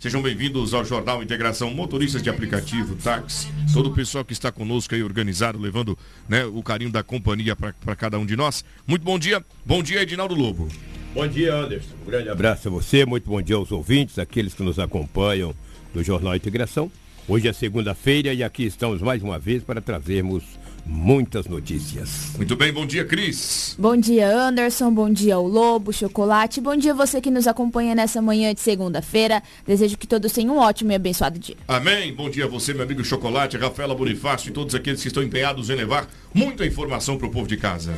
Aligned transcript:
Sejam 0.00 0.22
bem-vindos 0.22 0.74
ao 0.74 0.84
Jornal 0.84 1.24
Integração 1.24 1.74
Motoristas 1.74 2.22
de 2.22 2.30
Aplicativo, 2.30 2.94
Táxi, 2.94 3.48
todo 3.72 3.88
o 3.88 3.92
pessoal 3.92 4.24
que 4.24 4.32
está 4.32 4.52
conosco 4.52 4.94
aí 4.94 5.02
organizado, 5.02 5.58
levando 5.58 5.98
né, 6.28 6.44
o 6.44 6.62
carinho 6.62 6.92
da 6.92 7.02
companhia 7.02 7.56
para 7.56 7.96
cada 7.96 8.16
um 8.16 8.24
de 8.24 8.36
nós. 8.36 8.64
Muito 8.86 9.02
bom 9.02 9.18
dia. 9.18 9.44
Bom 9.66 9.82
dia, 9.82 10.00
Edinaldo 10.00 10.36
Lobo. 10.36 10.68
Bom 11.12 11.26
dia, 11.26 11.52
Anderson. 11.52 11.96
Um 12.06 12.10
grande 12.10 12.28
abraço 12.28 12.68
a 12.68 12.70
você, 12.70 13.04
muito 13.04 13.28
bom 13.28 13.42
dia 13.42 13.56
aos 13.56 13.72
ouvintes, 13.72 14.20
aqueles 14.20 14.54
que 14.54 14.62
nos 14.62 14.78
acompanham 14.78 15.52
do 15.92 16.00
Jornal 16.04 16.36
Integração. 16.36 16.92
Hoje 17.26 17.48
é 17.48 17.52
segunda-feira 17.52 18.32
e 18.32 18.44
aqui 18.44 18.66
estamos 18.66 19.02
mais 19.02 19.20
uma 19.20 19.36
vez 19.36 19.64
para 19.64 19.80
trazermos 19.80 20.44
muitas 20.88 21.46
notícias. 21.46 22.32
Muito 22.36 22.56
bem, 22.56 22.72
bom 22.72 22.86
dia, 22.86 23.04
Cris. 23.04 23.76
Bom 23.78 23.96
dia, 23.96 24.34
Anderson. 24.34 24.90
Bom 24.90 25.10
dia, 25.10 25.38
o 25.38 25.46
Lobo, 25.46 25.92
Chocolate. 25.92 26.60
Bom 26.60 26.74
dia 26.74 26.94
você 26.94 27.20
que 27.20 27.30
nos 27.30 27.46
acompanha 27.46 27.94
nessa 27.94 28.22
manhã 28.22 28.54
de 28.54 28.60
segunda-feira. 28.60 29.42
Desejo 29.66 29.98
que 29.98 30.06
todos 30.06 30.32
tenham 30.32 30.56
um 30.56 30.58
ótimo 30.58 30.90
e 30.90 30.94
abençoado 30.94 31.38
dia. 31.38 31.56
Amém. 31.68 32.14
Bom 32.14 32.30
dia 32.30 32.46
a 32.46 32.48
você, 32.48 32.72
meu 32.72 32.84
amigo 32.84 33.04
Chocolate, 33.04 33.58
Rafaela 33.58 33.94
Bonifácio 33.94 34.48
e 34.48 34.52
todos 34.52 34.74
aqueles 34.74 35.02
que 35.02 35.08
estão 35.08 35.22
empenhados 35.22 35.68
em 35.68 35.74
levar 35.74 36.08
muita 36.32 36.64
informação 36.64 37.18
para 37.18 37.26
o 37.26 37.30
povo 37.30 37.46
de 37.46 37.58
casa. 37.58 37.92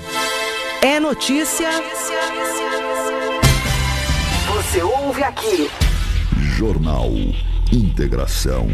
É 0.83 0.99
notícia. 0.99 1.71
Você 4.49 4.83
ouve 4.83 5.23
aqui. 5.23 5.71
Jornal 6.57 7.11
Integração. 7.73 8.67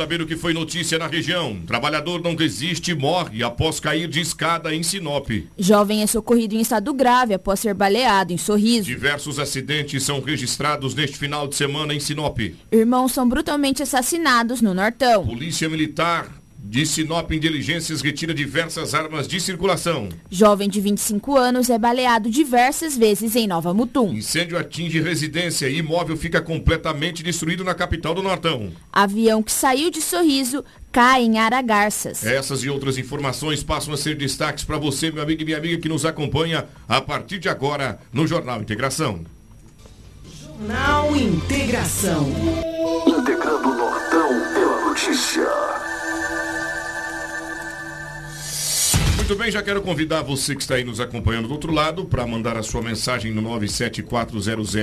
Saber 0.00 0.22
o 0.22 0.26
que 0.26 0.34
foi 0.34 0.54
notícia 0.54 0.98
na 0.98 1.06
região. 1.06 1.60
Trabalhador 1.66 2.22
não 2.22 2.34
resiste 2.34 2.92
e 2.92 2.94
morre 2.94 3.42
após 3.42 3.78
cair 3.78 4.08
de 4.08 4.18
escada 4.18 4.74
em 4.74 4.82
Sinop. 4.82 5.28
Jovem 5.58 6.02
é 6.02 6.06
socorrido 6.06 6.54
em 6.54 6.60
estado 6.62 6.94
grave 6.94 7.34
após 7.34 7.60
ser 7.60 7.74
baleado 7.74 8.32
em 8.32 8.38
Sorriso. 8.38 8.86
Diversos 8.86 9.38
acidentes 9.38 10.02
são 10.02 10.22
registrados 10.22 10.94
neste 10.94 11.18
final 11.18 11.46
de 11.46 11.54
semana 11.54 11.92
em 11.92 12.00
Sinop. 12.00 12.38
Irmãos 12.72 13.12
são 13.12 13.28
brutalmente 13.28 13.82
assassinados 13.82 14.62
no 14.62 14.72
Nortão. 14.72 15.26
Polícia 15.26 15.68
Militar 15.68 16.39
de 16.62 16.86
Sinop 16.86 17.32
em 17.32 17.40
diligências 17.40 18.02
retira 18.02 18.34
diversas 18.34 18.94
armas 18.94 19.26
de 19.26 19.40
circulação. 19.40 20.08
Jovem 20.30 20.68
de 20.68 20.80
25 20.80 21.36
anos 21.36 21.70
é 21.70 21.78
baleado 21.78 22.30
diversas 22.30 22.96
vezes 22.96 23.34
em 23.34 23.48
Nova 23.48 23.74
Mutum. 23.74 24.12
Incêndio 24.12 24.58
atinge 24.58 25.00
residência 25.00 25.68
e 25.68 25.78
imóvel 25.78 26.16
fica 26.16 26.40
completamente 26.40 27.22
destruído 27.22 27.64
na 27.64 27.74
capital 27.74 28.14
do 28.14 28.22
Nortão. 28.22 28.70
Avião 28.92 29.42
que 29.42 29.50
saiu 29.50 29.90
de 29.90 30.00
Sorriso 30.00 30.64
cai 30.92 31.22
em 31.22 31.38
Aragarças. 31.38 32.24
Essas 32.24 32.62
e 32.62 32.68
outras 32.68 32.98
informações 32.98 33.62
passam 33.62 33.94
a 33.94 33.96
ser 33.96 34.16
destaques 34.16 34.64
para 34.64 34.78
você, 34.78 35.10
meu 35.10 35.22
amigo 35.22 35.42
e 35.42 35.44
minha 35.44 35.58
amiga 35.58 35.78
que 35.78 35.88
nos 35.88 36.04
acompanha 36.04 36.66
a 36.88 37.00
partir 37.00 37.38
de 37.38 37.48
agora 37.48 37.98
no 38.12 38.26
Jornal 38.26 38.60
Integração. 38.60 39.24
Jornal 40.40 41.16
Integração. 41.16 42.28
Integrando 43.06 43.70
o 43.70 43.74
Nortão 43.74 44.28
pela 44.54 44.88
notícia. 44.88 45.48
Muito 49.30 49.44
bem, 49.44 49.52
já 49.52 49.62
quero 49.62 49.80
convidar 49.80 50.22
você 50.22 50.56
que 50.56 50.60
está 50.60 50.74
aí 50.74 50.82
nos 50.82 50.98
acompanhando 50.98 51.46
do 51.46 51.54
outro 51.54 51.72
lado 51.72 52.04
para 52.04 52.26
mandar 52.26 52.56
a 52.56 52.64
sua 52.64 52.82
mensagem 52.82 53.32
no 53.32 53.40
97400 53.40 54.74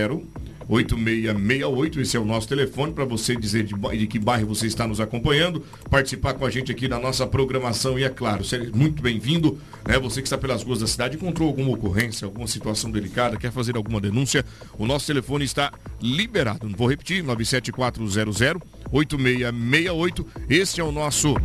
8668, 0.70 2.02
esse 2.02 2.18
é 2.18 2.20
o 2.20 2.26
nosso 2.26 2.48
telefone 2.48 2.92
para 2.92 3.06
você 3.06 3.36
dizer 3.36 3.64
de, 3.64 3.74
de, 3.74 4.08
que 4.08 4.20
bairro 4.20 4.48
você 4.48 4.68
está 4.68 4.86
nos 4.86 5.00
acompanhando, 5.00 5.64
participar 5.90 6.34
com 6.34 6.46
a 6.46 6.50
gente 6.50 6.72
aqui 6.72 6.88
da 6.88 7.00
nossa 7.00 7.26
programação 7.26 7.98
e 7.98 8.04
é 8.04 8.10
claro, 8.10 8.44
seja 8.44 8.70
muito 8.74 9.02
bem-vindo, 9.02 9.58
né? 9.88 9.98
Você 10.00 10.22
que 10.22 10.28
está 10.28 10.38
pelas 10.38 10.64
ruas 10.64 10.80
da 10.80 10.88
cidade, 10.88 11.16
encontrou 11.16 11.48
alguma 11.48 11.72
ocorrência, 11.72 12.26
alguma 12.26 12.48
situação 12.48 12.92
delicada, 12.92 13.38
quer 13.38 13.52
fazer 13.52 13.78
alguma 13.78 14.02
denúncia, 14.02 14.44
o 14.78 14.86
nosso 14.86 15.08
telefone 15.08 15.46
está 15.46 15.72
liberado. 16.02 16.68
Vou 16.76 16.90
repetir, 16.90 17.24
97400 17.24 18.78
8668. 18.92 20.26
Este 20.50 20.82
é 20.82 20.84
o 20.84 20.92
nosso 20.92 21.36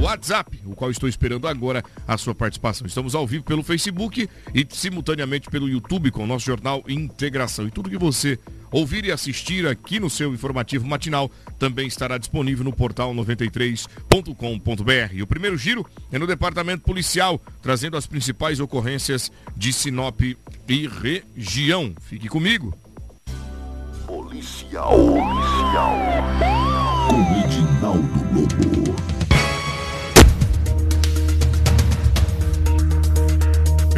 WhatsApp, 0.00 0.60
o 0.64 0.74
qual 0.74 0.90
estou 0.90 1.08
esperando 1.08 1.46
agora 1.46 1.82
a 2.06 2.16
sua 2.16 2.34
participação. 2.34 2.86
Estamos 2.86 3.14
ao 3.14 3.26
vivo 3.26 3.44
pelo 3.44 3.62
Facebook 3.62 4.28
e 4.54 4.66
simultaneamente 4.70 5.48
pelo 5.48 5.68
YouTube 5.68 6.10
com 6.10 6.24
o 6.24 6.26
nosso 6.26 6.46
jornal 6.46 6.82
Integração. 6.88 7.66
E 7.66 7.70
tudo 7.70 7.90
que 7.90 7.98
você 7.98 8.38
ouvir 8.70 9.04
e 9.04 9.12
assistir 9.12 9.66
aqui 9.66 9.98
no 10.00 10.08
seu 10.10 10.32
informativo 10.32 10.86
matinal 10.86 11.30
também 11.58 11.86
estará 11.86 12.18
disponível 12.18 12.64
no 12.64 12.72
portal 12.72 13.14
93.com.br. 13.14 15.12
E 15.12 15.22
o 15.22 15.26
primeiro 15.26 15.56
giro 15.56 15.86
é 16.12 16.18
no 16.18 16.26
departamento 16.26 16.84
policial, 16.84 17.40
trazendo 17.60 17.96
as 17.96 18.06
principais 18.06 18.60
ocorrências 18.60 19.32
de 19.56 19.72
Sinop 19.72 20.20
e 20.22 20.36
região. 20.86 21.94
Fique 22.00 22.28
comigo. 22.28 22.76
Policial. 24.06 24.90
Policial. 24.90 25.96
Com 27.08 27.20
Edinaldo 27.44 28.08
Lobo. 28.34 29.17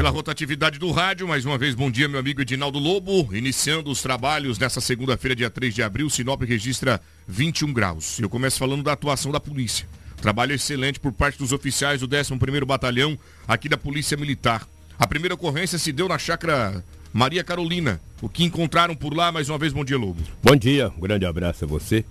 Pela 0.01 0.09
rotatividade 0.09 0.79
do 0.79 0.91
rádio, 0.91 1.29
mais 1.29 1.45
uma 1.45 1.59
vez, 1.59 1.75
bom 1.75 1.91
dia, 1.91 2.09
meu 2.09 2.19
amigo 2.19 2.41
Edinaldo 2.41 2.79
Lobo. 2.79 3.37
Iniciando 3.37 3.91
os 3.91 4.01
trabalhos 4.01 4.59
nessa 4.59 4.81
segunda-feira, 4.81 5.37
dia 5.37 5.51
3 5.51 5.75
de 5.75 5.83
abril, 5.83 6.09
Sinop 6.09 6.41
registra 6.41 6.99
21 7.29 7.71
graus. 7.71 8.19
Eu 8.19 8.31
começo 8.31 8.59
falando 8.59 8.83
da 8.83 8.93
atuação 8.93 9.31
da 9.31 9.39
polícia. 9.39 9.87
Trabalho 10.17 10.55
excelente 10.55 10.99
por 10.99 11.13
parte 11.13 11.37
dos 11.37 11.53
oficiais 11.53 12.01
do 12.01 12.09
11º 12.09 12.65
Batalhão 12.65 13.19
aqui 13.47 13.69
da 13.69 13.77
Polícia 13.77 14.17
Militar. 14.17 14.67
A 14.99 15.07
primeira 15.07 15.35
ocorrência 15.35 15.79
se 15.79 15.93
deu 15.93 16.09
na 16.09 16.17
chácara 16.17 16.83
Maria 17.13 17.45
Carolina. 17.45 18.01
O 18.23 18.29
que 18.31 18.43
encontraram 18.43 18.97
por 18.97 19.13
lá, 19.13 19.31
mais 19.31 19.51
uma 19.51 19.59
vez, 19.59 19.75
bom 19.75 19.85
dia, 19.85 19.99
Lobo. 19.99 20.23
Bom 20.43 20.57
dia, 20.57 20.91
um 20.97 21.01
grande 21.01 21.27
abraço 21.27 21.67
a 21.67 21.69
você. 21.69 22.07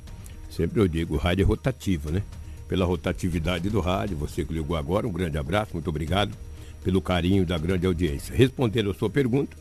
Sempre 0.48 0.80
eu 0.80 0.88
digo, 0.88 1.16
o 1.16 1.18
rádio 1.18 1.42
é 1.42 1.46
rotativo, 1.48 2.12
né? 2.12 2.22
Pela 2.68 2.86
rotatividade 2.86 3.68
do 3.68 3.80
rádio, 3.80 4.16
você 4.16 4.46
que 4.46 4.54
ligou 4.54 4.78
agora, 4.78 5.08
um 5.08 5.12
grande 5.12 5.40
abraço, 5.40 5.72
muito 5.74 5.90
obrigado 5.90 6.38
pelo 6.84 7.02
carinho 7.02 7.46
da 7.46 7.58
grande 7.58 7.86
audiência. 7.86 8.36
Respondendo 8.36 8.92
a 8.92 8.94
sua 8.94 9.10
pergunta, 9.10 9.56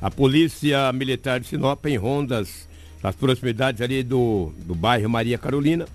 a 0.00 0.10
Polícia 0.10 0.92
Militar 0.92 1.40
de 1.40 1.46
Sinop, 1.46 1.84
em 1.86 1.96
rondas 1.96 2.68
nas 3.02 3.14
proximidades 3.14 3.80
ali 3.80 4.02
do, 4.02 4.52
do 4.64 4.74
bairro 4.74 5.08
Maria 5.08 5.38
Carolina, 5.38 5.86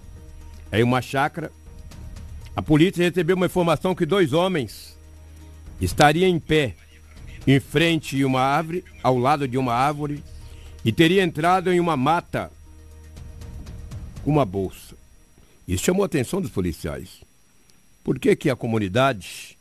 em 0.72 0.84
uma 0.84 1.02
chácara, 1.02 1.52
a 2.56 2.62
polícia 2.62 3.04
recebeu 3.04 3.36
uma 3.36 3.46
informação 3.46 3.96
que 3.96 4.06
dois 4.06 4.32
homens 4.32 4.98
estariam 5.82 6.30
em 6.30 6.40
pé 6.40 6.76
em 7.46 7.60
frente 7.60 8.22
a 8.22 8.28
uma 8.28 8.42
árvore, 8.42 8.86
ao 9.02 9.18
lado 9.18 9.48
de 9.48 9.58
uma 9.58 9.74
árvore, 9.74 10.24
e 10.84 10.92
teria 10.92 11.24
entrado 11.24 11.72
em 11.72 11.80
uma 11.80 11.98
mata 11.98 12.52
com 14.24 14.32
uma 14.32 14.46
bolsa. 14.46 14.96
Isso 15.68 15.84
chamou 15.84 16.04
a 16.04 16.06
atenção 16.06 16.42
dos 16.42 16.52
policiais. 16.52 17.22
Por 18.04 18.20
que, 18.20 18.36
que 18.36 18.50
a 18.50 18.56
comunidade 18.56 19.58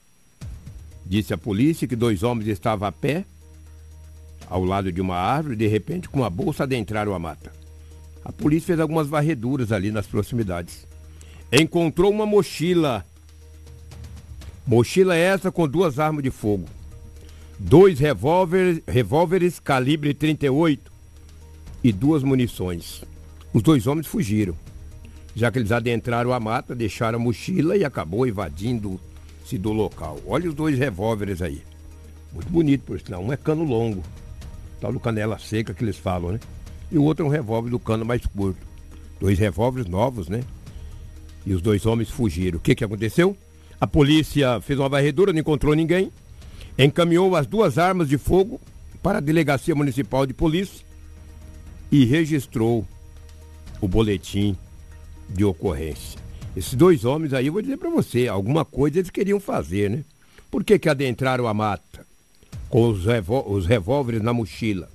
disse 1.05 1.35
à 1.35 1.39
polícia 1.39 1.87
que 1.87 1.97
dois 1.97 2.23
homens 2.23 2.49
estavam 2.49 2.89
a 2.89 2.93
pé, 2.93 3.25
ao 4.49 4.65
lado 4.65 4.93
de 4.93 5.01
uma 5.01 5.17
árvore, 5.17 5.57
de 5.57 5.67
repente, 5.67 6.09
com 6.09 6.21
uma 6.21 6.31
bolsa, 6.31 6.65
adentraram 6.65 7.15
a 7.15 7.19
mata? 7.19 7.53
A 8.25 8.33
polícia 8.33 8.69
fez 8.69 8.81
algumas 8.81 9.09
varreduras 9.09 9.73
ali 9.73 9.91
nas 9.91 10.07
proximidades. 10.07 10.87
Encontrou 11.53 12.11
uma 12.11 12.27
mochila. 12.27 13.05
Mochila 14.67 15.17
essa 15.17 15.51
com 15.51 15.67
duas 15.67 15.99
armas 15.99 16.23
de 16.23 16.31
fogo 16.31 16.67
dois 17.65 18.01
revólveres, 18.01 18.83
revólveres 18.89 19.61
calibre 19.61 20.13
38 20.13 20.91
e 21.83 21.93
duas 21.93 22.23
munições. 22.25 23.05
Os 23.53 23.63
dois 23.63 23.87
homens 23.87 24.07
fugiram, 24.07 24.57
já 25.35 25.51
que 25.51 25.59
eles 25.59 25.71
adentraram 25.71 26.33
a 26.33 26.41
mata, 26.41 26.75
deixaram 26.75 27.21
a 27.21 27.23
mochila 27.23 27.77
e 27.77 27.85
acabou 27.85 28.27
invadindo-se 29.43 29.59
do 29.59 29.73
local. 29.73 30.19
Olha 30.27 30.49
os 30.49 30.55
dois 30.55 30.79
revólveres 30.79 31.43
aí. 31.43 31.63
Muito 32.33 32.51
bonito, 32.51 32.83
por 32.85 33.01
sinal. 33.01 33.23
Um 33.23 33.33
é 33.33 33.37
cano 33.37 33.65
longo, 33.65 34.03
tal 34.81 34.93
do 34.93 35.01
canela 35.01 35.39
seca 35.39 35.75
que 35.75 35.85
eles 35.85 35.97
falam, 35.97 36.33
né? 36.33 36.41
E 36.91 36.99
o 36.99 37.03
outro 37.03 37.25
é 37.25 37.29
um 37.29 37.31
revólver 37.31 37.71
do 37.71 37.79
cano 37.79 38.05
mais 38.05 38.25
curto. 38.27 38.61
Dois 39.21 39.39
revólveres 39.39 39.89
novos, 39.89 40.29
né? 40.29 40.43
E 41.45 41.53
os 41.53 41.61
dois 41.61 41.87
homens 41.87 42.09
fugiram. 42.11 42.59
O 42.59 42.61
que, 42.61 42.75
que 42.75 42.85
aconteceu? 42.85 43.37
A 43.81 43.87
polícia 43.87 44.61
fez 44.61 44.79
uma 44.79 44.89
varredura, 44.89 45.33
não 45.33 45.41
encontrou 45.41 45.75
ninguém 45.75 46.11
encaminhou 46.79 47.37
as 47.37 47.47
duas 47.47 47.77
armas 47.77 48.09
de 48.09 48.17
fogo 48.17 48.59
para 49.03 49.19
a 49.19 49.21
Delegacia 49.21 49.75
Municipal 49.75 50.25
de 50.25 50.33
Polícia 50.33 50.87
e 51.91 52.07
registrou 52.07 52.87
o 53.79 53.87
boletim 53.87 54.57
de 55.29 55.45
ocorrência. 55.45 56.22
Esses 56.57 56.75
dois 56.75 57.05
homens 57.05 57.33
aí, 57.33 57.47
eu 57.47 57.53
vou 57.53 57.63
dizer 57.63 57.79
para 57.79 57.91
você, 57.91 58.29
alguma 58.29 58.65
coisa 58.65 58.99
eles 58.99 59.11
queriam 59.11 59.41
fazer, 59.41 59.91
né? 59.91 60.05
Por 60.51 60.63
que, 60.63 60.79
que 60.79 60.89
adentraram 60.89 61.47
a 61.47 61.55
mata 61.55 62.07
com 62.69 62.89
os, 62.91 63.05
os 63.47 63.67
revólveres 63.67 64.21
na 64.21 64.33
mochila 64.35 64.89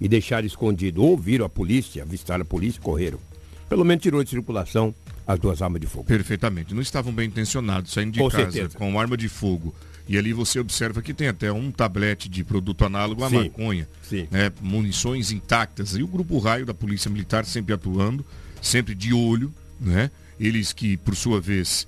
e 0.00 0.08
deixaram 0.08 0.46
escondido? 0.46 1.02
Ouviram 1.04 1.46
a 1.46 1.48
polícia, 1.48 2.02
avistaram 2.02 2.42
a 2.42 2.44
polícia 2.44 2.78
e 2.80 2.82
correram. 2.82 3.20
Pelo 3.68 3.84
menos 3.84 4.02
tirou 4.02 4.22
de 4.22 4.30
circulação 4.30 4.92
as 5.26 5.38
duas 5.38 5.62
armas 5.62 5.80
de 5.80 5.86
fogo. 5.86 6.04
Perfeitamente. 6.04 6.74
Não 6.74 6.82
estavam 6.82 7.12
bem 7.12 7.28
intencionados 7.28 7.92
saindo 7.92 8.12
de 8.12 8.18
Com 8.18 8.28
casa 8.28 8.50
certeza. 8.50 8.78
com 8.78 8.98
arma 8.98 9.16
de 9.16 9.28
fogo 9.28 9.74
E 10.08 10.16
ali 10.16 10.32
você 10.32 10.60
observa 10.60 11.02
que 11.02 11.12
tem 11.12 11.26
até 11.26 11.50
um 11.52 11.72
tablete 11.72 12.28
de 12.28 12.44
produto 12.44 12.84
análogo 12.84 13.24
à 13.24 13.28
Sim. 13.28 13.44
maconha. 13.44 13.88
Sim. 14.02 14.28
né, 14.30 14.52
munições 14.60 15.30
intactas. 15.32 15.96
E 15.96 16.02
o 16.02 16.06
Grupo 16.06 16.38
Raio 16.38 16.64
da 16.66 16.74
Polícia 16.74 17.10
Militar 17.10 17.44
sempre 17.44 17.74
atuando, 17.74 18.24
sempre 18.62 18.94
de 18.94 19.12
olho, 19.12 19.52
né? 19.80 20.10
Eles 20.38 20.72
que, 20.72 20.96
por 20.96 21.16
sua 21.16 21.40
vez, 21.40 21.86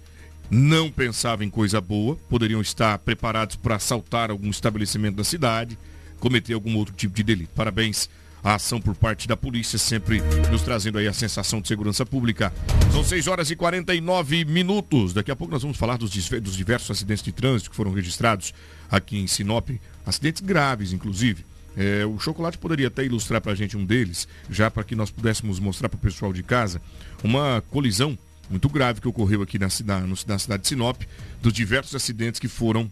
não 0.50 0.90
pensavam 0.90 1.46
em 1.46 1.50
coisa 1.50 1.80
boa, 1.80 2.16
poderiam 2.28 2.60
estar 2.60 2.98
preparados 2.98 3.56
para 3.56 3.76
assaltar 3.76 4.30
algum 4.30 4.48
estabelecimento 4.48 5.16
da 5.16 5.24
cidade, 5.24 5.78
cometer 6.18 6.54
algum 6.54 6.76
outro 6.76 6.94
tipo 6.94 7.14
de 7.14 7.22
delito. 7.22 7.50
Parabéns 7.54 8.08
à 8.42 8.54
ação 8.54 8.80
por 8.80 8.94
parte 8.94 9.28
da 9.28 9.36
polícia, 9.36 9.78
sempre 9.78 10.22
nos 10.50 10.62
trazendo 10.62 10.98
aí 10.98 11.06
a 11.06 11.12
sensação 11.12 11.60
de 11.60 11.68
segurança 11.68 12.06
pública. 12.06 12.52
São 12.92 13.04
6 13.04 13.26
horas 13.26 13.50
e 13.50 13.56
49 13.56 14.44
minutos. 14.44 15.12
Daqui 15.12 15.30
a 15.30 15.36
pouco 15.36 15.52
nós 15.52 15.62
vamos 15.62 15.76
falar 15.76 15.98
dos, 15.98 16.10
dos 16.10 16.56
diversos 16.56 16.90
acidentes 16.90 17.22
de 17.22 17.32
trânsito 17.32 17.70
que 17.70 17.76
foram 17.76 17.92
registrados 17.92 18.54
aqui 18.90 19.18
em 19.18 19.26
Sinop, 19.26 19.68
acidentes 20.06 20.40
graves, 20.40 20.92
inclusive. 20.92 21.44
É, 21.76 22.04
o 22.06 22.18
Chocolate 22.18 22.58
poderia 22.58 22.88
até 22.88 23.04
ilustrar 23.04 23.40
para 23.40 23.52
a 23.52 23.54
gente 23.54 23.76
um 23.76 23.84
deles, 23.84 24.26
já 24.50 24.70
para 24.70 24.82
que 24.82 24.96
nós 24.96 25.10
pudéssemos 25.10 25.60
mostrar 25.60 25.88
para 25.88 25.96
o 25.96 26.00
pessoal 26.00 26.32
de 26.32 26.42
casa 26.42 26.80
uma 27.22 27.62
colisão 27.70 28.18
muito 28.50 28.68
grave 28.68 29.00
que 29.00 29.08
ocorreu 29.08 29.42
aqui 29.42 29.58
na 29.58 29.68
cidade, 29.68 30.06
na 30.26 30.38
cidade 30.38 30.62
de 30.62 30.68
Sinop, 30.68 31.02
dos 31.42 31.52
diversos 31.52 31.94
acidentes 31.94 32.40
que 32.40 32.48
foram 32.48 32.90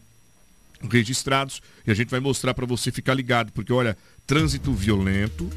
registrados 0.90 1.62
e 1.86 1.90
a 1.90 1.94
gente 1.94 2.10
vai 2.10 2.20
mostrar 2.20 2.54
para 2.54 2.66
você 2.66 2.92
ficar 2.92 3.14
ligado, 3.14 3.52
porque 3.52 3.72
olha, 3.72 3.96
trânsito 4.26 4.72
violento, 4.72 5.50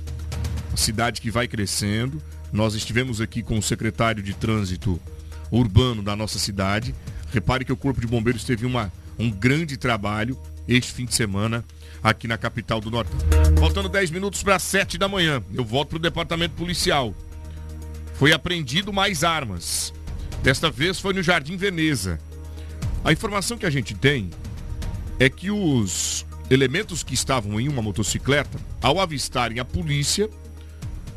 cidade 0.76 1.22
que 1.22 1.30
vai 1.30 1.48
crescendo. 1.48 2.22
Nós 2.52 2.74
estivemos 2.74 3.22
aqui 3.22 3.44
com 3.44 3.58
o 3.58 3.62
secretário 3.62 4.24
de 4.24 4.34
trânsito 4.34 5.00
urbano 5.52 6.02
da 6.02 6.16
nossa 6.16 6.40
cidade. 6.40 6.96
Repare 7.32 7.66
que 7.66 7.74
o 7.74 7.78
Corpo 7.78 8.02
de 8.02 8.08
Bombeiros 8.08 8.44
teve 8.44 8.66
uma, 8.66 8.92
um 9.18 9.30
grande 9.30 9.78
trabalho 9.78 10.38
este 10.68 10.94
fim 10.94 11.06
de 11.06 11.16
semana 11.16 11.66
aqui 12.02 12.28
na 12.28 12.38
capital 12.38 12.80
do 12.80 12.90
Norte. 12.90 13.12
Faltando 13.60 13.90
10 13.90 14.12
minutos 14.12 14.42
para 14.42 14.58
7 14.58 14.98
da 14.98 15.08
manhã, 15.08 15.44
eu 15.54 15.66
volto 15.66 15.90
para 15.90 15.98
o 15.98 16.02
departamento 16.02 16.56
policial. 16.56 17.14
Foi 18.20 18.34
apreendido 18.34 18.92
mais 18.92 19.24
armas. 19.24 19.94
Desta 20.44 20.70
vez 20.70 21.00
foi 21.00 21.14
no 21.14 21.24
Jardim 21.24 21.56
Veneza. 21.56 22.20
A 23.02 23.14
informação 23.14 23.58
que 23.58 23.66
a 23.66 23.70
gente 23.70 23.96
tem 23.96 24.30
é 25.18 25.30
que 25.30 25.50
os 25.50 26.26
elementos 26.50 27.02
que 27.02 27.14
estavam 27.14 27.62
em 27.62 27.70
uma 27.70 27.82
motocicleta, 27.82 28.60
ao 28.82 29.00
avistarem 29.00 29.62
a 29.62 29.64
polícia, 29.64 30.30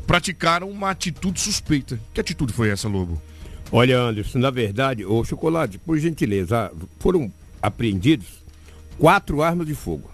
praticaram 0.07 0.69
uma 0.69 0.91
atitude 0.91 1.41
suspeita. 1.41 1.99
Que 2.13 2.21
atitude 2.21 2.53
foi 2.53 2.69
essa, 2.69 2.87
Lobo? 2.87 3.21
Olha, 3.69 3.99
Anderson, 3.99 4.39
na 4.39 4.49
verdade, 4.49 5.03
o 5.03 5.25
chocolate, 5.25 5.77
por 5.77 5.99
gentileza, 5.99 6.71
foram 6.99 7.29
apreendidos 7.61 8.45
quatro 8.97 9.41
armas 9.41 9.67
de 9.67 9.75
fogo. 9.75 10.09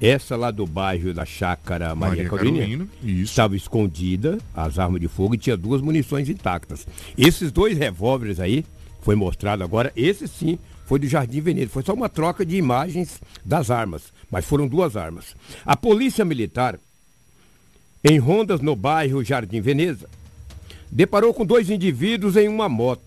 Essa 0.00 0.36
lá 0.36 0.52
do 0.52 0.64
bairro 0.64 1.12
da 1.12 1.24
Chácara 1.24 1.92
Maria, 1.94 2.28
Carolina, 2.28 2.86
Isso. 3.02 3.24
estava 3.24 3.56
escondida, 3.56 4.38
as 4.54 4.78
armas 4.78 5.00
de 5.00 5.08
fogo, 5.08 5.34
e 5.34 5.38
tinha 5.38 5.56
duas 5.56 5.80
munições 5.80 6.28
intactas. 6.28 6.86
Esses 7.16 7.50
dois 7.50 7.76
revólveres 7.76 8.38
aí, 8.38 8.64
foi 9.02 9.16
mostrado 9.16 9.64
agora, 9.64 9.92
esse 9.96 10.28
sim 10.28 10.58
foi 10.86 10.98
do 10.98 11.06
Jardim 11.08 11.40
Veneza. 11.40 11.70
Foi 11.70 11.82
só 11.82 11.92
uma 11.92 12.08
troca 12.08 12.46
de 12.46 12.56
imagens 12.56 13.20
das 13.44 13.70
armas, 13.70 14.12
mas 14.30 14.44
foram 14.44 14.68
duas 14.68 14.96
armas. 14.96 15.34
A 15.66 15.76
Polícia 15.76 16.24
Militar, 16.24 16.78
em 18.04 18.18
rondas 18.18 18.60
no 18.60 18.76
bairro 18.76 19.24
Jardim 19.24 19.60
Veneza, 19.60 20.08
deparou 20.90 21.34
com 21.34 21.44
dois 21.44 21.70
indivíduos 21.70 22.36
em 22.36 22.48
uma 22.48 22.68
moto, 22.68 23.02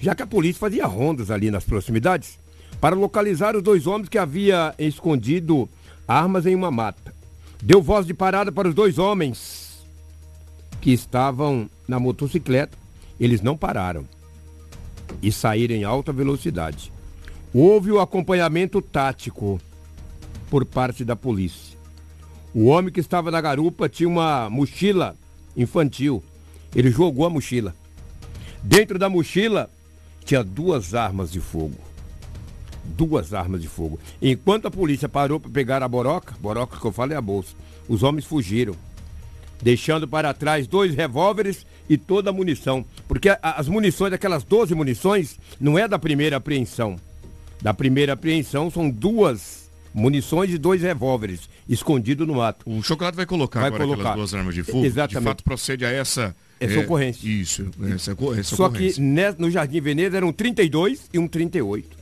já 0.00 0.14
que 0.14 0.22
a 0.22 0.26
polícia 0.26 0.60
fazia 0.60 0.86
rondas 0.86 1.30
ali 1.30 1.50
nas 1.50 1.64
proximidades 1.64 2.38
para 2.80 2.94
localizar 2.94 3.56
os 3.56 3.62
dois 3.62 3.86
homens 3.86 4.08
que 4.08 4.18
havia 4.18 4.74
escondido 4.78 5.68
armas 6.10 6.44
em 6.44 6.56
uma 6.56 6.72
mata. 6.72 7.14
Deu 7.62 7.80
voz 7.80 8.04
de 8.04 8.12
parada 8.12 8.50
para 8.50 8.68
os 8.68 8.74
dois 8.74 8.98
homens 8.98 9.86
que 10.80 10.90
estavam 10.90 11.70
na 11.86 12.00
motocicleta. 12.00 12.76
Eles 13.20 13.40
não 13.40 13.56
pararam 13.56 14.04
e 15.22 15.30
saíram 15.30 15.76
em 15.76 15.84
alta 15.84 16.12
velocidade. 16.12 16.92
Houve 17.54 17.92
o 17.92 18.00
acompanhamento 18.00 18.82
tático 18.82 19.60
por 20.48 20.64
parte 20.64 21.04
da 21.04 21.14
polícia. 21.14 21.78
O 22.52 22.66
homem 22.66 22.92
que 22.92 22.98
estava 22.98 23.30
na 23.30 23.40
garupa 23.40 23.88
tinha 23.88 24.08
uma 24.08 24.50
mochila 24.50 25.14
infantil. 25.56 26.24
Ele 26.74 26.90
jogou 26.90 27.24
a 27.24 27.30
mochila. 27.30 27.72
Dentro 28.64 28.98
da 28.98 29.08
mochila 29.08 29.70
tinha 30.24 30.42
duas 30.42 30.92
armas 30.92 31.30
de 31.30 31.38
fogo. 31.38 31.89
Duas 32.96 33.32
armas 33.32 33.62
de 33.62 33.68
fogo. 33.68 33.98
Enquanto 34.20 34.66
a 34.66 34.70
polícia 34.70 35.08
parou 35.08 35.38
para 35.40 35.50
pegar 35.50 35.82
a 35.82 35.88
boroca, 35.88 36.34
boroca 36.40 36.78
que 36.78 36.84
eu 36.86 36.92
falo 36.92 37.12
é 37.12 37.16
a 37.16 37.20
bolsa, 37.20 37.54
os 37.88 38.02
homens 38.02 38.24
fugiram, 38.24 38.74
deixando 39.62 40.08
para 40.08 40.32
trás 40.34 40.66
dois 40.66 40.94
revólveres 40.94 41.66
e 41.88 41.96
toda 41.96 42.30
a 42.30 42.32
munição. 42.32 42.84
Porque 43.06 43.28
a- 43.28 43.38
as 43.42 43.68
munições, 43.68 44.12
aquelas 44.12 44.42
12 44.44 44.74
munições, 44.74 45.38
não 45.60 45.78
é 45.78 45.86
da 45.86 45.98
primeira 45.98 46.36
apreensão. 46.36 46.96
Da 47.62 47.74
primeira 47.74 48.14
apreensão 48.14 48.70
são 48.70 48.88
duas 48.90 49.68
munições 49.92 50.50
e 50.54 50.56
dois 50.58 50.82
revólveres 50.82 51.48
escondidos 51.68 52.26
no 52.26 52.34
mato. 52.34 52.64
O 52.68 52.82
Chocolate 52.82 53.16
vai 53.16 53.26
colocar 53.26 53.60
Vai 53.60 53.68
agora 53.68 53.82
colocar. 53.84 54.00
aquelas 54.10 54.16
duas 54.30 54.34
armas 54.34 54.54
de 54.54 54.62
fogo. 54.62 54.84
Exatamente. 54.84 55.18
De 55.20 55.24
fato, 55.28 55.44
procede 55.44 55.84
a 55.84 55.90
essa... 55.90 56.34
Essa 56.58 56.80
ocorrência. 56.80 57.26
Isso, 57.26 57.70
essa, 57.94 58.12
essa 58.12 58.56
Só 58.56 58.66
ocorrência. 58.66 59.02
que 59.02 59.42
no 59.42 59.50
Jardim 59.50 59.80
Veneza 59.80 60.16
eram 60.18 60.30
32 60.32 61.08
e 61.12 61.18
um 61.18 61.26
38. 61.26 61.99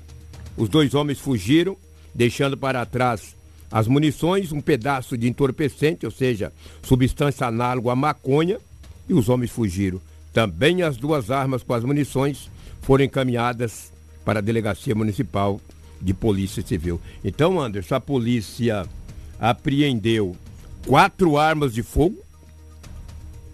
Os 0.59 0.69
dois 0.69 0.93
homens 0.93 1.21
fugiram, 1.21 1.77
deixando 2.13 2.57
para 2.57 2.85
trás 2.85 3.37
as 3.71 3.87
munições, 3.87 4.51
um 4.51 4.61
pedaço 4.61 5.17
de 5.17 5.29
entorpecente, 5.29 6.05
ou 6.05 6.11
seja, 6.11 6.53
substância 6.83 7.47
análoga 7.47 7.93
à 7.93 7.97
maconha, 7.97 8.59
e 9.09 9.15
os 9.15 9.29
homens 9.29 9.51
fugiram. 9.51 10.01
Também 10.33 10.83
as 10.83 10.97
duas 10.97 11.31
armas 11.31 11.63
com 11.63 11.75
as 11.75 11.85
munições 11.85 12.51
foram 12.83 13.05
encaminhadas 13.05 13.93
para 14.25 14.41
a 14.41 14.43
Delegacia 14.43 14.95
Municipal 14.95 15.61
de 16.01 16.13
Polícia 16.13 16.63
Civil. 16.63 17.01
Então, 17.25 17.61
Anderson, 17.61 17.95
a 17.95 18.01
polícia 18.01 18.85
apreendeu 19.39 20.37
quatro 20.87 21.39
armas 21.39 21.73
de 21.73 21.83
fogo, 21.83 22.19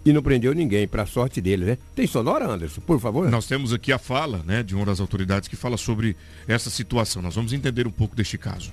e 0.05 0.13
não 0.13 0.21
prendeu 0.21 0.53
ninguém, 0.53 0.87
para 0.87 1.05
sorte 1.07 1.41
dele, 1.41 1.65
né? 1.65 1.77
Tem 1.95 2.05
sonora, 2.05 2.47
Anderson, 2.47 2.79
por 2.81 2.99
favor? 2.99 3.27
Nós 3.31 3.47
temos 3.47 3.73
aqui 3.73 3.91
a 3.91 3.97
fala 3.97 4.43
né, 4.45 4.61
de 4.61 4.75
uma 4.75 4.85
das 4.85 4.99
autoridades 4.99 5.49
que 5.49 5.55
fala 5.55 5.77
sobre 5.77 6.15
essa 6.47 6.69
situação. 6.69 7.23
Nós 7.23 7.33
vamos 7.33 7.51
entender 7.53 7.87
um 7.87 7.91
pouco 7.91 8.15
deste 8.15 8.37
caso. 8.37 8.71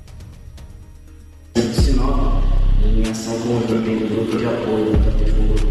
Sinop, 1.56 2.44
em 2.84 3.11
ação 3.11 3.38
do 3.38 4.08
grupo 4.08 4.37
de 4.37 4.44
apoio 4.44 4.93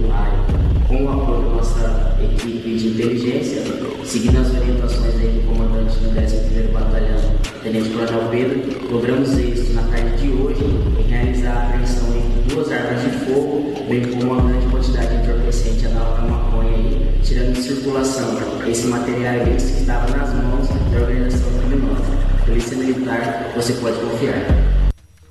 Raio, 0.09 0.87
com 0.87 1.05
o 1.05 1.09
apoio 1.09 1.43
da 1.43 1.55
nossa 1.55 2.17
equipe 2.21 2.75
de 2.75 2.87
inteligência, 2.87 3.61
seguindo 4.03 4.39
as 4.39 4.49
orientações 4.55 5.15
aí 5.15 5.29
do 5.29 5.47
comandante 5.47 5.99
do 5.99 6.09
11º 6.09 6.71
Batalhão, 6.71 7.35
Tenente 7.61 7.89
Coronel 7.89 8.29
Pedro, 8.29 8.91
logramos 8.91 9.37
êxito 9.37 9.73
na 9.73 9.83
tarde 9.83 10.23
de 10.23 10.29
hoje 10.31 10.63
em 10.63 11.03
realizar 11.03 11.51
a 11.51 11.67
apreensão 11.67 12.11
de 12.11 12.20
duas 12.51 12.69
armas 12.71 13.01
de 13.01 13.25
fogo, 13.25 13.85
bem 13.87 14.01
como 14.09 14.33
uma 14.33 14.49
grande 14.51 14.67
quantidade 14.67 15.07
de 15.07 15.23
entorpecente 15.23 15.85
análogo 15.85 16.17
à 16.17 16.27
maconha 16.27 16.77
aí, 16.77 17.21
tirando 17.23 17.53
de 17.53 17.63
circulação 17.63 18.37
esse 18.67 18.87
material 18.87 19.45
que 19.45 19.55
estava 19.55 20.17
nas 20.17 20.33
mãos 20.33 20.67
da 20.67 20.99
organização 20.99 21.49
criminosa. 21.59 22.43
Polícia 22.45 22.77
Militar, 22.77 23.51
você 23.55 23.73
pode 23.73 23.97
confiar. 23.99 24.35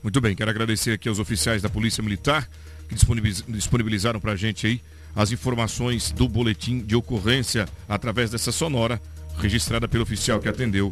Muito 0.03 0.21
bem, 0.21 0.35
quero 0.35 0.51
agradecer 0.51 0.93
aqui 0.93 1.09
aos 1.09 1.19
oficiais 1.19 1.61
da 1.61 1.69
Polícia 1.69 2.03
Militar 2.03 2.49
que 2.89 2.95
disponibiliz- 2.95 3.45
disponibilizaram 3.47 4.19
para 4.19 4.33
a 4.33 4.37
gente 4.37 4.67
aí 4.67 4.81
as 5.15 5.31
informações 5.31 6.11
do 6.13 6.29
boletim 6.29 6.81
de 6.81 6.97
ocorrência 6.97 7.69
através 7.89 8.31
dessa 8.31 8.51
sonora 8.51 9.01
registrada 9.39 9.87
pelo 9.87 10.03
oficial 10.03 10.41
que 10.41 10.49
atendeu 10.49 10.91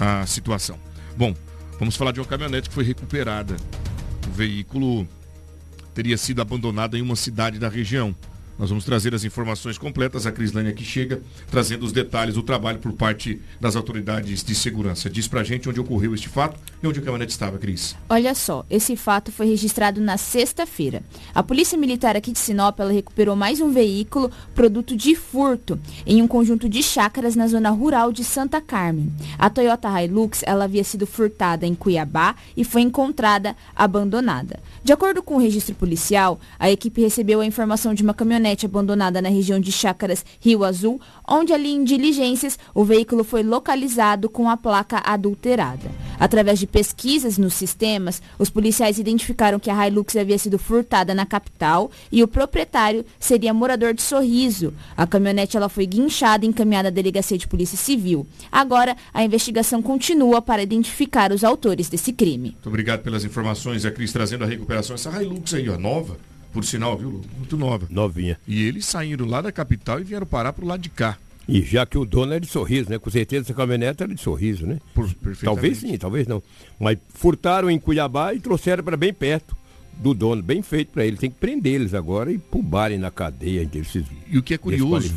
a 0.00 0.24
situação. 0.26 0.78
Bom, 1.16 1.34
vamos 1.78 1.96
falar 1.96 2.12
de 2.12 2.20
uma 2.20 2.26
caminhonete 2.26 2.68
que 2.68 2.74
foi 2.74 2.84
recuperada. 2.84 3.56
O 4.26 4.32
veículo 4.32 5.06
teria 5.96 6.18
sido 6.18 6.42
abandonado 6.42 6.94
em 6.94 7.00
uma 7.00 7.16
cidade 7.16 7.58
da 7.58 7.70
região. 7.70 8.14
Nós 8.58 8.70
vamos 8.70 8.84
trazer 8.84 9.14
as 9.14 9.22
informações 9.22 9.76
completas. 9.76 10.26
A 10.26 10.32
Crislane 10.32 10.70
aqui 10.70 10.82
chega, 10.82 11.20
trazendo 11.50 11.84
os 11.84 11.92
detalhes 11.92 12.34
do 12.34 12.42
trabalho 12.42 12.78
por 12.78 12.92
parte 12.92 13.40
das 13.60 13.76
autoridades 13.76 14.42
de 14.42 14.54
segurança. 14.54 15.10
Diz 15.10 15.28
pra 15.28 15.44
gente 15.44 15.68
onde 15.68 15.78
ocorreu 15.78 16.14
este 16.14 16.28
fato 16.28 16.58
e 16.82 16.86
onde 16.86 16.98
a 16.98 17.02
caminhonete 17.02 17.32
estava, 17.32 17.58
Cris. 17.58 17.94
Olha 18.08 18.34
só, 18.34 18.64
esse 18.70 18.96
fato 18.96 19.30
foi 19.30 19.46
registrado 19.46 20.00
na 20.00 20.16
sexta-feira. 20.16 21.02
A 21.34 21.42
Polícia 21.42 21.76
Militar 21.76 22.16
aqui 22.16 22.32
de 22.32 22.38
Sinop 22.38 22.78
recuperou 22.80 23.36
mais 23.36 23.60
um 23.60 23.70
veículo 23.70 24.30
produto 24.54 24.96
de 24.96 25.14
furto 25.14 25.78
em 26.06 26.22
um 26.22 26.28
conjunto 26.28 26.66
de 26.66 26.82
chácaras 26.82 27.36
na 27.36 27.46
zona 27.46 27.68
rural 27.70 28.10
de 28.10 28.24
Santa 28.24 28.60
Carmen. 28.60 29.12
A 29.38 29.50
Toyota 29.50 29.88
Hilux 30.02 30.42
ela 30.46 30.64
havia 30.64 30.82
sido 30.82 31.06
furtada 31.06 31.66
em 31.66 31.74
Cuiabá 31.74 32.34
e 32.56 32.64
foi 32.64 32.80
encontrada 32.80 33.54
abandonada. 33.74 34.58
De 34.82 34.92
acordo 34.92 35.22
com 35.22 35.34
o 35.34 35.40
registro 35.40 35.74
policial, 35.74 36.40
a 36.58 36.70
equipe 36.70 37.02
recebeu 37.02 37.40
a 37.40 37.46
informação 37.46 37.92
de 37.92 38.02
uma 38.02 38.14
caminhonete 38.14 38.45
abandonada 38.66 39.20
na 39.20 39.28
região 39.28 39.58
de 39.58 39.72
Chácaras 39.72 40.24
Rio 40.40 40.62
Azul, 40.62 41.00
onde 41.26 41.52
ali 41.52 41.70
em 41.72 41.82
diligências 41.82 42.58
o 42.74 42.84
veículo 42.84 43.24
foi 43.24 43.42
localizado 43.42 44.28
com 44.28 44.48
a 44.48 44.56
placa 44.56 45.02
adulterada. 45.04 45.90
Através 46.18 46.58
de 46.58 46.66
pesquisas 46.66 47.36
nos 47.36 47.54
sistemas, 47.54 48.22
os 48.38 48.48
policiais 48.48 48.98
identificaram 48.98 49.58
que 49.58 49.70
a 49.70 49.86
Hilux 49.86 50.16
havia 50.16 50.38
sido 50.38 50.58
furtada 50.58 51.14
na 51.14 51.26
capital 51.26 51.90
e 52.10 52.22
o 52.22 52.28
proprietário 52.28 53.04
seria 53.18 53.52
morador 53.52 53.92
de 53.92 54.02
Sorriso. 54.02 54.72
A 54.96 55.06
caminhonete 55.06 55.56
ela 55.56 55.68
foi 55.68 55.86
guinchada 55.86 56.44
e 56.44 56.48
encaminhada 56.48 56.88
à 56.88 56.90
delegacia 56.90 57.36
de 57.36 57.46
polícia 57.46 57.76
civil. 57.76 58.26
Agora, 58.50 58.96
a 59.12 59.24
investigação 59.24 59.82
continua 59.82 60.40
para 60.40 60.62
identificar 60.62 61.32
os 61.32 61.44
autores 61.44 61.88
desse 61.88 62.12
crime. 62.12 62.50
Muito 62.50 62.68
obrigado 62.68 63.02
pelas 63.02 63.24
informações, 63.24 63.84
a 63.84 63.90
Cris 63.90 64.12
trazendo 64.12 64.44
a 64.44 64.46
recuperação. 64.46 64.94
Essa 64.94 65.22
Hilux 65.22 65.52
aí, 65.54 65.68
ó, 65.68 65.78
nova, 65.78 66.16
por 66.56 66.64
sinal, 66.64 66.96
viu? 66.96 67.20
Muito 67.36 67.54
nova. 67.54 67.86
Novinha. 67.90 68.40
E 68.48 68.62
eles 68.62 68.86
saíram 68.86 69.26
lá 69.26 69.42
da 69.42 69.52
capital 69.52 70.00
e 70.00 70.04
vieram 70.04 70.26
parar 70.26 70.54
pro 70.54 70.66
lado 70.66 70.80
de 70.80 70.88
cá. 70.88 71.18
E 71.46 71.60
já 71.60 71.84
que 71.84 71.98
o 71.98 72.06
dono 72.06 72.32
é 72.32 72.40
de 72.40 72.46
sorriso, 72.46 72.88
né? 72.88 72.98
Com 72.98 73.10
certeza 73.10 73.44
essa 73.44 73.54
caminhonete 73.54 74.02
era 74.02 74.14
de 74.14 74.20
sorriso, 74.20 74.66
né? 74.66 74.78
Por. 74.94 75.06
Talvez 75.44 75.78
sim, 75.78 75.96
talvez 75.98 76.26
não. 76.26 76.42
Mas 76.80 76.96
furtaram 77.10 77.70
em 77.70 77.78
Cuiabá 77.78 78.32
e 78.32 78.40
trouxeram 78.40 78.82
para 78.82 78.96
bem 78.96 79.12
perto 79.12 79.54
do 79.98 80.14
dono. 80.14 80.42
Bem 80.42 80.62
feito 80.62 80.92
para 80.92 81.04
ele. 81.04 81.18
Tem 81.18 81.30
que 81.30 81.36
prender 81.36 81.74
eles 81.74 81.92
agora 81.92 82.32
e 82.32 82.38
pubarem 82.38 82.96
na 82.96 83.10
cadeia 83.10 83.68
esses 83.74 84.06
E 84.26 84.38
o 84.38 84.42
que 84.42 84.54
é 84.54 84.58
curioso, 84.58 85.14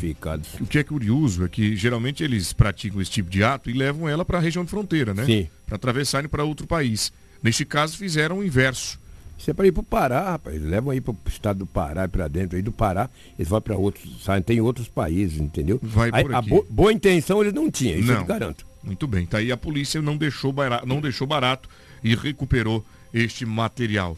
o 0.60 0.66
que 0.66 0.78
é 0.78 0.84
curioso 0.84 1.44
é 1.46 1.48
que 1.48 1.74
geralmente 1.74 2.22
eles 2.22 2.52
praticam 2.52 3.00
esse 3.00 3.10
tipo 3.10 3.30
de 3.30 3.42
ato 3.42 3.70
e 3.70 3.72
levam 3.72 4.06
ela 4.06 4.26
para 4.26 4.36
a 4.36 4.40
região 4.42 4.62
de 4.62 4.70
fronteira, 4.70 5.14
né? 5.14 5.24
Sim. 5.24 5.48
Para 5.64 5.76
atravessarem 5.76 6.28
para 6.28 6.44
outro 6.44 6.66
país. 6.66 7.10
Neste 7.42 7.64
caso 7.64 7.96
fizeram 7.96 8.40
o 8.40 8.44
inverso. 8.44 8.99
Isso 9.40 9.50
é 9.50 9.54
para 9.54 9.66
ir 9.66 9.72
pro 9.72 9.82
Pará, 9.82 10.32
rapaz. 10.32 10.54
Eles 10.54 10.68
levam 10.68 10.90
aí 10.90 11.00
pro 11.00 11.16
estado 11.26 11.60
do 11.60 11.66
Pará, 11.66 12.06
para 12.06 12.28
dentro 12.28 12.56
aí 12.56 12.62
do 12.62 12.70
Pará, 12.70 13.08
eles 13.38 13.48
vão 13.48 13.58
para 13.60 13.74
outros, 13.74 14.22
saem, 14.22 14.42
tem 14.42 14.60
outros 14.60 14.86
países, 14.86 15.40
entendeu? 15.40 15.80
Vai 15.82 16.10
Aí, 16.12 16.22
por 16.22 16.34
a 16.34 16.38
aqui. 16.40 16.50
bo- 16.50 16.66
boa 16.68 16.92
intenção 16.92 17.40
eles 17.40 17.54
não 17.54 17.70
tinham, 17.70 17.98
isso 17.98 18.10
eu 18.10 18.16
Não. 18.16 18.24
te 18.24 18.28
garanto. 18.28 18.66
Muito 18.84 19.06
bem, 19.06 19.24
tá 19.24 19.38
aí 19.38 19.50
a 19.50 19.56
polícia 19.56 20.00
não 20.02 20.16
deixou 20.18 20.52
barato, 20.52 20.86
não 20.86 21.00
deixou 21.00 21.26
barato 21.26 21.68
e 22.04 22.14
recuperou 22.14 22.84
este 23.14 23.46
material. 23.46 24.14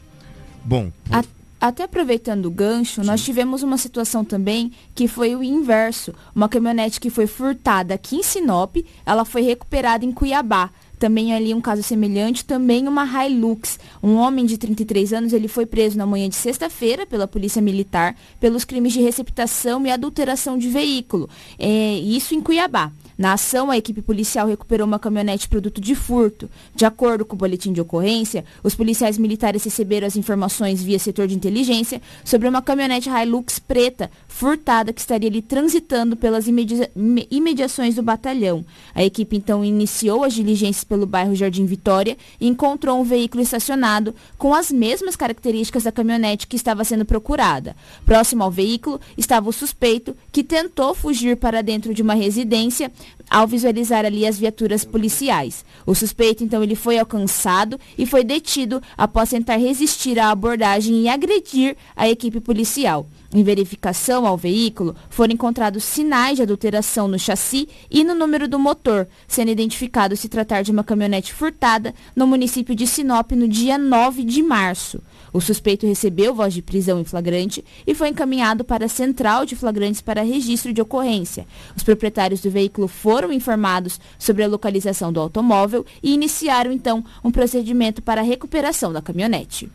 Bom, 0.65 0.91
por- 1.05 1.17
A- 1.19 1.25
Até 1.65 1.85
aproveitando 1.85 2.47
o 2.47 2.51
gancho, 2.51 3.05
nós 3.05 3.23
tivemos 3.23 3.63
uma 3.63 3.79
situação 3.79 4.25
também 4.25 4.73
que 4.97 5.07
foi 5.07 5.37
o 5.37 5.45
inverso. 5.45 6.13
Uma 6.35 6.49
caminhonete 6.49 6.99
que 7.01 7.09
foi 7.09 7.29
furtada 7.29 7.95
aqui 7.95 8.17
em 8.17 8.23
Sinop, 8.25 8.79
ela 9.07 9.25
foi 9.25 9.43
recuperada 9.43 10.05
em 10.05 10.11
Cuiabá. 10.11 10.71
Também 11.03 11.35
ali 11.35 11.53
um 11.53 11.61
caso 11.61 11.83
semelhante, 11.83 12.45
também 12.45 12.87
uma 12.87 13.05
Hilux. 13.05 13.77
Um 14.01 14.15
homem 14.15 14.47
de 14.47 14.57
33 14.57 15.13
anos, 15.13 15.33
ele 15.33 15.49
foi 15.49 15.67
preso 15.67 15.99
na 15.99 16.07
manhã 16.07 16.29
de 16.29 16.37
sexta-feira 16.37 17.05
pela 17.05 17.27
Polícia 17.27 17.61
Militar 17.61 18.15
pelos 18.39 18.65
crimes 18.65 18.93
de 18.93 19.01
receptação 19.01 19.85
e 19.85 19.91
adulteração 19.91 20.57
de 20.57 20.69
veículo. 20.69 21.29
É, 21.59 21.95
isso 21.95 22.37
em 22.37 22.41
Cuiabá. 22.41 22.93
Na 23.17 23.35
ação, 23.35 23.71
a 23.71 23.77
equipe 23.77 24.03
policial 24.03 24.47
recuperou 24.47 24.87
uma 24.87 24.99
caminhonete 24.99 25.49
produto 25.49 25.81
de 25.81 25.95
furto. 25.95 26.49
De 26.75 26.85
acordo 26.85 27.25
com 27.25 27.35
o 27.35 27.39
boletim 27.39 27.73
de 27.73 27.81
ocorrência, 27.81 28.45
os 28.63 28.75
policiais 28.75 29.19
militares 29.19 29.65
receberam 29.65 30.07
as 30.07 30.17
informações 30.17 30.83
via 30.83 30.99
setor 30.99 31.27
de 31.27 31.35
inteligência 31.35 32.01
sobre 32.25 32.49
uma 32.49 32.63
caminhonete 32.63 33.09
Hilux 33.09 33.59
preta 33.59 34.11
furtada 34.27 34.93
que 34.93 35.01
estaria 35.01 35.29
ali 35.29 35.43
transitando 35.43 36.17
pelas 36.17 36.49
imedi- 36.49 36.91
ime- 36.97 37.27
imediações 37.31 37.95
do 37.95 38.03
batalhão. 38.03 38.65
A 38.95 39.05
equipe 39.05 39.37
então 39.37 39.65
iniciou 39.65 40.25
as 40.25 40.33
diligências 40.33 40.85
pelo 40.85 41.07
bairro 41.07 41.35
Jardim 41.35 41.67
Vitória 41.67 42.17
e 42.41 42.49
encontrou 42.49 43.01
um 43.01 43.05
veículo 43.05 43.43
estacionado 43.43 44.15
com 44.39 44.55
as 44.55 44.73
mesmas 44.73 45.17
características 45.17 45.85
da 45.85 45.93
caminhonete 45.93 46.47
que 46.47 46.57
estava 46.57 46.85
sendo 46.85 47.05
procurada. 47.05 47.77
Próximo 48.05 48.43
ao 48.43 48.51
veículo 48.51 49.01
estava 49.17 49.49
o 49.49 49.53
suspeito 49.53 50.17
que 50.31 50.43
tentou 50.43 50.95
fugir 50.95 51.37
para 51.37 51.63
dentro 51.63 51.93
de 51.95 52.03
uma 52.03 52.15
residência 52.15 52.91
ao 53.29 53.47
visualizar 53.47 54.05
ali 54.05 54.27
as 54.27 54.39
viaturas 54.39 54.85
policiais. 54.85 55.65
O 55.87 55.95
suspeito 55.95 56.45
então 56.45 56.63
ele 56.63 56.75
foi 56.75 56.99
alcançado 56.99 57.79
e 57.97 58.07
foi 58.07 58.23
detido 58.25 58.83
após 58.97 59.31
tentar 59.31 59.57
resistir 59.57 60.19
à 60.19 60.31
abordagem 60.31 61.03
e 61.03 61.09
agredir 61.09 61.77
a 61.97 62.09
equipe 62.09 62.41
policial. 62.41 63.07
Em 63.35 63.43
verificação 63.43 64.27
ao 64.27 64.37
veículo, 64.37 64.95
foram 65.09 65.33
encontrados 65.33 65.85
sinais 65.85 66.37
de 66.37 66.43
adulteração 66.43 67.09
no 67.09 67.19
chassi 67.19 67.67
e 67.91 68.05
no 68.05 68.15
número 68.15 68.47
do 68.47 68.59
motor, 68.59 69.09
sendo 69.27 69.51
identificado 69.51 70.15
se 70.17 70.29
tratar 70.29 70.63
de 70.63 70.71
uma 70.71 70.85
caminhonete 70.85 71.33
furtada 71.33 71.95
no 72.15 72.27
município 72.27 72.75
de 72.75 72.87
Sinop 72.87 73.33
no 73.33 73.49
dia 73.49 73.79
9 73.79 74.25
de 74.25 74.43
março. 74.43 75.01
O 75.33 75.41
suspeito 75.41 75.87
recebeu 75.87 76.35
voz 76.35 76.53
de 76.53 76.61
prisão 76.61 77.01
em 77.01 77.05
flagrante 77.05 77.65
e 77.87 77.95
foi 77.95 78.09
encaminhado 78.09 78.65
para 78.65 78.85
a 78.85 78.89
central 78.89 79.47
de 79.47 79.57
flagrantes 79.57 80.01
para 80.01 80.23
registro 80.23 80.73
de 80.73 80.83
ocorrência. 80.83 81.47
Os 81.75 81.83
proprietários 81.83 82.41
do 82.41 82.51
veículo 82.51 82.87
foram 82.87 83.33
informados 83.33 83.99
sobre 84.19 84.45
a 84.45 84.49
localização 84.49 85.13
do 85.13 85.21
automóvel 85.21 85.87
e 86.03 86.13
iniciaram 86.13 86.71
então 86.71 87.05
um 87.25 87.31
procedimento 87.31 88.03
para 88.03 88.21
a 88.21 88.25
recuperação 88.25 88.93
da 88.93 89.01
caminhonete. 89.01 89.71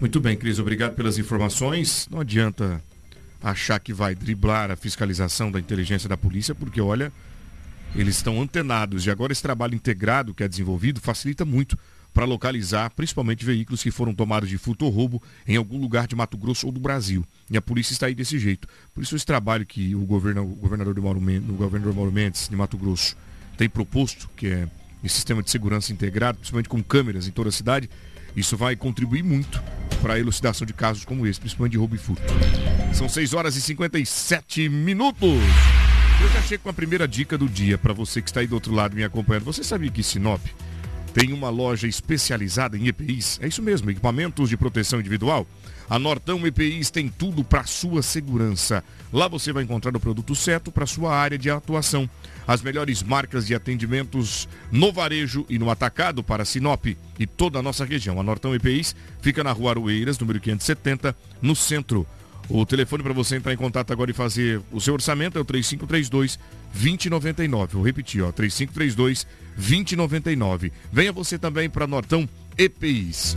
muito 0.00 0.20
bem, 0.20 0.36
Cris, 0.36 0.58
obrigado 0.58 0.94
pelas 0.94 1.18
informações. 1.18 2.06
Não 2.10 2.20
adianta 2.20 2.82
achar 3.42 3.78
que 3.80 3.92
vai 3.92 4.14
driblar 4.14 4.70
a 4.70 4.76
fiscalização 4.76 5.50
da 5.50 5.58
inteligência 5.58 6.08
da 6.08 6.16
polícia, 6.16 6.54
porque 6.54 6.80
olha, 6.80 7.12
eles 7.94 8.16
estão 8.16 8.40
antenados 8.40 9.06
e 9.06 9.10
agora 9.10 9.32
esse 9.32 9.42
trabalho 9.42 9.74
integrado 9.74 10.34
que 10.34 10.42
é 10.42 10.48
desenvolvido 10.48 11.00
facilita 11.00 11.44
muito 11.44 11.76
para 12.18 12.26
localizar 12.26 12.90
principalmente 12.90 13.44
veículos 13.44 13.80
que 13.80 13.92
foram 13.92 14.12
tomados 14.12 14.48
de 14.48 14.58
furto 14.58 14.84
ou 14.84 14.90
roubo 14.90 15.22
em 15.46 15.54
algum 15.54 15.78
lugar 15.78 16.08
de 16.08 16.16
Mato 16.16 16.36
Grosso 16.36 16.66
ou 16.66 16.72
do 16.72 16.80
Brasil. 16.80 17.24
E 17.48 17.56
a 17.56 17.62
polícia 17.62 17.92
está 17.92 18.06
aí 18.06 18.14
desse 18.16 18.40
jeito. 18.40 18.66
Por 18.92 19.04
isso 19.04 19.14
esse 19.14 19.24
trabalho 19.24 19.64
que 19.64 19.94
o, 19.94 20.00
governo, 20.00 20.42
o 20.42 20.56
governador, 20.56 20.92
de 20.92 21.00
Mauro 21.00 21.20
Mendes, 21.20 21.48
o 21.48 21.52
governador 21.52 21.94
Mauro 21.94 22.10
Mendes 22.10 22.48
de 22.48 22.56
Mato 22.56 22.76
Grosso 22.76 23.16
tem 23.56 23.68
proposto, 23.68 24.28
que 24.36 24.48
é 24.48 24.68
esse 25.04 25.14
sistema 25.14 25.44
de 25.44 25.48
segurança 25.48 25.92
integrado, 25.92 26.38
principalmente 26.38 26.68
com 26.68 26.82
câmeras 26.82 27.28
em 27.28 27.30
toda 27.30 27.50
a 27.50 27.52
cidade, 27.52 27.88
isso 28.34 28.56
vai 28.56 28.74
contribuir 28.74 29.22
muito 29.22 29.62
para 30.02 30.14
a 30.14 30.18
elucidação 30.18 30.66
de 30.66 30.72
casos 30.72 31.04
como 31.04 31.24
esse, 31.24 31.38
principalmente 31.38 31.70
de 31.70 31.78
roubo 31.78 31.94
e 31.94 31.98
furto. 31.98 32.24
São 32.94 33.08
6 33.08 33.32
horas 33.32 33.54
e 33.54 33.60
57 33.60 34.68
minutos. 34.68 35.38
Eu 36.20 36.28
já 36.30 36.42
chego 36.42 36.64
com 36.64 36.70
a 36.70 36.74
primeira 36.74 37.06
dica 37.06 37.38
do 37.38 37.48
dia 37.48 37.78
para 37.78 37.92
você 37.92 38.20
que 38.20 38.28
está 38.28 38.40
aí 38.40 38.48
do 38.48 38.56
outro 38.56 38.74
lado 38.74 38.96
me 38.96 39.04
acompanhando. 39.04 39.44
Você 39.44 39.62
sabia 39.62 39.88
que 39.88 40.02
Sinop 40.02 40.42
tem 41.18 41.32
uma 41.32 41.50
loja 41.50 41.88
especializada 41.88 42.78
em 42.78 42.86
EPIs? 42.86 43.40
É 43.42 43.48
isso 43.48 43.60
mesmo, 43.60 43.90
equipamentos 43.90 44.48
de 44.48 44.56
proteção 44.56 45.00
individual. 45.00 45.48
A 45.90 45.98
Nortão 45.98 46.46
EPIs 46.46 46.90
tem 46.90 47.08
tudo 47.08 47.42
para 47.42 47.64
sua 47.64 48.02
segurança. 48.02 48.84
Lá 49.12 49.26
você 49.26 49.52
vai 49.52 49.64
encontrar 49.64 49.96
o 49.96 49.98
produto 49.98 50.32
certo 50.36 50.70
para 50.70 50.86
sua 50.86 51.12
área 51.12 51.36
de 51.36 51.50
atuação. 51.50 52.08
As 52.46 52.62
melhores 52.62 53.02
marcas 53.02 53.48
de 53.48 53.52
atendimentos 53.52 54.48
no 54.70 54.92
varejo 54.92 55.44
e 55.48 55.58
no 55.58 55.70
atacado 55.70 56.22
para 56.22 56.44
Sinop 56.44 56.86
e 56.86 57.26
toda 57.26 57.58
a 57.58 57.62
nossa 57.62 57.84
região. 57.84 58.20
A 58.20 58.22
Nortão 58.22 58.54
EPIs 58.54 58.94
fica 59.20 59.42
na 59.42 59.50
Rua 59.50 59.72
Aroeiras, 59.72 60.20
número 60.20 60.38
570, 60.38 61.16
no 61.42 61.56
centro. 61.56 62.06
O 62.50 62.64
telefone 62.64 63.02
para 63.02 63.12
você 63.12 63.36
entrar 63.36 63.52
em 63.52 63.56
contato 63.56 63.92
agora 63.92 64.10
e 64.10 64.14
fazer 64.14 64.62
o 64.72 64.80
seu 64.80 64.94
orçamento 64.94 65.36
é 65.36 65.40
o 65.40 65.44
3532 65.44 66.38
2099. 66.72 67.74
Vou 67.74 67.84
repetir, 67.84 68.22
ó, 68.22 68.32
3532 68.32 69.26
2099. 69.56 70.72
Venha 70.90 71.12
você 71.12 71.38
também 71.38 71.68
para 71.68 71.86
Nortão 71.86 72.26
EPIs. 72.56 73.36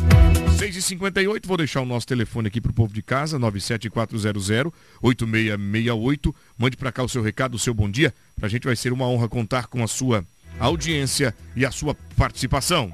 6h58, 0.58 1.46
vou 1.46 1.58
deixar 1.58 1.82
o 1.82 1.86
nosso 1.86 2.08
telefone 2.08 2.48
aqui 2.48 2.62
para 2.62 2.72
o 2.72 2.74
povo 2.74 2.94
de 2.94 3.02
casa, 3.02 3.38
97400-8668. 3.40 6.34
Mande 6.58 6.78
para 6.78 6.92
cá 6.92 7.04
o 7.04 7.10
seu 7.10 7.22
recado, 7.22 7.56
o 7.56 7.60
seu 7.60 7.74
bom 7.74 7.90
dia. 7.90 8.14
Para 8.38 8.48
a 8.48 8.50
gente 8.50 8.64
vai 8.64 8.76
ser 8.76 8.94
uma 8.94 9.08
honra 9.08 9.28
contar 9.28 9.68
com 9.68 9.84
a 9.84 9.88
sua 9.88 10.24
audiência 10.60 11.36
e 11.56 11.66
a 11.66 11.72
sua 11.72 11.96
participação. 12.16 12.94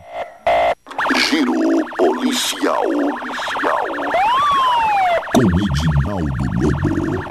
Giro 1.29 1.53
policial. 1.97 2.83
Policial. 2.83 3.76
Com 5.37 5.43
Edinaldo 5.43 6.33
Lobo. 6.55 7.23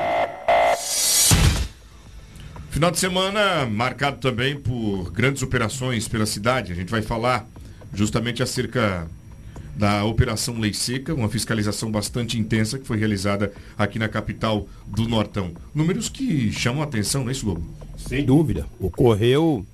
Final 2.70 2.90
de 2.92 2.98
semana 3.00 3.66
marcado 3.66 4.18
também 4.18 4.56
por 4.56 5.10
grandes 5.10 5.42
operações 5.42 6.06
pela 6.06 6.24
cidade. 6.24 6.70
A 6.70 6.76
gente 6.76 6.88
vai 6.88 7.02
falar 7.02 7.48
justamente 7.92 8.44
acerca 8.44 9.10
da 9.74 10.04
Operação 10.04 10.56
Lei 10.60 10.72
Seca, 10.72 11.14
uma 11.14 11.28
fiscalização 11.28 11.90
bastante 11.90 12.38
intensa 12.38 12.78
que 12.78 12.86
foi 12.86 12.96
realizada 12.96 13.52
aqui 13.76 13.98
na 13.98 14.08
capital 14.08 14.68
do 14.86 15.08
Nortão. 15.08 15.52
Números 15.74 16.08
que 16.08 16.52
chamam 16.52 16.82
a 16.82 16.84
atenção, 16.84 17.22
não 17.22 17.30
é 17.30 17.32
isso, 17.32 17.44
Lobo? 17.44 17.66
Sem 17.96 18.24
dúvida. 18.24 18.68
Ocorreu 18.78 19.66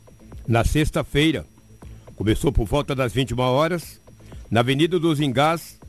na 0.48 0.64
sexta-feira. 0.64 1.44
Começou 2.16 2.50
por 2.50 2.64
volta 2.66 2.94
das 2.94 3.12
21 3.12 3.38
horas, 3.40 4.00
na 4.50 4.60
Avenida 4.60 4.98
dos 4.98 5.20
Engás, 5.20 5.81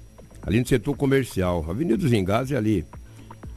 ali 0.45 0.59
no 0.59 0.67
setor 0.67 0.95
comercial. 0.95 1.65
Avenida 1.69 1.97
dos 1.97 2.11
Engás 2.13 2.51
é 2.51 2.57
ali, 2.57 2.85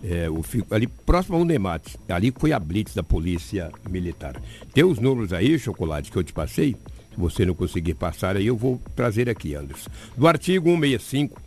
é, 0.03 0.29
o, 0.31 0.43
ali 0.71 0.87
próximo 0.87 1.37
ao 1.37 1.45
Nemates. 1.45 1.97
Ali 2.09 2.33
foi 2.37 2.53
a 2.53 2.59
blitz 2.59 2.95
da 2.95 3.03
polícia 3.03 3.71
militar. 3.89 4.41
Tem 4.73 4.85
os 4.85 4.99
números 4.99 5.33
aí, 5.33 5.59
Chocolate, 5.59 6.11
que 6.11 6.17
eu 6.17 6.25
te 6.25 6.33
passei. 6.33 6.77
Se 7.13 7.21
você 7.21 7.47
não 7.47 7.55
conseguir 7.55 7.95
passar 7.95 8.37
aí, 8.37 8.47
eu 8.47 8.57
vou 8.57 8.81
trazer 8.95 9.29
aqui, 9.29 9.55
Anderson. 9.55 9.91
Do 10.17 10.29
artigo 10.29 10.69
165, 10.69 11.41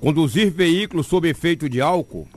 conduzir 0.00 0.50
veículo 0.50 1.04
sob 1.04 1.28
efeito 1.28 1.68
de 1.68 1.80
álcool 1.80 2.28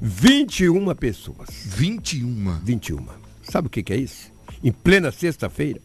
21 0.00 0.94
pessoas. 0.94 1.48
21. 1.76 2.60
21. 2.62 3.06
Sabe 3.42 3.66
o 3.66 3.70
que, 3.70 3.82
que 3.82 3.92
é 3.92 3.96
isso? 3.96 4.30
Em 4.62 4.70
plena 4.70 5.10
sexta-feira, 5.10 5.80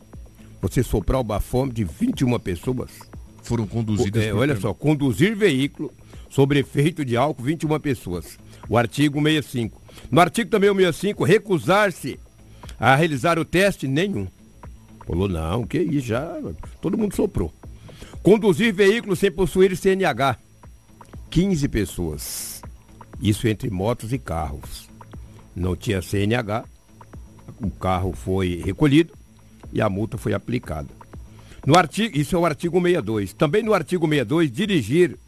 você 0.61 0.83
soprar 0.83 1.19
o 1.19 1.23
bafômetro 1.23 1.75
de 1.75 1.83
21 1.83 2.37
pessoas. 2.39 2.91
Foram 3.41 3.67
conduzidas. 3.67 4.23
É, 4.23 4.33
olha 4.33 4.55
só, 4.59 4.73
conduzir 4.73 5.35
veículo 5.35 5.91
sobre 6.33 6.59
efeito 6.59 7.05
de 7.05 7.15
álcool, 7.15 7.43
21 7.43 7.79
pessoas. 7.79 8.39
O 8.67 8.75
artigo 8.75 9.21
65. 9.21 9.79
No 10.09 10.19
artigo 10.19 10.49
também 10.49 10.67
o 10.67 10.75
65, 10.75 11.23
recusar-se 11.23 12.19
a 12.79 12.95
realizar 12.95 13.37
o 13.37 13.45
teste, 13.45 13.87
nenhum. 13.87 14.27
Falou, 15.05 15.29
não, 15.29 15.63
que 15.63 15.77
isso, 15.77 16.07
já, 16.07 16.35
todo 16.81 16.97
mundo 16.97 17.15
soprou. 17.15 17.53
Conduzir 18.23 18.73
veículo 18.73 19.15
sem 19.15 19.31
possuir 19.31 19.77
CNH, 19.77 20.39
15 21.29 21.67
pessoas. 21.67 22.63
Isso 23.21 23.47
entre 23.47 23.69
motos 23.69 24.11
e 24.11 24.17
carros. 24.17 24.89
Não 25.55 25.75
tinha 25.75 26.01
CNH, 26.01 26.65
o 27.61 27.69
carro 27.69 28.11
foi 28.11 28.59
recolhido 28.65 29.13
e 29.71 29.79
a 29.79 29.87
multa 29.87 30.17
foi 30.17 30.33
aplicada. 30.33 30.89
No 31.63 31.77
artigo, 31.77 32.17
isso 32.17 32.35
é 32.35 32.39
o 32.39 32.45
artigo 32.45 32.81
62. 32.81 33.33
Também 33.33 33.61
no 33.61 33.73
artigo 33.73 34.07
62, 34.07 34.51
dirigir 34.51 35.19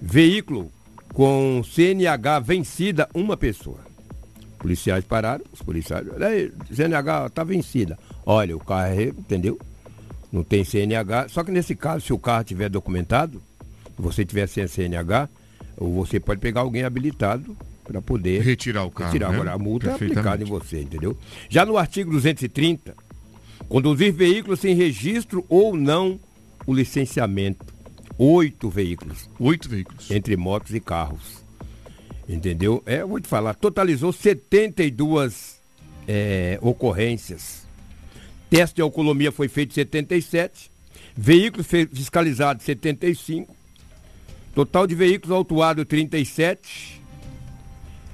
veículo 0.00 0.70
com 1.12 1.62
CNH 1.64 2.40
vencida 2.40 3.08
uma 3.14 3.36
pessoa. 3.36 3.78
Policiais 4.58 5.04
pararam, 5.04 5.44
os 5.52 5.62
policiais, 5.62 6.06
CNH 6.72 7.26
está 7.26 7.42
vencida. 7.44 7.98
Olha, 8.24 8.56
o 8.56 8.60
carro 8.60 8.92
é, 8.92 9.04
entendeu? 9.04 9.58
Não 10.30 10.44
tem 10.44 10.64
CNH. 10.64 11.28
Só 11.28 11.42
que 11.42 11.50
nesse 11.50 11.74
caso, 11.74 12.04
se 12.04 12.12
o 12.12 12.18
carro 12.18 12.44
tiver 12.44 12.68
documentado, 12.68 13.42
você 13.98 14.24
tiver 14.24 14.46
sem 14.46 14.66
CNH, 14.66 15.28
você 15.76 16.20
pode 16.20 16.40
pegar 16.40 16.60
alguém 16.60 16.84
habilitado 16.84 17.56
para 17.84 18.00
poder 18.00 18.42
Retirar 18.42 18.84
o 18.84 18.90
carro. 18.90 19.10
Retirar. 19.10 19.30
né? 19.30 19.34
Agora, 19.36 19.52
a 19.52 19.58
multa 19.58 19.90
é 19.90 19.94
aplicada 19.94 20.42
em 20.42 20.46
você, 20.46 20.82
entendeu? 20.82 21.16
Já 21.48 21.64
no 21.64 21.76
artigo 21.76 22.10
230, 22.12 22.94
conduzir 23.68 24.12
veículos 24.12 24.60
sem 24.60 24.74
registro 24.74 25.44
ou 25.48 25.74
não 25.74 26.20
o 26.66 26.74
licenciamento. 26.74 27.79
Oito 28.22 28.68
veículos, 28.68 29.30
Oito 29.38 29.66
veículos. 29.66 30.10
entre 30.10 30.36
motos 30.36 30.74
e 30.74 30.78
carros. 30.78 31.42
Entendeu? 32.28 32.82
É, 32.84 33.02
vou 33.02 33.18
te 33.18 33.26
falar, 33.26 33.54
totalizou 33.54 34.12
72 34.12 35.58
é, 36.06 36.58
ocorrências. 36.60 37.66
Teste 38.50 38.76
de 38.76 38.82
alcoolemia 38.82 39.32
foi 39.32 39.48
feito 39.48 39.70
em 39.70 39.74
77. 39.74 40.70
Veículos 41.16 41.66
fiscalizados 41.66 42.62
75. 42.62 43.56
Total 44.54 44.86
de 44.86 44.94
veículos 44.94 45.34
autuados 45.34 45.86
37. 45.86 47.00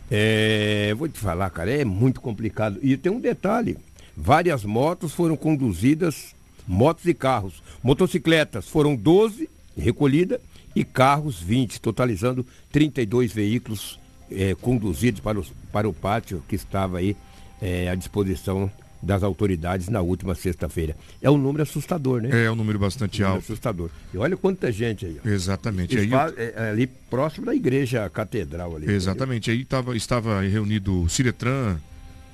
É, 0.09 0.95
vou 0.97 1.09
te 1.09 1.19
falar, 1.19 1.51
cara, 1.51 1.69
é 1.73 1.85
muito 1.85 2.21
complicado. 2.21 2.79
E 2.81 2.97
tem 2.97 3.11
um 3.11 3.19
detalhe: 3.19 3.77
várias 4.17 4.65
motos 4.65 5.13
foram 5.13 5.37
conduzidas, 5.37 6.33
motos 6.65 7.07
e 7.07 7.13
carros. 7.13 7.61
Motocicletas 7.83 8.69
foram 8.69 8.95
12 8.95 9.56
recolhidas 9.76 10.40
e 10.75 10.85
carros 10.85 11.40
20, 11.40 11.80
totalizando 11.80 12.47
32 12.73 13.33
veículos 13.33 13.99
é, 14.30 14.54
conduzidos 14.56 15.21
para, 15.21 15.38
os- 15.38 15.52
para 15.73 15.88
o 15.88 15.92
pátio 15.92 16.42
que 16.49 16.54
estava 16.56 16.99
aí 16.99 17.16
é, 17.61 17.88
à 17.88 17.95
disposição 17.95 18.71
das 19.02 19.23
autoridades 19.23 19.88
na 19.88 20.00
última 20.00 20.35
sexta-feira. 20.35 20.97
É 21.23 21.30
um 21.30 21.37
número 21.38 21.62
assustador, 21.62 22.21
né? 22.23 22.45
É 22.47 22.50
um 22.50 22.56
número 22.56 22.78
bastante 22.78 23.23
Um 23.23 23.26
número 23.26 23.37
alto. 23.37 23.45
assustador. 23.45 23.90
E 24.12 24.18
olha 24.18 24.37
quanta 24.37 24.73
gente 24.73 25.06
aí. 25.06 25.21
ó. 25.25 25.28
Exatamente. 25.28 25.95
E 25.95 25.99
aí, 26.00 26.04
Espa- 26.06 26.33
é, 26.37 26.54
é 26.56 26.71
ali 26.71 26.87
próximo 26.87 27.47
da 27.47 27.54
igreja 27.54 28.09
catedral 28.11 28.75
ali. 28.75 28.90
exatamente. 28.90 29.50
Aí 29.50 29.64
tava, 29.64 29.97
estava 29.97 30.40
reunido 30.40 31.02
o 31.02 31.09
Ciretran, 31.09 31.76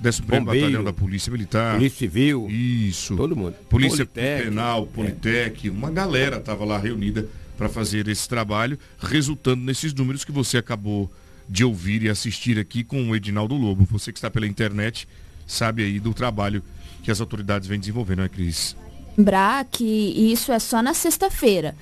11 0.04 0.22
Bombeiro. 0.22 0.44
Batalhão 0.44 0.84
da 0.84 0.92
Polícia 0.92 1.30
Militar. 1.30 1.76
Polícia 1.76 1.98
Civil, 1.98 2.48
Isso. 2.50 3.16
todo 3.16 3.36
mundo. 3.36 3.54
Polícia 3.68 4.04
Politécnico. 4.06 4.50
Penal, 4.50 4.86
Politec, 4.86 5.70
uma 5.70 5.90
galera 5.90 6.36
estava 6.36 6.64
lá 6.64 6.78
reunida 6.78 7.28
para 7.56 7.68
fazer 7.68 8.08
esse 8.08 8.28
trabalho, 8.28 8.78
resultando 8.98 9.62
nesses 9.62 9.94
números 9.94 10.24
que 10.24 10.32
você 10.32 10.58
acabou 10.58 11.10
de 11.48 11.64
ouvir 11.64 12.02
e 12.02 12.08
assistir 12.08 12.58
aqui 12.58 12.82
com 12.82 13.10
o 13.10 13.16
Edinaldo 13.16 13.54
Lobo. 13.54 13.86
Você 13.90 14.12
que 14.12 14.18
está 14.18 14.30
pela 14.30 14.46
internet 14.46 15.06
sabe 15.46 15.84
aí 15.84 16.00
do 16.00 16.14
trabalho 16.14 16.62
que 17.02 17.10
as 17.10 17.20
autoridades 17.20 17.68
vêm 17.68 17.78
desenvolvendo, 17.78 18.18
não 18.18 18.24
é, 18.24 18.28
Cris? 18.28 18.76
Lembrar 19.16 19.66
que 19.70 19.84
isso 19.84 20.52
é 20.52 20.58
só 20.58 20.82
na 20.82 20.94
sexta-feira. 20.94 21.74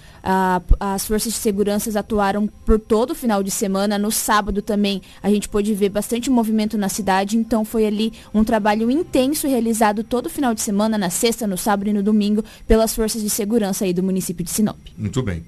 As 0.81 1.07
forças 1.07 1.33
de 1.33 1.39
segurança 1.39 1.97
atuaram 1.99 2.49
por 2.67 2.79
todo 2.79 3.13
o 3.13 3.15
final 3.15 3.43
de 3.43 3.51
semana. 3.51 3.99
No 3.99 4.11
sábado 4.11 4.61
também 4.61 5.01
a 5.23 5.31
gente 5.31 5.49
pôde 5.49 5.73
ver 5.75 5.91
bastante 5.91 6.29
movimento 6.29 6.77
na 6.77 6.89
cidade. 6.89 7.37
Então 7.37 7.65
foi 7.65 7.87
ali 7.87 8.13
um 8.35 8.43
trabalho 8.43 8.91
intenso 8.91 9.47
realizado 9.47 10.03
todo 10.03 10.29
final 10.29 10.55
de 10.55 10.61
semana, 10.61 10.99
na 10.99 11.09
sexta, 11.09 11.47
no 11.47 11.57
sábado 11.57 11.89
e 11.89 11.93
no 11.93 12.03
domingo, 12.03 12.45
pelas 12.67 12.95
forças 12.95 13.23
de 13.23 13.31
segurança 13.31 13.85
aí 13.85 13.93
do 13.93 14.03
município 14.03 14.45
de 14.45 14.51
Sinop. 14.51 14.79
Muito 14.99 15.23
bem. 15.23 15.45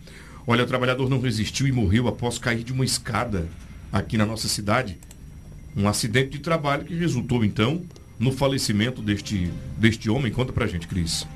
Olha, 0.46 0.64
o 0.64 0.66
trabalhador 0.66 1.08
não 1.10 1.20
resistiu 1.20 1.66
e 1.66 1.72
morreu 1.72 2.08
após 2.08 2.38
cair 2.38 2.64
de 2.64 2.72
uma 2.72 2.84
escada 2.84 3.48
aqui 3.92 4.16
na 4.16 4.26
nossa 4.26 4.48
cidade. 4.48 4.98
Um 5.76 5.88
acidente 5.88 6.30
de 6.30 6.38
trabalho 6.38 6.84
que 6.84 6.94
resultou, 6.94 7.44
então, 7.44 7.82
no 8.18 8.30
falecimento 8.30 9.00
deste, 9.02 9.50
deste 9.76 10.10
homem. 10.10 10.30
Conta 10.30 10.52
pra 10.52 10.66
gente, 10.66 10.86
Cris. 10.86 11.26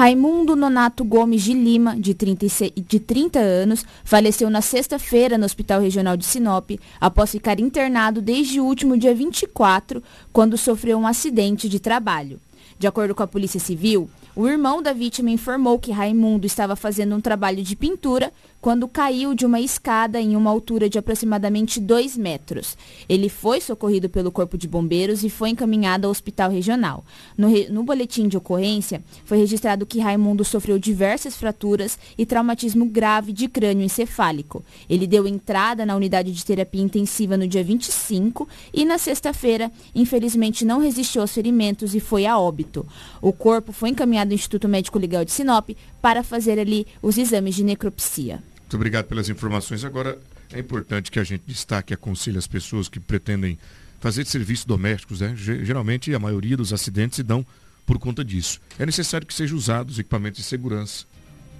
Raimundo 0.00 0.56
Nonato 0.56 1.04
Gomes 1.04 1.42
de 1.42 1.52
Lima, 1.52 1.94
de 1.94 2.14
36 2.14 2.72
de 2.88 2.98
30 2.98 3.38
anos, 3.38 3.84
faleceu 4.02 4.48
na 4.48 4.62
sexta-feira 4.62 5.36
no 5.36 5.44
Hospital 5.44 5.82
Regional 5.82 6.16
de 6.16 6.24
Sinop, 6.24 6.70
após 6.98 7.30
ficar 7.30 7.60
internado 7.60 8.22
desde 8.22 8.58
o 8.58 8.64
último 8.64 8.96
dia 8.96 9.14
24, 9.14 10.02
quando 10.32 10.56
sofreu 10.56 10.96
um 10.96 11.06
acidente 11.06 11.68
de 11.68 11.78
trabalho. 11.78 12.40
De 12.78 12.86
acordo 12.86 13.14
com 13.14 13.22
a 13.22 13.26
Polícia 13.26 13.60
Civil, 13.60 14.08
o 14.34 14.48
irmão 14.48 14.80
da 14.80 14.94
vítima 14.94 15.28
informou 15.28 15.78
que 15.78 15.92
Raimundo 15.92 16.46
estava 16.46 16.74
fazendo 16.74 17.14
um 17.14 17.20
trabalho 17.20 17.62
de 17.62 17.76
pintura 17.76 18.32
quando 18.60 18.86
caiu 18.86 19.34
de 19.34 19.46
uma 19.46 19.58
escada 19.58 20.20
em 20.20 20.36
uma 20.36 20.50
altura 20.50 20.88
de 20.88 20.98
aproximadamente 20.98 21.80
2 21.80 22.16
metros. 22.16 22.76
Ele 23.08 23.28
foi 23.28 23.60
socorrido 23.60 24.08
pelo 24.10 24.30
Corpo 24.30 24.58
de 24.58 24.68
Bombeiros 24.68 25.24
e 25.24 25.30
foi 25.30 25.48
encaminhado 25.50 26.06
ao 26.06 26.10
hospital 26.10 26.50
regional. 26.50 27.04
No, 27.38 27.48
re- 27.48 27.68
no 27.70 27.82
boletim 27.82 28.28
de 28.28 28.36
ocorrência, 28.36 29.02
foi 29.24 29.38
registrado 29.38 29.86
que 29.86 29.98
Raimundo 30.00 30.44
sofreu 30.44 30.78
diversas 30.78 31.36
fraturas 31.36 31.98
e 32.18 32.26
traumatismo 32.26 32.84
grave 32.84 33.32
de 33.32 33.48
crânio 33.48 33.84
encefálico. 33.84 34.62
Ele 34.88 35.06
deu 35.06 35.26
entrada 35.26 35.86
na 35.86 35.96
unidade 35.96 36.30
de 36.32 36.44
terapia 36.44 36.82
intensiva 36.82 37.36
no 37.36 37.48
dia 37.48 37.64
25 37.64 38.46
e 38.74 38.84
na 38.84 38.98
sexta-feira, 38.98 39.72
infelizmente, 39.94 40.64
não 40.64 40.80
resistiu 40.80 41.22
aos 41.22 41.32
ferimentos 41.32 41.94
e 41.94 42.00
foi 42.00 42.26
a 42.26 42.38
óbito. 42.38 42.86
O 43.22 43.32
corpo 43.32 43.72
foi 43.72 43.88
encaminhado 43.88 44.30
ao 44.30 44.34
Instituto 44.34 44.68
Médico 44.68 44.98
Legal 44.98 45.24
de 45.24 45.32
Sinop 45.32 45.70
para 46.02 46.22
fazer 46.22 46.58
ali 46.58 46.86
os 47.02 47.16
exames 47.16 47.54
de 47.54 47.64
necropsia. 47.64 48.42
Muito 48.70 48.76
obrigado 48.76 49.06
pelas 49.06 49.28
informações. 49.28 49.84
Agora, 49.84 50.16
é 50.52 50.60
importante 50.60 51.10
que 51.10 51.18
a 51.18 51.24
gente 51.24 51.42
destaque 51.44 51.92
e 51.92 51.94
aconselhe 51.94 52.38
as 52.38 52.46
pessoas 52.46 52.88
que 52.88 53.00
pretendem 53.00 53.58
fazer 53.98 54.24
serviços 54.24 54.64
domésticos. 54.64 55.18
Né? 55.20 55.34
Ge- 55.36 55.64
Geralmente, 55.64 56.14
a 56.14 56.20
maioria 56.20 56.56
dos 56.56 56.72
acidentes 56.72 57.16
se 57.16 57.24
dão 57.24 57.44
por 57.84 57.98
conta 57.98 58.24
disso. 58.24 58.60
É 58.78 58.86
necessário 58.86 59.26
que 59.26 59.34
sejam 59.34 59.58
usados 59.58 59.98
equipamentos 59.98 60.38
de 60.40 60.46
segurança. 60.46 61.04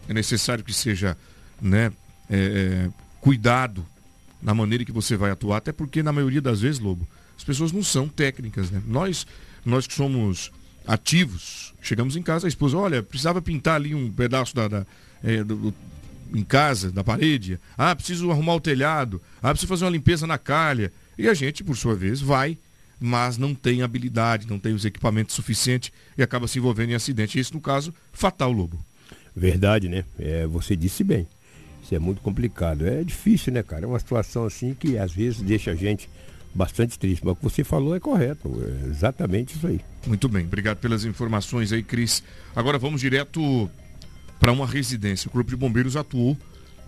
É 0.09 0.15
necessário 0.15 0.63
que 0.63 0.73
seja 0.73 1.19
né, 1.61 1.91
é, 2.31 2.37
é, 2.87 2.91
cuidado 3.21 3.85
na 4.41 4.55
maneira 4.55 4.85
que 4.85 4.93
você 4.93 5.17
vai 5.17 5.33
atuar, 5.33 5.57
até 5.57 5.73
porque, 5.73 6.05
na 6.05 6.13
maioria 6.13 6.41
das 6.41 6.61
vezes, 6.61 6.79
Lobo, 6.79 7.09
as 7.37 7.43
pessoas 7.43 7.73
não 7.73 7.83
são 7.83 8.07
técnicas. 8.07 8.71
Né? 8.71 8.81
Nós, 8.87 9.27
nós 9.67 9.85
que 9.85 9.95
somos 9.95 10.53
ativos, 10.87 11.75
chegamos 11.83 12.15
em 12.15 12.23
casa, 12.23 12.47
a 12.47 12.49
esposa, 12.49 12.77
olha, 12.77 13.03
precisava 13.03 13.43
pintar 13.43 13.75
ali 13.75 13.97
um 13.97 14.13
pedaço 14.13 14.55
da, 14.55 14.69
da, 14.69 14.87
é, 15.25 15.43
do- 15.43 15.75
em 16.35 16.43
casa, 16.43 16.91
da 16.91 17.03
parede. 17.03 17.59
Ah, 17.77 17.95
preciso 17.95 18.31
arrumar 18.31 18.55
o 18.55 18.61
telhado. 18.61 19.21
Ah, 19.43 19.51
preciso 19.51 19.69
fazer 19.69 19.85
uma 19.85 19.91
limpeza 19.91 20.27
na 20.27 20.39
calha. 20.39 20.93
E 21.19 21.29
a 21.29 21.35
gente, 21.35 21.63
por 21.63 21.77
sua 21.77 21.95
vez, 21.95 22.21
vai, 22.21 22.59
mas 22.99 23.39
não 23.39 23.55
tem 23.55 23.83
habilidade, 23.83 24.47
não 24.49 24.59
tem 24.59 24.75
os 24.75 24.85
equipamentos 24.85 25.35
suficientes 25.35 25.93
e 26.17 26.23
acaba 26.23 26.47
se 26.47 26.59
envolvendo 26.59 26.91
em 26.91 26.95
acidente. 26.95 27.39
Isso, 27.39 27.55
no 27.55 27.61
caso, 27.61 27.95
fatal, 28.13 28.53
Lobo. 28.53 28.85
Verdade, 29.35 29.89
né? 29.89 30.05
É, 30.19 30.47
você 30.47 30.77
disse 30.77 31.03
bem. 31.03 31.27
Isso 31.83 31.95
é 31.95 31.99
muito 31.99 32.21
complicado. 32.21 32.87
É 32.87 33.03
difícil, 33.03 33.53
né, 33.53 33.63
cara? 33.63 33.85
É 33.85 33.87
uma 33.87 33.99
situação 33.99 34.45
assim 34.45 34.75
que 34.75 34.99
às 34.99 35.13
vezes 35.13 35.41
deixa 35.41 35.71
a 35.71 35.75
gente 35.75 36.09
bastante 36.55 36.99
triste. 36.99 37.25
Mas 37.25 37.33
o 37.33 37.37
que 37.37 37.43
você 37.43 37.65
falou 37.65 37.95
é 37.95 38.01
correto. 38.01 38.51
É 38.85 38.89
exatamente 38.89 39.57
isso 39.57 39.67
aí. 39.67 39.81
Muito 40.07 40.29
bem, 40.29 40.45
obrigado 40.45 40.79
pelas 40.79 41.05
informações 41.05 41.73
aí, 41.73 41.83
Cris. 41.83 42.23
Agora 42.55 42.79
vamos 42.79 43.01
direto 43.01 43.71
para 44.41 44.51
uma 44.51 44.67
residência. 44.67 45.29
O 45.29 45.31
Corpo 45.31 45.51
de 45.51 45.57
Bombeiros 45.57 45.95
atuou 45.95 46.37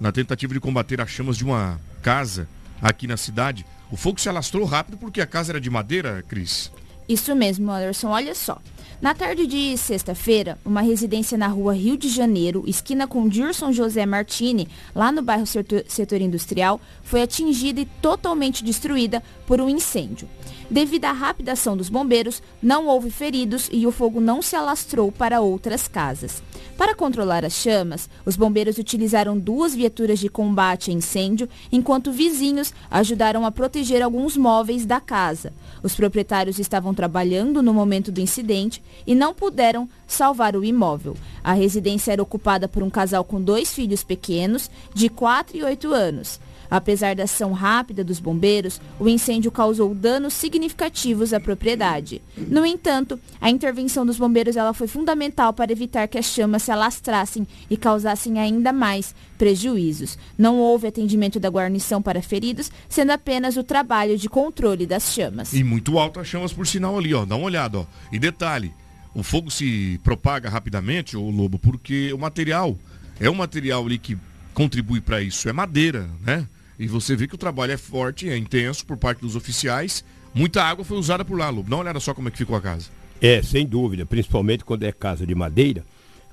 na 0.01 0.11
tentativa 0.11 0.55
de 0.55 0.59
combater 0.59 1.01
as 1.01 1.11
chamas 1.11 1.37
de 1.37 1.45
uma 1.45 1.79
casa 2.03 2.49
aqui 2.81 3.07
na 3.07 3.17
cidade. 3.17 3.65
O 3.91 3.97
fogo 3.97 4.19
se 4.19 4.29
alastrou 4.29 4.65
rápido 4.65 4.97
porque 4.97 5.21
a 5.21 5.27
casa 5.27 5.53
era 5.53 5.61
de 5.61 5.69
madeira, 5.69 6.25
Cris. 6.27 6.73
Isso 7.09 7.37
mesmo, 7.37 7.71
Anderson. 7.71 8.09
Olha 8.09 8.35
só. 8.35 8.61
Na 9.03 9.15
tarde 9.15 9.49
de 9.49 9.77
sexta-feira, 9.77 10.57
uma 10.65 10.81
residência 10.81 11.37
na 11.37 11.49
rua 11.49 11.75
Rio 11.75 11.97
de 11.97 12.09
Janeiro, 12.09 12.63
esquina 12.69 13.07
com 13.07 13.29
Dirson 13.29 13.73
José 13.73 14.07
Martini, 14.07 14.69
lá 14.95 15.11
no 15.11 15.21
bairro 15.21 15.45
setor, 15.45 15.85
setor 15.89 16.21
industrial, 16.21 16.81
foi 17.03 17.21
atingida 17.21 17.81
e 17.81 17.85
totalmente 18.01 18.65
destruída 18.65 19.21
por 19.45 19.61
um 19.61 19.69
incêndio. 19.69 20.29
Devido 20.73 21.05
à 21.05 21.13
rápida 21.13 21.53
ação 21.53 21.77
dos 21.77 21.91
bombeiros, 21.91 22.43
não 22.63 22.87
houve 22.87 23.11
feridos 23.11 23.69
e 23.71 23.87
o 23.87 23.93
fogo 23.93 24.23
não 24.23 24.41
se 24.41 24.57
alastrou 24.57 25.13
para 25.13 25.39
outras 25.39 25.87
casas. 25.87 26.43
Para 26.79 26.95
controlar 26.95 27.45
as 27.45 27.53
chamas, 27.53 28.09
os 28.25 28.37
bombeiros 28.37 28.79
utilizaram 28.79 29.39
duas 29.39 29.75
viaturas 29.75 30.19
de 30.19 30.31
combate 30.31 30.91
a 30.91 30.95
incêndio, 30.95 31.47
enquanto 31.71 32.11
vizinhos 32.11 32.73
ajudaram 32.91 33.45
a 33.45 33.53
proteger 33.53 34.01
alguns 34.01 34.35
móveis 34.35 34.87
da 34.87 34.99
casa. 34.99 35.53
Os 35.83 35.95
proprietários 35.95 36.59
estavam 36.59 36.95
trabalhando 36.95 37.63
no 37.63 37.75
momento 37.75 38.11
do 38.11 38.23
incidente 38.23 38.83
e 39.07 39.15
não 39.15 39.35
puderam 39.35 39.87
salvar 40.07 40.57
o 40.57 40.65
imóvel. 40.65 41.15
A 41.45 41.53
residência 41.53 42.13
era 42.13 42.23
ocupada 42.23 42.67
por 42.67 42.83
um 42.83 42.89
casal 42.89 43.25
com 43.25 43.43
dois 43.43 43.75
filhos 43.75 44.03
pequenos, 44.03 44.71
de 44.95 45.11
4 45.11 45.55
e 45.55 45.63
8 45.63 45.93
anos. 45.93 46.41
Apesar 46.73 47.15
da 47.15 47.25
ação 47.25 47.53
rápida 47.53 48.03
dos 48.03 48.19
bombeiros, 48.19 48.81
o 48.99 49.07
incêndio 49.07 49.53
causou 49.53 49.95
danos 49.95 50.33
significativos 50.33 51.35
à 51.35 51.39
propriedade. 51.39 52.23
No 52.49 52.65
entanto, 52.65 53.21
a 53.39 53.51
intervenção 53.51 54.07
dos 54.07 54.17
bombeiros 54.17 54.57
ela 54.57 54.73
foi 54.73 54.87
fundamental 54.87 55.53
para 55.53 55.71
evitar 55.71 56.09
que 56.09 56.17
as 56.17 56.25
chamas 56.25 56.63
se 56.63 56.71
alastrassem 56.71 57.47
e 57.69 57.77
causassem 57.77 58.39
ainda 58.39 58.73
mais 58.73 59.15
prejuízos. 59.37 60.19
Não 60.39 60.57
houve 60.57 60.87
atendimento 60.87 61.39
da 61.39 61.51
guarnição 61.51 62.01
para 62.01 62.23
feridos, 62.23 62.73
sendo 62.89 63.11
apenas 63.11 63.59
o 63.59 63.63
trabalho 63.63 64.17
de 64.17 64.31
controle 64.31 64.87
das 64.87 65.13
chamas. 65.13 65.53
E 65.53 65.63
muito 65.63 65.99
alto 65.99 66.21
as 66.21 66.27
chamas 66.27 66.55
por 66.55 66.67
sinal 66.67 66.97
ali, 66.97 67.13
ó. 67.13 67.27
Dá 67.27 67.37
uma 67.37 67.45
olhada, 67.45 67.81
ó. 67.81 67.87
E 68.11 68.19
detalhe, 68.19 68.73
o 69.15 69.23
fogo 69.23 69.51
se 69.51 70.01
propaga 70.03 70.49
rapidamente, 70.49 71.19
ô 71.19 71.29
Lobo, 71.29 71.59
porque 71.59 72.11
o 72.15 72.19
material 72.19 72.79
é 73.21 73.29
um 73.29 73.35
material 73.35 73.85
ali 73.85 73.99
que 73.99 74.17
contribui 74.55 75.03
para 75.03 75.21
isso, 75.21 75.51
é 75.51 75.53
madeira, 75.53 76.09
né? 76.25 76.47
E 76.83 76.89
você 76.89 77.15
vê 77.15 77.29
que 77.29 77.35
o 77.37 77.39
trabalho 77.39 77.71
é 77.71 77.77
forte, 77.77 78.29
é 78.29 78.37
intenso 78.37 78.85
por 78.85 78.97
parte 78.97 79.21
dos 79.21 79.37
oficiais. 79.37 80.05
Muita 80.35 80.65
água 80.65 80.85
foi 80.85 80.99
usada 80.99 81.25
por 81.25 81.39
lá, 81.39 81.49
Lobo. 81.49 81.71
Dá 81.71 81.77
uma 81.77 81.83
olhada 81.83 82.01
só 82.01 82.13
como 82.13 82.27
é 82.27 82.31
que 82.33 82.39
ficou 82.39 82.57
a 82.57 82.61
casa. 82.61 82.89
É, 83.21 83.41
sem 83.41 83.65
dúvida, 83.65 84.05
principalmente 84.05 84.65
quando 84.65 84.83
é 84.83 84.91
casa 84.91 85.25
de 85.25 85.33
madeira. 85.33 85.85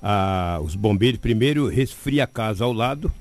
Ah, 0.02 0.58
os 0.60 0.74
bombeiros 0.74 1.20
primeiro 1.20 1.68
resfria 1.68 2.24
a 2.24 2.26
casa 2.26 2.64
ao 2.64 2.72
lado, 2.72 3.12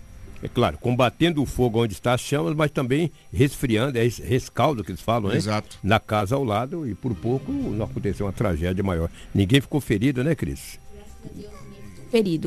é 0.42 0.48
claro, 0.48 0.80
combatendo 0.80 1.40
o 1.44 1.46
fogo 1.46 1.84
onde 1.84 1.94
está 1.94 2.14
as 2.14 2.22
chamas, 2.22 2.56
mas 2.56 2.72
também 2.72 3.12
resfriando, 3.32 4.00
é 4.00 4.08
rescaldo 4.24 4.84
que 4.84 4.90
eles 4.90 5.02
falam, 5.02 5.30
né? 5.30 5.38
Exato. 5.38 5.78
Na 5.84 6.00
casa 6.00 6.36
ao 6.36 6.44
lado 6.44 6.90
e 6.90 6.96
por 6.96 7.14
pouco 7.14 7.52
não 7.52 7.86
aconteceu 7.86 8.26
uma 8.26 8.34
tragédia 8.34 8.84
maior. 8.84 9.08
Ninguém 9.36 9.62
ficou 9.62 9.80
ferido, 9.80 10.24
né, 10.24 10.34
Cris? 10.34 10.80
ferido. 11.22 11.50
Que 11.50 11.59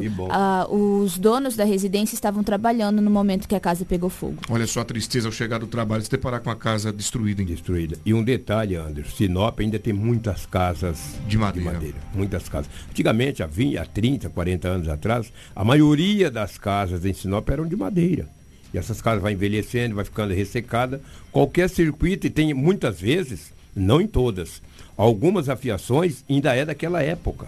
bom. 0.08 0.28
Ah, 0.30 0.66
os 0.70 1.18
donos 1.18 1.56
da 1.56 1.64
residência 1.64 2.14
estavam 2.14 2.42
trabalhando 2.42 3.00
no 3.00 3.10
momento 3.10 3.48
que 3.48 3.54
a 3.54 3.60
casa 3.60 3.84
pegou 3.84 4.10
fogo. 4.10 4.36
Olha 4.50 4.66
só 4.66 4.80
a 4.80 4.84
tristeza 4.84 5.28
ao 5.28 5.32
chegar 5.32 5.58
do 5.58 5.66
trabalho, 5.66 6.02
se 6.02 6.10
deparar 6.10 6.40
com 6.40 6.50
a 6.50 6.56
casa 6.56 6.92
destruída, 6.92 7.40
hein? 7.40 7.46
Destruída. 7.46 7.96
E 8.04 8.12
um 8.12 8.22
detalhe, 8.22 8.76
Anderson, 8.76 9.16
Sinop 9.16 9.60
ainda 9.60 9.78
tem 9.78 9.92
muitas 9.92 10.46
casas 10.46 11.16
De 11.26 11.36
madeira. 11.36 11.96
Muitas 12.14 12.48
casas. 12.48 12.70
Antigamente, 12.90 13.42
há 13.42 13.46
20, 13.46 13.78
há 13.78 13.84
30, 13.84 14.30
40 14.30 14.68
anos 14.68 14.88
atrás, 14.88 15.32
a 15.54 15.64
maioria 15.64 16.30
das 16.30 16.58
casas 16.58 17.04
em 17.04 17.12
Sinop 17.12 17.48
eram 17.48 17.66
de 17.66 17.76
madeira. 17.76 18.28
E 18.72 18.78
essas 18.78 19.02
casas 19.02 19.22
vai 19.22 19.34
envelhecendo, 19.34 19.94
vai 19.94 20.04
ficando 20.04 20.32
ressecada. 20.32 21.00
Qualquer 21.30 21.68
circuito, 21.68 22.26
e 22.26 22.30
tem 22.30 22.54
muitas 22.54 23.00
vezes, 23.00 23.52
não 23.74 24.00
em 24.00 24.06
todas, 24.06 24.62
algumas 24.96 25.48
afiações 25.48 26.24
ainda 26.28 26.54
é 26.54 26.64
daquela 26.64 27.02
época. 27.02 27.46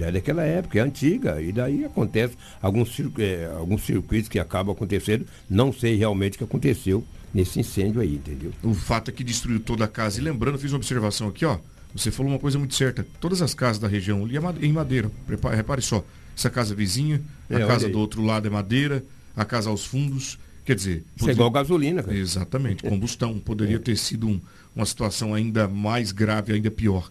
É 0.00 0.12
daquela 0.12 0.42
época, 0.44 0.78
é 0.78 0.82
antiga. 0.82 1.40
E 1.40 1.50
daí 1.52 1.84
acontece 1.84 2.36
alguns, 2.60 2.90
eh, 3.18 3.50
alguns 3.56 3.82
circuitos 3.84 4.28
que 4.28 4.38
acabam 4.38 4.74
acontecendo. 4.74 5.26
Não 5.48 5.72
sei 5.72 5.96
realmente 5.96 6.34
o 6.34 6.38
que 6.38 6.44
aconteceu 6.44 7.04
nesse 7.32 7.58
incêndio 7.60 8.00
aí, 8.00 8.14
entendeu? 8.16 8.52
O 8.62 8.74
fato 8.74 9.10
é 9.10 9.12
que 9.12 9.24
destruiu 9.24 9.60
toda 9.60 9.84
a 9.84 9.88
casa. 9.88 10.20
E 10.20 10.22
lembrando, 10.24 10.58
fiz 10.58 10.72
uma 10.72 10.76
observação 10.78 11.28
aqui, 11.28 11.44
ó. 11.44 11.58
Você 11.94 12.10
falou 12.10 12.30
uma 12.32 12.38
coisa 12.38 12.58
muito 12.58 12.74
certa. 12.74 13.06
Todas 13.18 13.40
as 13.40 13.54
casas 13.54 13.78
da 13.78 13.88
região 13.88 14.24
ali 14.24 14.36
é 14.36 14.40
em 14.66 14.72
madeira. 14.72 15.10
Prepa- 15.26 15.54
Repare 15.54 15.80
só. 15.80 16.04
Essa 16.36 16.50
casa 16.50 16.74
vizinha, 16.74 17.20
É, 17.48 17.54
a 17.54 17.58
olha 17.58 17.66
casa 17.66 17.88
do 17.88 17.98
outro 17.98 18.22
lado 18.22 18.46
é 18.46 18.50
madeira, 18.50 19.02
a 19.34 19.44
casa 19.44 19.70
aos 19.70 19.84
fundos. 19.86 20.38
Quer 20.64 20.74
dizer, 20.76 21.02
Isso 21.16 21.30
é 21.30 21.32
igual 21.32 21.50
gasolina, 21.50 22.02
cara. 22.02 22.14
Exatamente, 22.16 22.82
combustão. 22.82 23.38
Poderia 23.38 23.78
ter 23.78 23.96
sido 23.96 24.28
um- 24.28 24.40
uma 24.76 24.84
situação 24.84 25.32
ainda 25.34 25.66
mais 25.66 26.12
grave, 26.12 26.52
ainda 26.52 26.70
pior. 26.70 27.08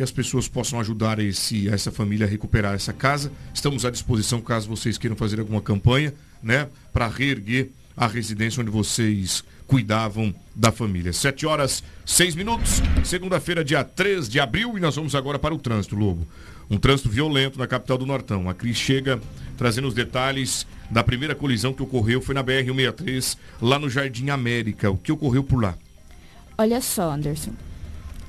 Que 0.00 0.04
as 0.04 0.10
pessoas 0.10 0.48
possam 0.48 0.80
ajudar 0.80 1.18
esse, 1.18 1.68
essa 1.68 1.92
família 1.92 2.26
a 2.26 2.28
recuperar 2.30 2.72
essa 2.72 2.90
casa. 2.90 3.30
Estamos 3.52 3.84
à 3.84 3.90
disposição 3.90 4.40
caso 4.40 4.66
vocês 4.66 4.96
queiram 4.96 5.14
fazer 5.14 5.38
alguma 5.38 5.60
campanha, 5.60 6.14
né? 6.42 6.68
Para 6.90 7.06
reerguer 7.06 7.68
a 7.94 8.06
residência 8.06 8.62
onde 8.62 8.70
vocês 8.70 9.44
cuidavam 9.66 10.34
da 10.56 10.72
família. 10.72 11.12
Sete 11.12 11.44
horas, 11.44 11.84
seis 12.06 12.34
minutos. 12.34 12.80
Segunda-feira, 13.04 13.62
dia 13.62 13.84
3 13.84 14.26
de 14.26 14.40
abril, 14.40 14.78
e 14.78 14.80
nós 14.80 14.96
vamos 14.96 15.14
agora 15.14 15.38
para 15.38 15.54
o 15.54 15.58
trânsito, 15.58 15.94
Lobo. 15.94 16.26
Um 16.70 16.78
trânsito 16.78 17.10
violento 17.10 17.58
na 17.58 17.66
capital 17.66 17.98
do 17.98 18.06
Nortão. 18.06 18.48
A 18.48 18.54
Cris 18.54 18.78
chega 18.78 19.20
trazendo 19.58 19.86
os 19.86 19.92
detalhes 19.92 20.66
da 20.90 21.04
primeira 21.04 21.34
colisão 21.34 21.74
que 21.74 21.82
ocorreu, 21.82 22.22
foi 22.22 22.34
na 22.34 22.42
BR-163, 22.42 23.36
lá 23.60 23.78
no 23.78 23.90
Jardim 23.90 24.30
América. 24.30 24.90
O 24.90 24.96
que 24.96 25.12
ocorreu 25.12 25.44
por 25.44 25.62
lá? 25.62 25.76
Olha 26.56 26.80
só, 26.80 27.10
Anderson. 27.10 27.52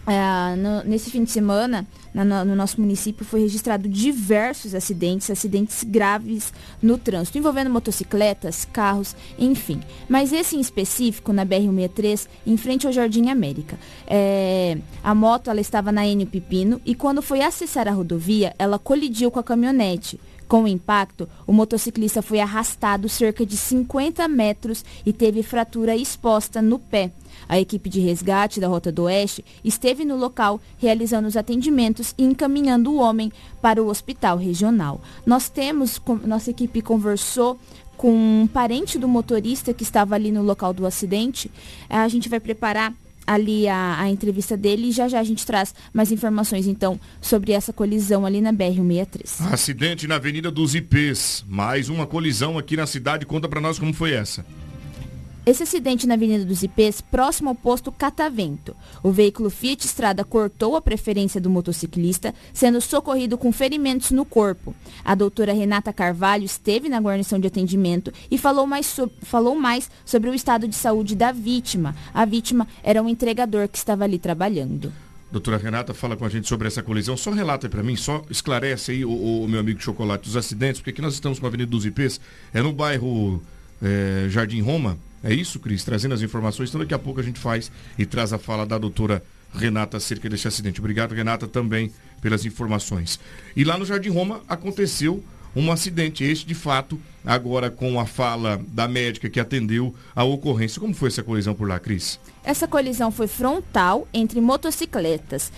Ah, 0.06 0.56
no- 0.58 0.84
nesse 0.84 1.12
fim 1.12 1.24
de 1.24 1.30
semana, 1.30 1.88
na- 2.12 2.26
no, 2.26 2.44
no 2.46 2.56
nosso 2.56 2.82
município, 2.82 3.24
foi 3.24 3.42
registrado 3.42 3.88
diversos 3.88 4.74
acidentes, 4.74 5.30
acidentes 5.30 5.84
graves 5.84 6.52
no 6.82 6.98
trânsito, 6.98 7.38
envolvendo 7.38 7.70
motocicletas, 7.70 8.68
carros, 8.74 9.16
enfim. 9.38 9.80
Mas 10.10 10.34
esse 10.34 10.56
em 10.56 10.60
específico, 10.60 11.32
na 11.32 11.46
BR-163, 11.46 12.28
em 12.48 12.58
frente 12.58 12.88
ao 12.88 12.94
Jardim 12.94 13.30
América. 13.30 13.78
É, 14.08 14.78
a 15.04 15.14
moto 15.14 15.52
ela 15.52 15.62
estava 15.62 15.92
na 15.92 16.06
Enio 16.08 16.26
Pipino 16.26 16.82
e 16.84 16.96
quando 16.96 17.22
foi 17.22 17.42
acessar 17.42 17.88
a 17.88 17.92
rodovia, 17.92 18.56
ela 18.58 18.80
colidiu 18.80 19.30
com 19.30 19.40
a 19.40 19.44
caminhonete. 19.44 20.20
Com 20.48 20.64
o 20.64 20.68
impacto, 20.68 21.30
o 21.48 21.54
motociclista 21.54 22.22
foi 22.22 22.42
arrastado 22.42 23.08
cerca 23.08 23.46
de 23.46 23.56
50 23.56 24.28
metros 24.28 24.84
e 25.06 25.14
teve 25.14 25.44
fratura 25.44 25.96
exposta 25.96 26.62
no 26.62 26.78
pé. 26.78 27.12
A 27.52 27.60
equipe 27.60 27.90
de 27.90 28.00
resgate 28.00 28.62
da 28.62 28.70
Rota 28.70 28.94
do 28.94 29.04
Oeste 29.04 29.44
esteve 29.62 30.06
no 30.06 30.16
local 30.16 30.62
realizando 30.78 31.28
os 31.28 31.36
atendimentos 31.36 32.16
e 32.18 32.24
encaminhando 32.24 32.94
o 32.94 32.98
homem 32.98 33.30
para 33.62 33.84
o 33.84 33.90
hospital 33.90 34.38
regional. 34.38 35.02
Nós 35.26 35.50
temos, 35.50 36.02
nossa 36.26 36.50
equipe 36.50 36.82
conversou 36.82 37.60
com 37.98 38.14
um 38.14 38.48
parente 38.48 38.98
do 38.98 39.06
motorista 39.06 39.74
que 39.74 39.84
estava 39.84 40.16
ali 40.16 40.32
no 40.32 40.42
local 40.42 40.72
do 40.72 40.86
acidente. 40.86 41.52
A 41.90 42.08
gente 42.08 42.30
vai 42.30 42.40
preparar 42.40 42.94
ali 43.28 43.68
a, 43.68 44.00
a 44.00 44.10
entrevista 44.10 44.56
dele 44.56 44.88
e 44.88 44.92
já 44.94 45.10
já 45.10 45.20
a 45.20 45.24
gente 45.26 45.46
traz 45.46 45.76
mais 45.92 46.10
informações 46.10 46.68
então 46.68 46.98
sobre 47.20 47.52
essa 47.52 47.74
colisão 47.74 48.26
ali 48.26 48.40
na 48.40 48.54
BR-163. 48.54 49.52
Acidente 49.52 50.08
na 50.08 50.16
Avenida 50.16 50.50
dos 50.50 50.74
IPs. 50.74 51.44
Mais 51.50 51.90
uma 51.90 52.08
colisão 52.08 52.58
aqui 52.58 52.78
na 52.78 52.88
cidade. 52.88 53.26
Conta 53.26 53.50
pra 53.50 53.60
nós 53.60 53.78
como 53.78 53.94
foi 53.94 54.14
essa. 54.14 54.46
Esse 55.44 55.64
acidente 55.64 56.06
na 56.06 56.14
Avenida 56.14 56.46
dos 56.46 56.62
IPs, 56.62 57.02
próximo 57.02 57.50
ao 57.50 57.56
posto 57.56 57.92
Catavento. 57.92 58.76
O 59.02 59.12
veículo 59.12 59.50
Fiat 59.50 59.88
Estrada 59.88 60.24
cortou 60.24 60.76
a 60.76 60.82
preferência 60.82 61.42
do 61.42 61.50
motociclista, 61.50 62.34
sendo 62.54 62.80
socorrido 62.80 63.40
com 63.40 63.52
ferimentos 63.52 64.12
no 64.12 64.24
corpo. 64.24 64.76
A 65.04 65.16
doutora 65.16 65.52
Renata 65.52 65.92
Carvalho 65.92 66.44
esteve 66.44 66.88
na 66.90 67.00
guarnição 67.00 67.40
de 67.40 67.48
atendimento 67.48 68.14
e 68.30 68.38
falou 68.38 68.68
mais, 68.68 68.86
so- 68.86 69.10
falou 69.24 69.56
mais 69.56 69.90
sobre 70.06 70.30
o 70.30 70.34
estado 70.36 70.68
de 70.68 70.76
saúde 70.76 71.16
da 71.16 71.32
vítima. 71.32 71.96
A 72.14 72.24
vítima 72.24 72.68
era 72.84 73.02
um 73.02 73.10
entregador 73.10 73.68
que 73.68 73.80
estava 73.80 74.04
ali 74.04 74.20
trabalhando. 74.20 74.94
Doutora 75.32 75.58
Renata 75.58 75.92
fala 75.92 76.16
com 76.16 76.24
a 76.26 76.30
gente 76.30 76.48
sobre 76.48 76.68
essa 76.68 76.84
colisão. 76.84 77.18
Só 77.18 77.32
relata 77.32 77.68
pra 77.68 77.82
mim, 77.82 77.96
só 77.96 78.22
esclarece 78.30 78.92
aí 78.92 79.04
o, 79.04 79.12
o 79.44 79.48
meu 79.48 79.60
amigo 79.62 79.82
Chocolate 79.82 80.30
os 80.30 80.38
acidentes, 80.38 80.80
porque 80.82 80.92
aqui 80.92 81.02
nós 81.02 81.16
estamos 81.16 81.40
com 81.40 81.48
a 81.48 81.50
Avenida 81.50 81.72
dos 81.72 81.84
IPs, 81.84 82.22
é 82.54 82.62
no 82.62 82.72
bairro 82.72 83.42
é, 83.82 84.28
Jardim 84.30 84.62
Roma. 84.62 85.00
É 85.24 85.34
isso, 85.34 85.60
Cris? 85.60 85.84
Trazendo 85.84 86.14
as 86.14 86.22
informações. 86.22 86.70
Então 86.70 86.82
daqui 86.82 86.94
a 86.94 87.00
pouco 87.00 87.20
a 87.20 87.24
gente 87.24 87.40
faz 87.40 87.72
e 87.98 88.06
traz 88.06 88.34
a 88.34 88.38
fala 88.38 88.66
da 88.66 88.78
doutora 88.78 89.24
Renata 89.54 89.98
acerca 89.98 90.30
desse 90.30 90.48
acidente. 90.48 90.80
Obrigado, 90.80 91.14
Renata, 91.14 91.48
também 91.48 91.92
pelas 92.22 92.46
informações. 92.46 93.20
E 93.56 93.64
lá 93.64 93.78
no 93.78 93.86
Jardim 93.86 94.10
Roma 94.10 94.42
aconteceu 94.48 95.24
um 95.56 95.72
acidente. 95.72 96.24
Este, 96.24 96.46
de 96.46 96.56
fato, 96.56 97.00
agora 97.26 97.70
com 97.70 98.00
a 98.00 98.06
fala 98.06 98.62
da 98.70 98.88
médica 98.88 99.30
que 99.30 99.40
atendeu 99.40 99.94
a 100.16 100.24
ocorrência. 100.24 100.80
Como 100.80 100.94
foi 100.94 101.10
essa 101.10 101.24
colisão 101.24 101.54
por 101.54 101.68
lá, 101.68 101.80
Cris? 101.80 102.20
Essa 102.44 102.68
colisão 102.68 103.12
foi 103.12 103.28
frontal 103.28 104.08
entre 104.14 104.42
motocicletas, 104.42 105.52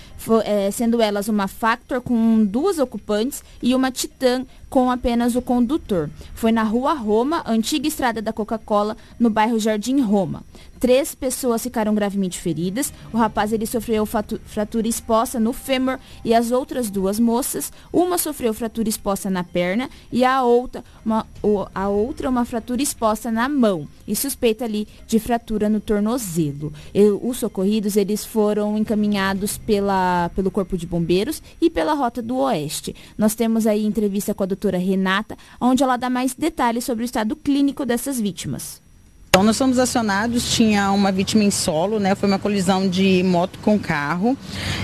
é, 0.43 0.69
sendo 0.71 1.01
elas 1.01 1.27
uma 1.27 1.47
Factor 1.47 2.01
com 2.01 2.43
duas 2.43 2.79
ocupantes 2.79 3.43
e 3.61 3.73
uma 3.73 3.91
Titan 3.91 4.45
com 4.73 4.89
apenas 4.89 5.35
o 5.35 5.41
condutor. 5.41 6.09
Foi 6.33 6.51
na 6.51 6.63
rua 6.63 6.93
Roma, 6.93 7.43
antiga 7.45 7.87
estrada 7.87 8.23
da 8.23 8.33
Coca-Cola, 8.33 8.97
no 9.19 9.29
bairro 9.29 9.59
Jardim 9.59 10.01
Roma. 10.01 10.43
Três 10.79 11.13
pessoas 11.13 11.61
ficaram 11.61 11.93
gravemente 11.93 12.39
feridas. 12.39 12.91
O 13.13 13.17
rapaz 13.17 13.53
ele 13.53 13.67
sofreu 13.67 14.03
fratura 14.05 14.87
exposta 14.87 15.39
no 15.39 15.53
fêmur 15.53 15.99
e 16.25 16.33
as 16.33 16.51
outras 16.51 16.89
duas 16.89 17.19
moças, 17.19 17.71
uma 17.93 18.17
sofreu 18.17 18.53
fratura 18.53 18.89
exposta 18.89 19.29
na 19.29 19.43
perna 19.43 19.89
e 20.11 20.25
a 20.25 20.43
outra 20.43 20.83
uma, 21.05 21.25
a 21.73 21.87
outra 21.87 22.29
uma 22.29 22.43
fratura 22.43 22.81
exposta 22.81 23.31
na 23.31 23.47
mão 23.47 23.87
e 24.05 24.13
suspeita 24.13 24.65
ali 24.65 24.87
de 25.07 25.19
fratura 25.19 25.69
no 25.69 25.79
tornozelo. 25.79 26.73
Os 27.21 27.37
socorridos 27.37 27.95
eles 27.95 28.25
foram 28.25 28.77
encaminhados 28.77 29.57
pela, 29.57 30.31
pelo 30.35 30.51
Corpo 30.51 30.77
de 30.77 30.85
Bombeiros 30.85 31.41
e 31.61 31.69
pela 31.69 31.93
Rota 31.93 32.21
do 32.21 32.37
Oeste. 32.39 32.93
Nós 33.17 33.35
temos 33.35 33.65
aí 33.65 33.85
entrevista 33.85 34.33
com 34.33 34.43
a 34.43 34.47
doutora 34.47 34.62
Renata, 34.71 35.37
onde 35.59 35.83
ela 35.83 35.97
dá 35.97 36.09
mais 36.09 36.33
detalhes 36.35 36.83
sobre 36.83 37.03
o 37.03 37.05
estado 37.05 37.35
clínico 37.35 37.85
dessas 37.85 38.19
vítimas. 38.19 38.82
Então 39.33 39.41
nós 39.41 39.57
fomos 39.57 39.79
acionados, 39.79 40.53
tinha 40.53 40.91
uma 40.91 41.11
vítima 41.11 41.43
em 41.43 41.49
solo, 41.49 41.99
né? 41.99 42.13
Foi 42.13 42.29
uma 42.29 42.37
colisão 42.37 42.87
de 42.87 43.23
moto 43.23 43.57
com 43.63 43.79
carro. 43.79 44.37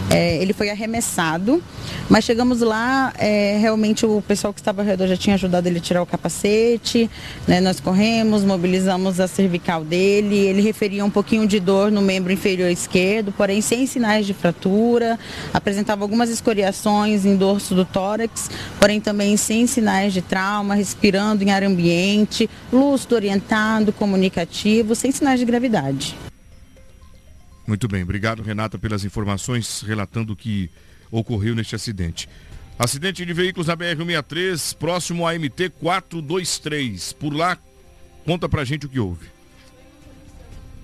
É, 0.10 0.42
ele 0.42 0.54
foi 0.54 0.72
arremessado, 0.72 1.62
mas 2.10 2.26
chegamos 2.26 2.62
lá, 2.62 3.14
é, 3.20 3.60
realmente 3.62 4.08
o 4.08 4.24
pessoal 4.28 4.52
que 4.52 4.60
estava 4.60 4.82
ao 4.82 4.88
redor 4.88 5.06
já 5.06 5.16
tinha 5.16 5.36
ajudado 5.36 5.68
ele 5.68 5.78
a 5.78 5.82
tirar 5.82 6.02
o 6.02 6.06
capacete, 6.06 7.08
né? 7.48 7.62
Nós 7.62 7.80
corremos, 7.80 8.44
mobilizamos 8.44 9.20
a 9.20 9.28
cervical 9.28 9.84
dele, 9.84 10.36
ele 10.36 10.62
referia 10.64 11.06
um 11.06 11.12
pouquinho 11.12 11.46
de 11.46 11.60
dor 11.60 11.92
no 11.92 12.02
membro 12.02 12.34
inferior 12.34 12.72
esquerdo, 12.72 13.32
porém 13.32 13.62
sem 13.62 13.86
sinais 13.86 14.26
de 14.26 14.34
fratura, 14.34 15.20
apresentava 15.54 16.04
algumas 16.04 16.28
escoriações 16.32 17.24
em 17.24 17.36
dorso 17.36 17.76
do 17.76 17.86
tórax, 17.86 18.50
porém 18.80 19.00
também 19.00 19.38
sem 19.38 19.68
sinais 19.68 20.12
de 20.12 20.24
trauma, 20.24 20.74
respirando 20.74 21.44
em 21.44 21.52
ar 21.52 21.64
ambiente, 21.64 22.50
lúcido, 22.74 23.14
orientado, 23.14 23.94
comunicativo 24.40 24.96
sem 24.96 25.12
sinais 25.12 25.40
de 25.40 25.46
gravidade. 25.46 26.16
Muito 27.68 27.88
bem, 27.88 28.04
obrigado 28.04 28.42
Renata 28.42 28.78
pelas 28.80 29.04
informações 29.04 29.82
relatando 29.82 30.34
o 30.34 30.36
que 30.36 30.70
ocorreu 31.12 31.56
neste 31.56 31.76
acidente. 31.76 32.30
Acidente 32.78 33.26
de 33.26 33.34
veículos 33.34 33.68
na 33.68 33.76
BR-163, 33.76 34.76
próximo 34.78 35.28
à 35.28 35.34
MT 35.34 35.70
423. 35.82 37.14
Por 37.14 37.34
lá, 37.34 37.58
conta 38.26 38.48
pra 38.48 38.64
gente 38.64 38.86
o 38.86 38.90
que 38.90 39.00
houve 39.00 39.28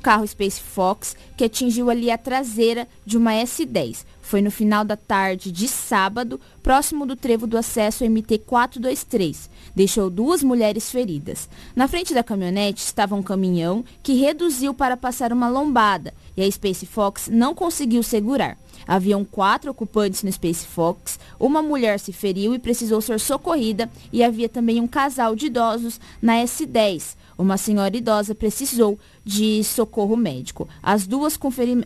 carro 0.05 0.27
Space 0.27 0.61
Fox 0.61 1.17
que 1.35 1.43
atingiu 1.43 1.89
ali 1.89 2.11
a 2.11 2.17
traseira 2.17 2.87
de 3.03 3.17
uma 3.17 3.31
S10. 3.31 4.05
Foi 4.25 4.41
no 4.41 4.49
final 4.49 4.83
da 4.83 4.97
tarde 4.97 5.51
de 5.51 5.67
sábado, 5.67 6.41
próximo 6.63 7.05
do 7.05 7.15
trevo 7.15 7.45
do 7.45 7.59
acesso 7.59 8.03
MT-423. 8.03 9.51
Deixou 9.75 10.09
duas 10.09 10.41
mulheres 10.41 10.89
feridas. 10.89 11.47
Na 11.75 11.87
frente 11.87 12.11
da 12.11 12.23
caminhonete 12.23 12.81
estava 12.81 13.13
um 13.13 13.21
caminhão 13.21 13.85
que 14.01 14.13
reduziu 14.13 14.73
para 14.73 14.97
passar 14.97 15.31
uma 15.31 15.47
lombada 15.47 16.11
e 16.35 16.41
a 16.41 16.51
Space 16.51 16.87
Fox 16.87 17.29
não 17.31 17.53
conseguiu 17.53 18.01
segurar. 18.01 18.57
Haviam 18.87 19.23
quatro 19.23 19.69
ocupantes 19.69 20.23
no 20.23 20.31
Space 20.31 20.65
Fox, 20.65 21.19
uma 21.39 21.61
mulher 21.61 21.99
se 21.99 22.11
feriu 22.11 22.55
e 22.55 22.59
precisou 22.59 23.01
ser 23.01 23.19
socorrida 23.19 23.91
e 24.11 24.23
havia 24.23 24.49
também 24.49 24.81
um 24.81 24.87
casal 24.87 25.35
de 25.35 25.45
idosos 25.45 25.99
na 26.19 26.37
S10. 26.37 27.15
Uma 27.37 27.57
senhora 27.57 27.95
idosa 27.95 28.33
precisou 28.33 28.97
de 29.23 29.63
socorro 29.63 30.15
médico. 30.15 30.67
As, 30.81 31.05
duas 31.05 31.37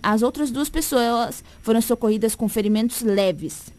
As 0.03 0.21
outras 0.21 0.51
duas 0.51 0.69
pessoas 0.69 1.43
foram 1.61 1.81
socorridas 1.81 2.35
com 2.35 2.47
ferimentos 2.47 3.01
leves. 3.01 3.73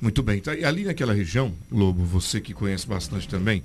Muito 0.00 0.22
bem. 0.22 0.38
Então, 0.38 0.52
ali 0.52 0.84
naquela 0.84 1.14
região, 1.14 1.52
Lobo, 1.70 2.04
você 2.04 2.40
que 2.40 2.52
conhece 2.52 2.86
bastante 2.86 3.28
também, 3.28 3.62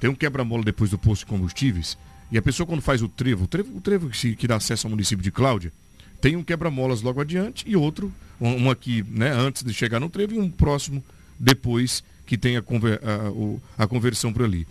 tem 0.00 0.08
um 0.08 0.14
quebra-mola 0.14 0.64
depois 0.64 0.90
do 0.90 0.98
posto 0.98 1.20
de 1.20 1.26
combustíveis. 1.26 1.96
E 2.30 2.38
a 2.38 2.42
pessoa 2.42 2.66
quando 2.66 2.82
faz 2.82 3.02
o 3.02 3.08
trevo, 3.08 3.44
o 3.44 3.48
trevo, 3.48 3.76
o 3.76 3.80
trevo 3.80 4.10
que, 4.10 4.36
que 4.36 4.46
dá 4.46 4.56
acesso 4.56 4.86
ao 4.86 4.90
município 4.90 5.22
de 5.22 5.30
Cláudia, 5.30 5.72
tem 6.20 6.36
um 6.36 6.42
quebra-molas 6.42 7.00
logo 7.00 7.20
adiante 7.20 7.64
e 7.66 7.76
outro, 7.76 8.12
um, 8.40 8.70
aqui, 8.70 9.04
né, 9.08 9.30
antes 9.30 9.62
de 9.62 9.72
chegar 9.72 10.00
no 10.00 10.08
trevo 10.08 10.34
e 10.34 10.38
um 10.38 10.50
próximo 10.50 11.02
depois 11.38 12.02
que 12.26 12.36
tem 12.36 12.56
a, 12.56 12.62
conver, 12.62 13.00
a, 13.02 13.84
a 13.84 13.86
conversão 13.86 14.32
por 14.32 14.42
ali. 14.42 14.66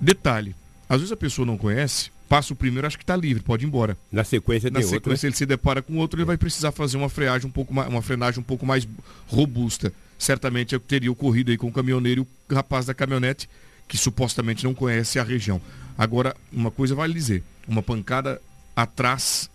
Detalhe, 0.00 0.54
às 0.88 0.98
vezes 0.98 1.12
a 1.12 1.16
pessoa 1.16 1.44
não 1.44 1.58
conhece, 1.58 2.10
passa 2.28 2.52
o 2.52 2.56
primeiro, 2.56 2.86
acho 2.86 2.96
que 2.96 3.02
está 3.02 3.16
livre, 3.16 3.42
pode 3.42 3.64
ir 3.64 3.68
embora. 3.68 3.96
Na 4.10 4.24
sequência 4.24 4.70
Na 4.70 4.80
sequência 4.80 4.96
outro, 4.96 5.12
né? 5.12 5.18
ele 5.22 5.36
se 5.36 5.46
depara 5.46 5.82
com 5.82 5.96
outro, 5.96 6.18
ele 6.18 6.26
vai 6.26 6.36
precisar 6.36 6.72
fazer 6.72 6.96
uma 6.96 7.08
freagem 7.08 7.48
um 7.48 7.50
pouco 7.50 7.72
mais, 7.74 7.88
uma 7.88 8.02
frenagem 8.02 8.40
um 8.40 8.44
pouco 8.44 8.64
mais 8.64 8.86
robusta. 9.26 9.92
Certamente 10.18 10.74
é 10.74 10.78
o 10.78 10.80
que 10.80 10.86
teria 10.86 11.12
ocorrido 11.12 11.50
aí 11.50 11.56
com 11.56 11.68
o 11.68 11.72
caminhoneiro 11.72 12.26
e 12.50 12.52
o 12.52 12.54
rapaz 12.56 12.86
da 12.86 12.94
caminhonete, 12.94 13.48
que 13.86 13.96
supostamente 13.96 14.64
não 14.64 14.74
conhece 14.74 15.18
a 15.18 15.22
região. 15.22 15.60
Agora, 15.96 16.36
uma 16.52 16.70
coisa 16.70 16.94
vale 16.94 17.14
dizer, 17.14 17.42
uma 17.66 17.82
pancada 17.82 18.40
atrás, 18.74 19.50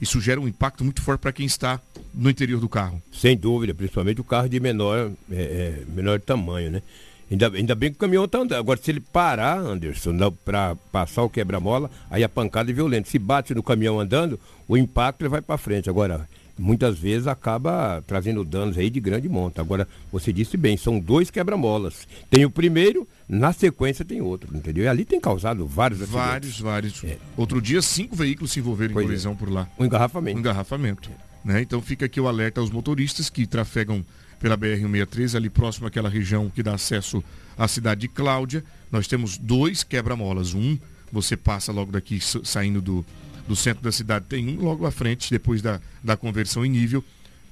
isso 0.00 0.20
gera 0.20 0.40
um 0.40 0.48
impacto 0.48 0.84
muito 0.84 1.02
forte 1.02 1.20
para 1.20 1.32
quem 1.32 1.46
está 1.46 1.80
no 2.14 2.28
interior 2.28 2.60
do 2.60 2.68
carro. 2.68 3.02
Sem 3.12 3.36
dúvida, 3.36 3.74
principalmente 3.74 4.20
o 4.20 4.24
carro 4.24 4.48
de 4.48 4.60
menor, 4.60 5.10
é, 5.30 5.34
é, 5.34 5.84
menor 5.88 6.20
tamanho, 6.20 6.70
né? 6.70 6.82
Ainda, 7.30 7.48
ainda 7.48 7.74
bem 7.74 7.90
que 7.90 7.96
o 7.96 8.00
caminhão 8.00 8.24
está 8.24 8.38
andando. 8.38 8.58
Agora, 8.58 8.78
se 8.80 8.90
ele 8.90 9.00
parar, 9.00 9.58
Anderson, 9.58 10.16
para 10.44 10.76
passar 10.92 11.22
o 11.22 11.30
quebra-mola, 11.30 11.90
aí 12.10 12.22
a 12.22 12.28
pancada 12.28 12.70
é 12.70 12.74
violenta. 12.74 13.10
Se 13.10 13.18
bate 13.18 13.54
no 13.54 13.62
caminhão 13.62 13.98
andando, 13.98 14.38
o 14.68 14.76
impacto 14.76 15.22
ele 15.22 15.28
vai 15.28 15.42
para 15.42 15.58
frente. 15.58 15.90
Agora, 15.90 16.28
muitas 16.58 16.98
vezes 16.98 17.26
acaba 17.26 18.02
trazendo 18.06 18.44
danos 18.44 18.78
aí 18.78 18.88
de 18.88 19.00
grande 19.00 19.28
monta. 19.28 19.60
Agora, 19.60 19.88
você 20.10 20.32
disse 20.32 20.56
bem, 20.56 20.76
são 20.76 21.00
dois 21.00 21.30
quebra-molas. 21.30 22.06
Tem 22.30 22.44
o 22.44 22.50
primeiro, 22.50 23.06
na 23.28 23.52
sequência 23.52 24.04
tem 24.04 24.20
outro, 24.20 24.56
entendeu? 24.56 24.84
E 24.84 24.88
ali 24.88 25.04
tem 25.04 25.20
causado 25.20 25.66
vários 25.66 26.02
acidentes. 26.02 26.24
Vários, 26.24 26.60
vários. 26.60 27.04
É. 27.04 27.18
Outro 27.36 27.60
dia, 27.60 27.82
cinco 27.82 28.14
veículos 28.14 28.52
se 28.52 28.60
envolveram 28.60 28.94
pois 28.94 29.04
em 29.04 29.06
é. 29.06 29.10
colisão 29.10 29.32
é. 29.32 29.34
por 29.34 29.50
lá. 29.50 29.68
Um 29.78 29.84
engarrafamento. 29.84 30.36
Um 30.36 30.40
engarrafamento. 30.40 31.10
É. 31.10 31.26
Né? 31.46 31.62
Então 31.62 31.80
fica 31.80 32.06
aqui 32.06 32.20
o 32.20 32.26
alerta 32.26 32.60
aos 32.60 32.70
motoristas 32.70 33.30
que 33.30 33.46
trafegam 33.46 34.04
pela 34.38 34.56
BR-163, 34.56 35.34
ali 35.34 35.50
próximo 35.50 35.86
àquela 35.86 36.08
região 36.08 36.50
que 36.50 36.62
dá 36.62 36.74
acesso 36.74 37.22
à 37.56 37.66
cidade 37.66 38.02
de 38.02 38.08
Cláudia. 38.08 38.64
Nós 38.90 39.06
temos 39.06 39.38
dois 39.38 39.82
quebra-molas. 39.82 40.54
Um, 40.54 40.78
você 41.10 41.36
passa 41.36 41.72
logo 41.72 41.92
daqui, 41.92 42.18
saindo 42.20 42.80
do, 42.80 43.04
do 43.46 43.56
centro 43.56 43.82
da 43.82 43.92
cidade, 43.92 44.26
tem 44.28 44.48
um 44.48 44.62
logo 44.62 44.86
à 44.86 44.90
frente, 44.90 45.30
depois 45.30 45.62
da, 45.62 45.80
da 46.02 46.16
conversão 46.16 46.64
em 46.64 46.68
nível, 46.68 47.04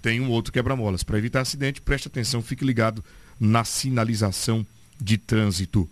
tem 0.03 0.21
um 0.21 0.29
outro 0.31 0.53
quebra-molas. 0.53 1.03
Para 1.03 1.19
evitar 1.19 1.41
acidente, 1.41 1.81
preste 1.81 2.09
atenção, 2.09 2.43
fique 2.43 2.65
ligado 2.65 3.03
na 3.39 3.65
sinalização 3.65 4.67
de 5.01 5.17
trânsito. 5.17 5.89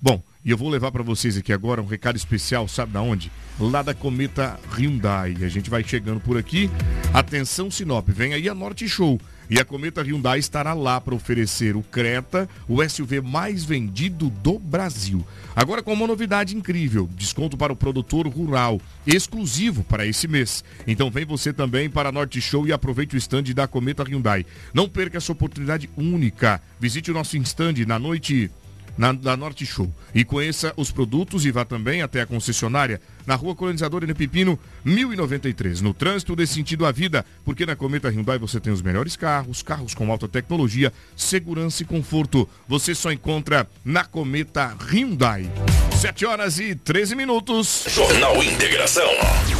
Bom, 0.00 0.22
e 0.44 0.50
eu 0.50 0.56
vou 0.56 0.68
levar 0.68 0.92
para 0.92 1.02
vocês 1.02 1.36
aqui 1.36 1.52
agora 1.52 1.82
um 1.82 1.86
recado 1.86 2.16
especial, 2.16 2.68
sabe 2.68 2.92
da 2.92 3.02
onde? 3.02 3.32
Lá 3.58 3.82
da 3.82 3.94
Cometa 3.94 4.58
Hyundai. 4.76 5.36
A 5.42 5.48
gente 5.48 5.68
vai 5.70 5.82
chegando 5.82 6.20
por 6.20 6.36
aqui. 6.36 6.70
Atenção, 7.12 7.70
Sinop, 7.70 8.08
vem 8.08 8.34
aí 8.34 8.48
a 8.48 8.54
Norte 8.54 8.88
Show. 8.88 9.20
E 9.48 9.60
a 9.60 9.64
Cometa 9.64 10.02
Hyundai 10.02 10.38
estará 10.38 10.74
lá 10.74 11.00
para 11.00 11.14
oferecer 11.14 11.76
o 11.76 11.82
Creta, 11.82 12.48
o 12.68 12.82
SUV 12.82 13.20
mais 13.20 13.64
vendido 13.64 14.28
do 14.28 14.58
Brasil. 14.58 15.24
Agora 15.54 15.82
com 15.82 15.92
uma 15.92 16.06
novidade 16.06 16.56
incrível, 16.56 17.08
desconto 17.14 17.56
para 17.56 17.72
o 17.72 17.76
produtor 17.76 18.26
rural, 18.26 18.80
exclusivo 19.06 19.84
para 19.84 20.06
esse 20.06 20.26
mês. 20.26 20.64
Então 20.86 21.10
vem 21.10 21.24
você 21.24 21.52
também 21.52 21.88
para 21.88 22.08
a 22.08 22.12
Norte 22.12 22.40
Show 22.40 22.66
e 22.66 22.72
aproveite 22.72 23.14
o 23.14 23.18
stand 23.18 23.44
da 23.54 23.66
Cometa 23.66 24.02
Hyundai. 24.02 24.44
Não 24.74 24.88
perca 24.88 25.18
essa 25.18 25.32
oportunidade 25.32 25.88
única. 25.96 26.60
Visite 26.80 27.10
o 27.10 27.14
nosso 27.14 27.36
stand 27.36 27.86
na 27.86 27.98
noite 27.98 28.50
na, 28.96 29.12
da 29.12 29.36
Norte 29.36 29.66
Show. 29.66 29.92
E 30.14 30.24
conheça 30.24 30.72
os 30.76 30.90
produtos 30.90 31.44
e 31.44 31.50
vá 31.50 31.64
também 31.64 32.02
até 32.02 32.20
a 32.20 32.26
concessionária 32.26 33.00
na 33.26 33.34
rua 33.34 33.54
Colonizadora 33.54 34.06
Pepino, 34.14 34.58
1093. 34.84 35.80
No 35.80 35.92
trânsito 35.92 36.36
desse 36.36 36.54
sentido 36.54 36.86
à 36.86 36.92
vida, 36.92 37.24
porque 37.44 37.66
na 37.66 37.76
Cometa 37.76 38.08
Hyundai 38.08 38.38
você 38.38 38.60
tem 38.60 38.72
os 38.72 38.82
melhores 38.82 39.16
carros, 39.16 39.62
carros 39.62 39.94
com 39.94 40.10
alta 40.10 40.28
tecnologia, 40.28 40.92
segurança 41.16 41.82
e 41.82 41.86
conforto. 41.86 42.48
Você 42.68 42.94
só 42.94 43.12
encontra 43.12 43.68
na 43.84 44.04
Cometa 44.04 44.76
Hyundai. 44.90 45.50
7 45.96 46.26
horas 46.26 46.58
e 46.58 46.74
13 46.74 47.14
minutos. 47.14 47.84
Jornal 47.88 48.42
Integração. 48.42 49.08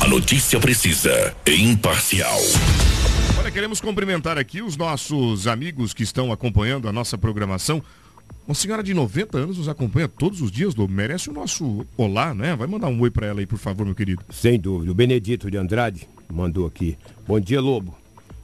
A 0.00 0.08
notícia 0.08 0.60
precisa 0.60 1.34
e 1.46 1.62
imparcial. 1.62 2.38
Olha, 3.38 3.50
queremos 3.50 3.80
cumprimentar 3.80 4.38
aqui 4.38 4.60
os 4.60 4.76
nossos 4.76 5.46
amigos 5.46 5.94
que 5.94 6.02
estão 6.02 6.32
acompanhando 6.32 6.88
a 6.88 6.92
nossa 6.92 7.16
programação. 7.16 7.82
Uma 8.46 8.54
senhora 8.54 8.82
de 8.82 8.94
90 8.94 9.38
anos 9.38 9.58
nos 9.58 9.68
acompanha 9.68 10.06
todos 10.06 10.40
os 10.40 10.52
dias, 10.52 10.74
Lobo. 10.74 10.92
Merece 10.92 11.28
o 11.28 11.32
nosso 11.32 11.84
olá, 11.96 12.32
né? 12.32 12.54
Vai 12.54 12.68
mandar 12.68 12.86
um 12.86 13.00
oi 13.00 13.10
para 13.10 13.26
ela 13.26 13.40
aí, 13.40 13.46
por 13.46 13.58
favor, 13.58 13.84
meu 13.84 13.94
querido. 13.94 14.22
Sem 14.30 14.58
dúvida. 14.58 14.92
O 14.92 14.94
Benedito 14.94 15.50
de 15.50 15.56
Andrade 15.56 16.08
mandou 16.32 16.64
aqui. 16.64 16.96
Bom 17.26 17.40
dia, 17.40 17.60
Lobo. 17.60 17.94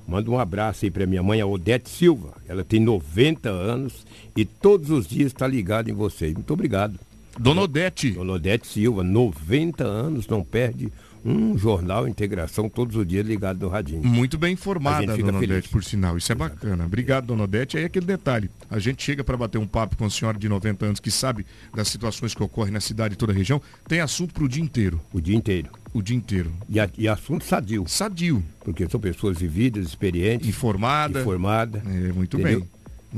Manda 0.06 0.30
um 0.30 0.38
abraço 0.38 0.84
aí 0.84 0.90
para 0.90 1.06
minha 1.06 1.22
mãe, 1.22 1.40
a 1.40 1.46
Odete 1.46 1.88
Silva. 1.88 2.34
Ela 2.48 2.64
tem 2.64 2.80
90 2.80 3.48
anos 3.48 4.04
e 4.36 4.44
todos 4.44 4.90
os 4.90 5.06
dias 5.06 5.28
está 5.28 5.46
ligada 5.46 5.90
em 5.90 5.94
vocês. 5.94 6.34
Muito 6.34 6.52
obrigado. 6.52 6.98
Dona 7.38 7.62
Odete. 7.62 8.10
Dona 8.10 8.32
Odete 8.32 8.66
Silva, 8.66 9.02
90 9.04 9.84
anos, 9.84 10.26
não 10.26 10.42
perde 10.42 10.92
um 11.24 11.56
jornal 11.56 12.06
Integração 12.08 12.68
todos 12.68 12.96
os 12.96 13.06
dias 13.06 13.26
ligado 13.26 13.60
no 13.60 13.68
radinho. 13.68 14.02
Muito 14.04 14.36
bem 14.38 14.52
informada, 14.54 15.06
Dona 15.16 15.32
feliz. 15.38 15.50
Odete, 15.50 15.68
por 15.68 15.84
sinal. 15.84 16.16
Isso 16.18 16.30
é 16.32 16.34
bacana. 16.34 16.84
Obrigado, 16.84 17.26
Dona 17.26 17.44
Odete. 17.44 17.76
Aí 17.76 17.84
aquele 17.84 18.06
detalhe. 18.06 18.50
A 18.70 18.78
gente 18.78 19.02
chega 19.02 19.22
para 19.22 19.36
bater 19.36 19.58
um 19.58 19.66
papo 19.66 19.96
com 19.96 20.04
a 20.04 20.10
senhora 20.10 20.38
de 20.38 20.48
90 20.48 20.84
anos 20.86 21.00
que 21.00 21.10
sabe 21.10 21.46
das 21.74 21.88
situações 21.88 22.34
que 22.34 22.42
ocorrem 22.42 22.72
na 22.72 22.80
cidade 22.80 23.14
e 23.14 23.16
toda 23.16 23.32
a 23.32 23.34
região. 23.34 23.60
Tem 23.86 24.00
assunto 24.00 24.34
para 24.34 24.44
o 24.44 24.48
dia 24.48 24.62
inteiro. 24.62 25.00
O 25.12 25.20
dia 25.20 25.36
inteiro. 25.36 25.70
O 25.94 26.02
dia 26.02 26.16
inteiro. 26.16 26.52
E, 26.68 26.80
a- 26.80 26.88
e 26.96 27.06
assunto 27.06 27.44
sadio, 27.44 27.84
Sadio. 27.86 28.42
porque 28.64 28.88
são 28.88 28.98
pessoas 28.98 29.38
vividas, 29.38 29.86
experientes, 29.86 30.48
Informada. 30.48 31.20
informadas. 31.20 31.82
É, 31.86 32.12
muito 32.12 32.38
Entendeu? 32.38 32.60
bem. 32.60 32.68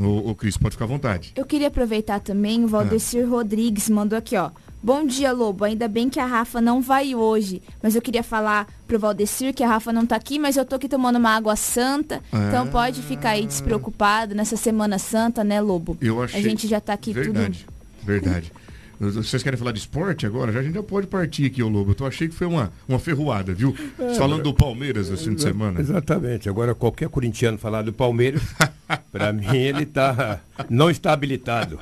Ô, 0.04 0.30
ô, 0.30 0.34
Cris, 0.34 0.56
pode 0.56 0.72
ficar 0.74 0.86
à 0.86 0.88
vontade. 0.88 1.32
Eu 1.36 1.46
queria 1.46 1.68
aproveitar 1.68 2.18
também, 2.18 2.64
o 2.64 2.66
Valdecir 2.68 3.28
Rodrigues 3.30 3.88
mandou 3.88 4.18
aqui, 4.18 4.36
ó. 4.36 4.50
Bom 4.84 5.06
dia, 5.06 5.32
Lobo. 5.32 5.64
Ainda 5.64 5.88
bem 5.88 6.10
que 6.10 6.20
a 6.20 6.26
Rafa 6.26 6.60
não 6.60 6.82
vai 6.82 7.14
hoje. 7.14 7.62
Mas 7.82 7.96
eu 7.96 8.02
queria 8.02 8.22
falar 8.22 8.68
pro 8.86 8.98
Valdecir 8.98 9.54
que 9.54 9.62
a 9.62 9.66
Rafa 9.66 9.90
não 9.90 10.04
tá 10.04 10.14
aqui, 10.14 10.38
mas 10.38 10.58
eu 10.58 10.64
tô 10.66 10.76
aqui 10.76 10.86
tomando 10.90 11.16
uma 11.16 11.30
água 11.30 11.56
santa. 11.56 12.22
Então 12.30 12.66
pode 12.66 13.00
ficar 13.00 13.30
aí 13.30 13.46
despreocupado 13.46 14.34
nessa 14.34 14.58
Semana 14.58 14.98
Santa, 14.98 15.42
né, 15.42 15.58
Lobo? 15.58 15.96
Eu 16.02 16.22
achei. 16.22 16.38
A 16.38 16.42
gente 16.42 16.68
já 16.68 16.82
tá 16.82 16.92
aqui 16.92 17.14
Verdade. 17.14 17.66
Verdade. 18.02 18.52
Vocês 19.00 19.42
querem 19.42 19.59
falar 19.59 19.72
de 19.72 19.78
esporte 19.80 20.24
agora? 20.26 20.52
Já, 20.52 20.61
a 20.61 20.62
gente 20.62 20.74
já 20.74 20.83
pode 20.83 21.07
partir 21.07 21.46
aqui, 21.46 21.62
ô 21.62 21.68
Lobo. 21.68 21.94
Eu 21.98 22.07
achei 22.07 22.28
que 22.28 22.35
foi 22.35 22.46
uma, 22.46 22.72
uma 22.88 22.98
ferroada, 22.98 23.52
viu? 23.52 23.74
Falando 24.16 24.44
do 24.44 24.54
Palmeiras 24.54 25.11
esse 25.11 25.24
fim 25.24 25.35
de 25.35 25.42
semana. 25.42 25.80
Exatamente. 25.80 26.48
Agora 26.48 26.74
qualquer 26.74 27.09
corintiano 27.09 27.59
falar 27.59 27.83
do 27.83 27.92
Palmeiras, 27.92 28.42
para 29.11 29.33
mim 29.33 29.57
ele 29.57 29.85
tá 29.85 30.40
não 30.70 30.90
está 30.90 31.12
habilitado. 31.12 31.78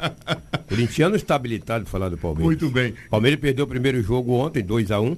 Corintiano 0.68 1.16
está 1.16 1.34
habilitado 1.34 1.86
falar 1.86 2.08
do 2.08 2.16
Palmeiras. 2.16 2.46
Muito 2.46 2.70
bem. 2.70 2.94
Palmeiras 3.10 3.38
perdeu 3.40 3.64
o 3.64 3.68
primeiro 3.68 4.02
jogo 4.02 4.32
ontem, 4.32 4.62
2 4.62 4.90
a 4.90 5.00
1 5.00 5.16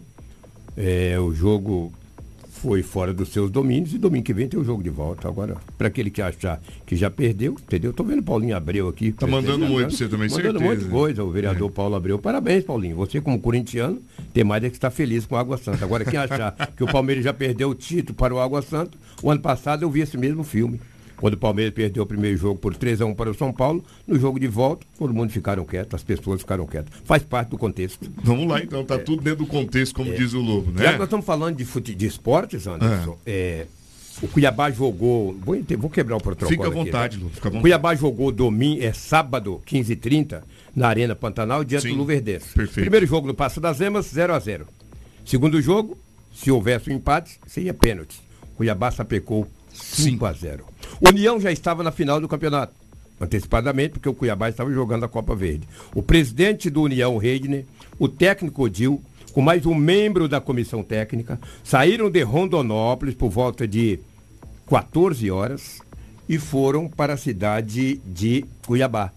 É, 0.76 1.18
o 1.18 1.32
jogo 1.32 1.92
foi 2.64 2.82
fora 2.82 3.12
dos 3.12 3.28
seus 3.28 3.50
domínios 3.50 3.92
e 3.92 3.98
domingo 3.98 4.24
que 4.24 4.32
vem 4.32 4.48
tem 4.48 4.58
o 4.58 4.64
jogo 4.64 4.82
de 4.82 4.88
volta. 4.88 5.28
Agora, 5.28 5.58
para 5.76 5.88
aquele 5.88 6.10
que 6.10 6.22
achar 6.22 6.62
que 6.86 6.96
já 6.96 7.10
perdeu, 7.10 7.52
entendeu? 7.52 7.92
Tô 7.92 8.02
vendo 8.02 8.20
o 8.20 8.22
Paulinho 8.22 8.56
Abreu 8.56 8.88
aqui. 8.88 9.12
Tá 9.12 9.26
mandando 9.26 9.66
um 9.66 9.74
oi 9.74 9.82
pra 9.84 9.90
você 9.90 10.08
também, 10.08 10.30
Mandando 10.30 10.48
um 10.48 10.52
certeza. 10.52 10.64
É. 10.64 10.68
monte 10.68 10.84
de 10.84 10.90
coisa, 10.90 11.24
o 11.24 11.30
vereador 11.30 11.70
Paulo 11.70 11.94
Abreu. 11.94 12.18
Parabéns, 12.18 12.64
Paulinho. 12.64 12.96
Você, 12.96 13.20
como 13.20 13.38
corintiano, 13.38 14.00
tem 14.32 14.44
mais 14.44 14.64
é 14.64 14.70
que 14.70 14.76
estar 14.76 14.90
feliz 14.90 15.26
com 15.26 15.36
a 15.36 15.40
Água 15.40 15.58
Santa. 15.58 15.84
Agora, 15.84 16.06
quem 16.06 16.18
achar 16.18 16.52
que 16.74 16.82
o 16.82 16.86
Palmeiras 16.86 17.22
já 17.22 17.34
perdeu 17.34 17.68
o 17.68 17.74
título 17.74 18.16
para 18.16 18.34
o 18.34 18.38
Água 18.38 18.62
Santa, 18.62 18.96
o 19.22 19.30
ano 19.30 19.42
passado 19.42 19.82
eu 19.82 19.90
vi 19.90 20.00
esse 20.00 20.16
mesmo 20.16 20.42
filme. 20.42 20.80
Quando 21.16 21.34
o 21.34 21.38
Palmeiras 21.38 21.72
perdeu 21.74 22.02
o 22.02 22.06
primeiro 22.06 22.36
jogo 22.36 22.58
por 22.58 22.74
3 22.74 23.00
a 23.00 23.06
1 23.06 23.14
para 23.14 23.30
o 23.30 23.34
São 23.34 23.52
Paulo, 23.52 23.84
no 24.06 24.18
jogo 24.18 24.38
de 24.38 24.46
volta, 24.48 24.86
todo 24.98 25.14
mundo 25.14 25.30
ficaram 25.30 25.64
quietos, 25.64 25.94
as 25.94 26.02
pessoas 26.02 26.40
ficaram 26.40 26.66
quietas. 26.66 26.92
Faz 27.04 27.22
parte 27.22 27.50
do 27.50 27.58
contexto. 27.58 28.10
Vamos 28.22 28.46
lá, 28.48 28.60
então. 28.60 28.84
Tá 28.84 28.98
tudo 28.98 29.22
dentro 29.22 29.44
do 29.44 29.46
contexto, 29.46 29.94
como 29.94 30.12
diz 30.12 30.32
o 30.34 30.40
Lobo, 30.40 30.72
Já 30.72 30.84
que 30.84 30.90
né? 30.92 30.98
nós 30.98 31.04
estamos 31.04 31.24
falando 31.24 31.56
de, 31.56 31.64
fute... 31.64 31.94
de 31.94 32.06
esportes, 32.06 32.66
Anderson, 32.66 33.16
é, 33.24 33.66
o 34.22 34.28
Cuiabá 34.28 34.70
jogou. 34.70 35.34
Vou, 35.44 35.56
vou 35.78 35.90
quebrar 35.90 36.16
o 36.16 36.20
protocolo. 36.20 36.50
Fica 36.50 36.64
à 36.64 36.68
aqui, 36.68 36.76
vontade, 36.76 37.16
né? 37.16 37.24
Lu, 37.24 37.30
fica 37.30 37.46
à 37.46 37.48
O 37.48 37.52
vontade. 37.52 37.62
Cuiabá 37.62 37.94
jogou 37.94 38.30
domingo, 38.30 38.82
é 38.82 38.92
sábado, 38.92 39.60
15h30, 39.66 40.42
na 40.74 40.88
Arena 40.88 41.14
Pantanal, 41.14 41.64
diante 41.64 41.84
Sim, 41.88 41.92
do 41.92 41.98
Luverdense. 41.98 42.48
perfeito. 42.54 42.80
Primeiro 42.80 43.06
jogo 43.06 43.26
no 43.26 43.34
Passo 43.34 43.60
das 43.60 43.80
Emas, 43.80 44.06
0x0. 44.12 44.62
Segundo 45.24 45.60
jogo, 45.62 45.96
se 46.34 46.50
houvesse 46.50 46.90
um 46.90 46.94
empate, 46.96 47.38
seria 47.46 47.72
pênalti. 47.72 48.20
Cuiabá 48.56 48.90
sapecou 48.90 49.48
5x0. 49.74 50.60
União 51.00 51.40
já 51.40 51.50
estava 51.50 51.82
na 51.82 51.90
final 51.90 52.20
do 52.20 52.28
campeonato. 52.28 52.72
Antecipadamente, 53.20 53.90
porque 53.90 54.08
o 54.08 54.14
Cuiabá 54.14 54.48
estava 54.48 54.72
jogando 54.72 55.04
a 55.04 55.08
Copa 55.08 55.34
Verde. 55.34 55.68
O 55.94 56.02
presidente 56.02 56.68
do 56.68 56.82
União, 56.82 57.16
Reidner, 57.16 57.64
o 57.98 58.08
técnico 58.08 58.64
Odil, 58.64 59.00
com 59.32 59.40
mais 59.40 59.66
um 59.66 59.74
membro 59.74 60.28
da 60.28 60.40
comissão 60.40 60.82
técnica, 60.82 61.38
saíram 61.62 62.10
de 62.10 62.22
Rondonópolis 62.22 63.14
por 63.14 63.30
volta 63.30 63.66
de 63.68 64.00
14 64.68 65.30
horas 65.30 65.80
e 66.28 66.38
foram 66.38 66.88
para 66.88 67.14
a 67.14 67.16
cidade 67.16 68.00
de 68.04 68.44
Cuiabá. 68.66 69.12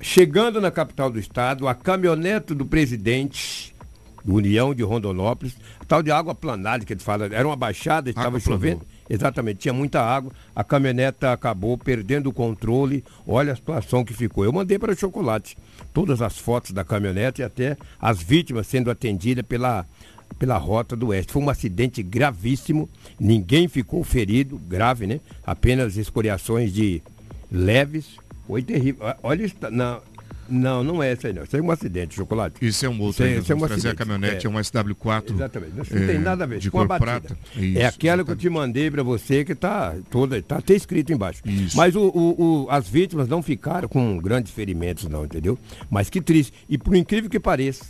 Chegando 0.00 0.60
na 0.60 0.70
capital 0.70 1.10
do 1.10 1.18
estado, 1.18 1.68
a 1.68 1.74
caminhonete 1.74 2.54
do 2.54 2.66
presidente 2.66 3.74
do 4.24 4.34
União 4.34 4.74
de 4.74 4.82
Rondonópolis, 4.82 5.56
tal 5.86 6.02
de 6.02 6.10
água 6.10 6.34
planada 6.34 6.84
que 6.84 6.92
ele 6.92 7.00
fala, 7.00 7.26
era 7.26 7.46
uma 7.46 7.56
baixada, 7.56 8.10
estava 8.10 8.38
chovendo. 8.40 8.82
Exatamente, 9.12 9.58
tinha 9.58 9.74
muita 9.74 10.00
água, 10.00 10.32
a 10.56 10.64
caminhonete 10.64 11.26
acabou 11.26 11.76
perdendo 11.76 12.30
o 12.30 12.32
controle, 12.32 13.04
olha 13.26 13.52
a 13.52 13.56
situação 13.56 14.02
que 14.02 14.14
ficou. 14.14 14.42
Eu 14.42 14.50
mandei 14.50 14.78
para 14.78 14.92
o 14.92 14.96
chocolate 14.96 15.54
todas 15.92 16.22
as 16.22 16.38
fotos 16.38 16.70
da 16.70 16.82
caminhonete 16.82 17.42
e 17.42 17.44
até 17.44 17.76
as 18.00 18.22
vítimas 18.22 18.66
sendo 18.66 18.90
atendidas 18.90 19.44
pela, 19.44 19.86
pela 20.38 20.56
rota 20.56 20.96
do 20.96 21.08
oeste. 21.08 21.30
Foi 21.30 21.42
um 21.42 21.50
acidente 21.50 22.02
gravíssimo, 22.02 22.88
ninguém 23.20 23.68
ficou 23.68 24.02
ferido, 24.02 24.58
grave, 24.58 25.06
né? 25.06 25.20
Apenas 25.44 25.98
escoriações 25.98 26.72
de 26.72 27.02
leves. 27.50 28.16
Foi 28.46 28.62
terrível. 28.62 29.02
Olha, 29.22 29.46
tá- 29.50 30.00
não, 30.52 30.84
não, 30.84 30.84
não 30.94 31.02
é 31.02 31.12
essa 31.12 31.28
aí 31.28 31.32
não. 31.32 31.42
Isso 31.44 31.56
é 31.56 31.60
um 31.62 31.70
acidente, 31.70 32.14
chocolate. 32.14 32.56
Isso 32.64 32.84
é 32.84 32.88
um 32.88 33.00
outro. 33.00 33.24
Isso 33.24 33.34
é- 33.36 33.38
isso 33.40 33.52
é 33.52 33.54
um 33.54 33.58
trazer 33.58 33.72
a 33.72 33.76
acidente. 33.76 33.96
caminhonete, 33.96 34.46
é, 34.46 34.50
É. 34.50 34.52
um 34.52 34.58
SW4. 34.58 35.34
Exatamente. 35.34 35.80
Isso 35.82 35.96
é, 35.96 35.98
não 36.00 36.06
tem 36.06 36.18
nada 36.18 36.44
a 36.44 36.46
ver 36.46 36.58
de 36.58 36.70
com 36.70 36.80
a 36.80 36.84
batida. 36.86 37.04
prata. 37.20 37.38
Isso, 37.56 37.78
é 37.78 37.84
aquela 37.86 38.22
que 38.24 38.30
eu 38.30 38.34
exatamente. 38.34 38.40
te 38.40 38.50
mandei 38.50 38.90
para 38.90 39.02
você 39.02 39.44
que 39.44 39.54
tá 39.54 39.94
toda, 40.10 40.40
tá 40.42 40.58
até 40.58 40.74
escrito 40.74 41.12
embaixo. 41.12 41.40
Isso. 41.44 41.76
Mas 41.76 41.96
o, 41.96 42.02
o- 42.08 42.64
o- 42.64 42.70
as 42.70 42.88
vítimas 42.88 43.26
não 43.28 43.42
ficaram 43.42 43.88
com 43.88 44.18
grandes 44.18 44.52
ferimentos 44.52 45.08
não, 45.08 45.24
entendeu? 45.24 45.58
Mas 45.90 46.10
que 46.10 46.20
triste. 46.20 46.52
E 46.68 46.76
por 46.78 46.94
incrível 46.94 47.30
que 47.30 47.40
pareça, 47.40 47.86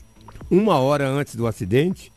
uma 0.50 0.78
hora 0.78 1.08
antes 1.08 1.34
do 1.34 1.46
acidente, 1.46 2.12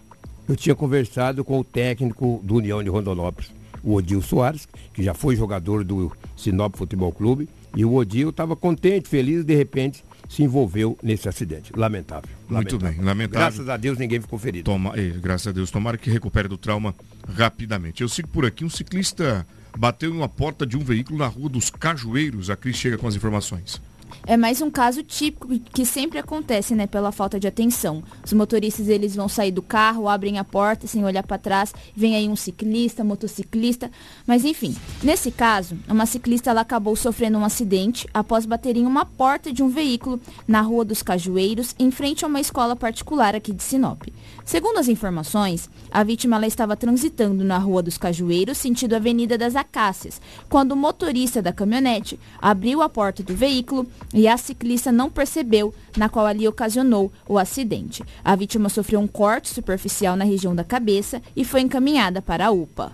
eu 0.47 0.55
tinha 0.55 0.75
conversado 0.75 1.43
com 1.43 1.59
o 1.59 1.63
técnico 1.63 2.39
do 2.43 2.55
União 2.55 2.83
de 2.83 2.89
Rondonópolis, 2.89 3.51
o 3.83 3.95
Odil 3.95 4.21
Soares, 4.21 4.67
que 4.93 5.01
já 5.01 5.13
foi 5.13 5.35
jogador 5.35 5.83
do 5.83 6.11
Sinop 6.37 6.75
Futebol 6.75 7.11
Clube, 7.11 7.49
e 7.75 7.83
o 7.83 7.93
Odil 7.95 8.29
estava 8.29 8.55
contente, 8.55 9.09
feliz, 9.09 9.43
de 9.43 9.53
repente 9.55 10.04
se 10.29 10.43
envolveu 10.43 10.97
nesse 11.01 11.27
acidente. 11.29 11.71
Lamentável. 11.75 12.29
Muito 12.49 12.75
lamentável. 12.75 12.97
bem, 12.97 13.05
lamentável. 13.05 13.39
Graças 13.39 13.69
a 13.69 13.77
Deus 13.77 13.97
ninguém 13.97 14.21
ficou 14.21 14.37
ferido. 14.39 14.65
Toma, 14.65 14.93
eh, 14.95 15.13
graças 15.21 15.47
a 15.47 15.51
Deus, 15.51 15.71
tomara 15.71 15.97
que 15.97 16.09
recupere 16.09 16.47
do 16.47 16.57
trauma 16.57 16.93
rapidamente. 17.27 18.01
Eu 18.01 18.09
sigo 18.09 18.27
por 18.27 18.45
aqui, 18.45 18.63
um 18.63 18.69
ciclista 18.69 19.45
bateu 19.77 20.09
em 20.09 20.17
uma 20.17 20.29
porta 20.29 20.65
de 20.65 20.77
um 20.77 20.79
veículo 20.79 21.19
na 21.19 21.27
rua 21.27 21.49
dos 21.49 21.69
Cajueiros. 21.69 22.49
A 22.49 22.55
Cris 22.55 22.77
chega 22.77 22.97
com 22.97 23.07
as 23.07 23.15
informações. 23.15 23.81
É 24.27 24.35
mais 24.35 24.61
um 24.61 24.71
caso 24.71 25.03
típico 25.03 25.47
que 25.59 25.85
sempre 25.85 26.17
acontece, 26.17 26.73
né, 26.73 26.87
pela 26.87 27.11
falta 27.11 27.39
de 27.39 27.47
atenção. 27.47 28.03
Os 28.23 28.33
motoristas 28.33 28.89
eles 28.89 29.15
vão 29.15 29.29
sair 29.29 29.51
do 29.51 29.61
carro, 29.61 30.09
abrem 30.09 30.39
a 30.39 30.43
porta 30.43 30.87
sem 30.87 31.05
olhar 31.05 31.23
para 31.23 31.37
trás, 31.37 31.73
vem 31.95 32.15
aí 32.15 32.27
um 32.27 32.35
ciclista, 32.35 33.03
motociclista, 33.03 33.91
mas 34.25 34.43
enfim. 34.43 34.75
Nesse 35.03 35.31
caso, 35.31 35.77
uma 35.87 36.05
ciclista 36.05 36.49
ela 36.49 36.61
acabou 36.61 36.95
sofrendo 36.95 37.37
um 37.37 37.45
acidente 37.45 38.07
após 38.13 38.45
bater 38.45 38.75
em 38.77 38.85
uma 38.85 39.05
porta 39.05 39.53
de 39.53 39.61
um 39.61 39.69
veículo 39.69 40.19
na 40.47 40.61
Rua 40.61 40.85
dos 40.85 41.03
Cajueiros, 41.03 41.75
em 41.77 41.91
frente 41.91 42.25
a 42.25 42.27
uma 42.27 42.39
escola 42.39 42.75
particular 42.75 43.35
aqui 43.35 43.53
de 43.53 43.63
Sinop. 43.63 44.03
Segundo 44.43 44.79
as 44.79 44.87
informações, 44.87 45.69
a 45.91 46.03
vítima 46.03 46.35
ela 46.35 46.47
estava 46.47 46.75
transitando 46.75 47.43
na 47.43 47.57
Rua 47.57 47.81
dos 47.81 47.97
Cajueiros, 47.97 48.57
sentido 48.57 48.95
Avenida 48.95 49.37
das 49.37 49.55
Acácias, 49.55 50.21
quando 50.49 50.71
o 50.71 50.75
motorista 50.75 51.41
da 51.41 51.53
caminhonete 51.53 52.19
abriu 52.41 52.81
a 52.81 52.89
porta 52.89 53.23
do 53.23 53.35
veículo 53.35 53.87
e 54.13 54.27
a 54.27 54.37
ciclista 54.37 54.91
não 54.91 55.09
percebeu, 55.09 55.73
na 55.97 56.09
qual 56.09 56.25
ali 56.25 56.47
ocasionou 56.47 57.11
o 57.27 57.37
acidente. 57.37 58.03
A 58.23 58.35
vítima 58.35 58.69
sofreu 58.69 58.99
um 58.99 59.07
corte 59.07 59.49
superficial 59.49 60.15
na 60.15 60.23
região 60.23 60.55
da 60.55 60.63
cabeça 60.63 61.21
e 61.35 61.43
foi 61.43 61.61
encaminhada 61.61 62.21
para 62.21 62.47
a 62.47 62.51
UPA. 62.51 62.93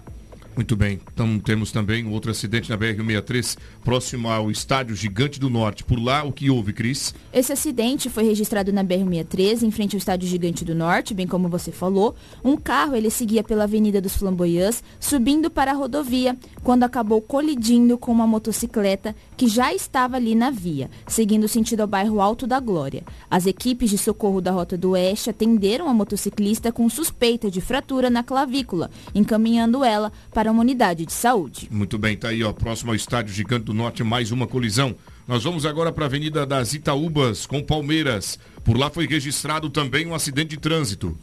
Muito 0.55 0.75
bem. 0.75 0.99
Então 1.13 1.39
temos 1.39 1.71
também 1.71 2.05
outro 2.07 2.29
acidente 2.29 2.69
na 2.69 2.77
BR-163, 2.77 3.57
próximo 3.83 4.29
ao 4.29 4.51
Estádio 4.51 4.95
Gigante 4.95 5.39
do 5.39 5.49
Norte. 5.49 5.83
Por 5.83 5.97
lá, 5.97 6.23
o 6.23 6.31
que 6.31 6.49
houve, 6.49 6.73
Cris? 6.73 7.15
Esse 7.33 7.53
acidente 7.53 8.09
foi 8.09 8.23
registrado 8.23 8.71
na 8.73 8.83
BR-163, 8.83 9.63
em 9.63 9.71
frente 9.71 9.95
ao 9.95 9.97
Estádio 9.97 10.27
Gigante 10.27 10.65
do 10.65 10.75
Norte, 10.75 11.13
bem 11.13 11.25
como 11.25 11.47
você 11.47 11.71
falou. 11.71 12.15
Um 12.43 12.57
carro 12.57 12.95
ele 12.95 13.09
seguia 13.09 13.43
pela 13.43 13.63
Avenida 13.63 14.01
dos 14.01 14.15
Flamboyants, 14.15 14.83
subindo 14.99 15.49
para 15.49 15.71
a 15.71 15.73
rodovia, 15.73 16.37
quando 16.63 16.83
acabou 16.83 17.21
colidindo 17.21 17.97
com 17.97 18.11
uma 18.11 18.27
motocicleta 18.27 19.15
que 19.37 19.47
já 19.47 19.73
estava 19.73 20.17
ali 20.17 20.35
na 20.35 20.51
via, 20.51 20.89
seguindo 21.07 21.47
sentido 21.47 21.81
ao 21.81 21.87
bairro 21.87 22.19
Alto 22.19 22.45
da 22.45 22.59
Glória. 22.59 23.03
As 23.29 23.45
equipes 23.45 23.89
de 23.89 23.97
socorro 23.97 24.41
da 24.41 24.51
Rota 24.51 24.77
do 24.77 24.91
Oeste 24.91 25.29
atenderam 25.29 25.87
a 25.87 25.93
motociclista 25.93 26.71
com 26.71 26.89
suspeita 26.89 27.49
de 27.49 27.61
fratura 27.61 28.09
na 28.09 28.21
clavícula, 28.21 28.91
encaminhando 29.15 29.83
ela 29.83 30.11
para 30.33 30.40
uma 30.49 30.61
unidade 30.61 31.05
de 31.05 31.13
saúde. 31.13 31.67
Muito 31.69 31.97
bem, 31.97 32.15
tá 32.15 32.29
aí, 32.29 32.43
ó, 32.43 32.53
próximo 32.53 32.91
ao 32.91 32.95
Estádio 32.95 33.33
Gigante 33.33 33.65
do 33.65 33.73
Norte, 33.73 34.03
mais 34.03 34.31
uma 34.31 34.47
colisão. 34.47 34.95
Nós 35.27 35.43
vamos 35.43 35.65
agora 35.65 35.91
para 35.91 36.05
a 36.05 36.07
Avenida 36.07 36.45
das 36.45 36.73
Itaúbas, 36.73 37.45
com 37.45 37.61
Palmeiras. 37.61 38.39
Por 38.63 38.77
lá 38.77 38.89
foi 38.89 39.05
registrado 39.05 39.69
também 39.69 40.07
um 40.07 40.15
acidente 40.15 40.51
de 40.51 40.57
trânsito. 40.57 41.17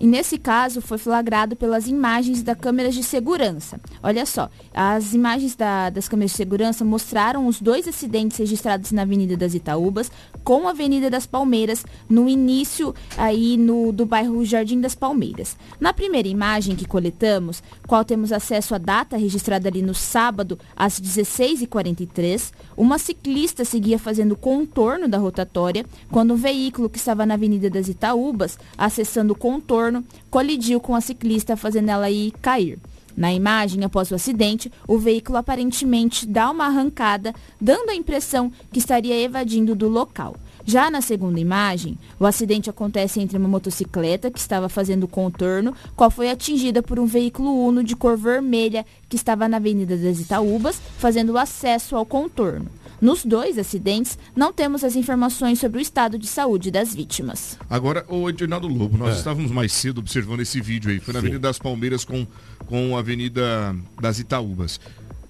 E 0.00 0.06
nesse 0.06 0.38
caso 0.38 0.80
foi 0.80 0.98
flagrado 0.98 1.56
pelas 1.56 1.86
imagens 1.88 2.42
da 2.42 2.54
câmeras 2.54 2.94
de 2.94 3.02
segurança. 3.02 3.80
Olha 4.02 4.24
só, 4.26 4.48
as 4.72 5.12
imagens 5.14 5.56
da- 5.56 5.90
das 5.90 6.08
câmeras 6.08 6.30
de 6.32 6.36
segurança 6.36 6.84
mostraram 6.84 7.46
os 7.46 7.60
dois 7.60 7.88
acidentes 7.88 8.36
registrados 8.36 8.92
na 8.92 9.02
Avenida 9.02 9.36
das 9.36 9.54
Itaúbas 9.54 10.10
com 10.44 10.68
a 10.68 10.70
Avenida 10.70 11.10
das 11.10 11.26
Palmeiras 11.26 11.84
no 12.08 12.28
início 12.28 12.94
aí 13.16 13.56
no, 13.56 13.90
do 13.92 14.06
bairro 14.06 14.44
Jardim 14.44 14.80
das 14.80 14.94
Palmeiras. 14.94 15.56
Na 15.80 15.92
primeira 15.92 16.28
imagem 16.28 16.76
que 16.76 16.86
coletamos, 16.86 17.62
qual 17.86 18.04
temos 18.04 18.32
acesso 18.32 18.74
à 18.74 18.78
data 18.78 19.16
registrada 19.16 19.68
ali 19.68 19.82
no 19.82 19.94
sábado 19.94 20.58
às 20.76 21.00
16h43, 21.00 22.52
uma 22.76 22.98
ciclista 22.98 23.64
seguia 23.64 23.98
fazendo 23.98 24.36
contorno 24.36 25.08
da 25.08 25.18
rotatória 25.18 25.84
quando 26.10 26.34
um 26.34 26.36
veículo 26.36 26.88
que 26.88 26.98
estava 26.98 27.24
na 27.26 27.34
Avenida 27.34 27.68
das 27.70 27.88
Itaúbas, 27.88 28.58
acessando 28.76 29.32
o 29.32 29.36
contorno, 29.38 29.87
colidiu 30.30 30.80
com 30.80 30.94
a 30.94 31.00
ciclista, 31.00 31.56
fazendo 31.56 31.90
ela 31.90 32.06
aí 32.06 32.32
cair. 32.42 32.78
Na 33.16 33.32
imagem, 33.32 33.82
após 33.82 34.12
o 34.12 34.14
acidente, 34.14 34.70
o 34.86 34.96
veículo 34.96 35.38
aparentemente 35.38 36.24
dá 36.24 36.48
uma 36.50 36.66
arrancada, 36.66 37.34
dando 37.60 37.90
a 37.90 37.94
impressão 37.94 38.52
que 38.72 38.78
estaria 38.78 39.20
evadindo 39.20 39.74
do 39.74 39.88
local. 39.88 40.36
Já 40.64 40.90
na 40.90 41.00
segunda 41.00 41.40
imagem, 41.40 41.98
o 42.20 42.26
acidente 42.26 42.68
acontece 42.68 43.20
entre 43.20 43.38
uma 43.38 43.48
motocicleta 43.48 44.30
que 44.30 44.38
estava 44.38 44.68
fazendo 44.68 45.08
contorno, 45.08 45.74
qual 45.96 46.10
foi 46.10 46.30
atingida 46.30 46.82
por 46.82 47.00
um 47.00 47.06
veículo 47.06 47.66
Uno 47.66 47.82
de 47.82 47.96
cor 47.96 48.16
vermelha 48.16 48.84
que 49.08 49.16
estava 49.16 49.48
na 49.48 49.56
Avenida 49.56 49.96
das 49.96 50.20
Itaúbas, 50.20 50.80
fazendo 50.98 51.38
acesso 51.38 51.96
ao 51.96 52.04
contorno. 52.04 52.66
Nos 53.00 53.24
dois 53.24 53.58
acidentes, 53.58 54.18
não 54.34 54.52
temos 54.52 54.82
as 54.82 54.96
informações 54.96 55.58
sobre 55.60 55.78
o 55.78 55.80
estado 55.80 56.18
de 56.18 56.26
saúde 56.26 56.70
das 56.70 56.94
vítimas. 56.94 57.56
Agora, 57.70 58.04
o 58.08 58.28
Edinaldo 58.28 58.66
Lobo, 58.66 58.98
nós 58.98 59.14
É. 59.14 59.18
estávamos 59.18 59.50
mais 59.52 59.72
cedo 59.72 59.98
observando 59.98 60.40
esse 60.40 60.60
vídeo 60.60 60.90
aí. 60.90 60.98
Foi 60.98 61.14
na 61.14 61.20
Sim. 61.20 61.26
Avenida 61.26 61.48
das 61.48 61.58
Palmeiras 61.58 62.04
com, 62.04 62.26
com 62.66 62.96
a 62.96 63.00
Avenida 63.00 63.74
das 64.00 64.18
Itaúbas. 64.18 64.80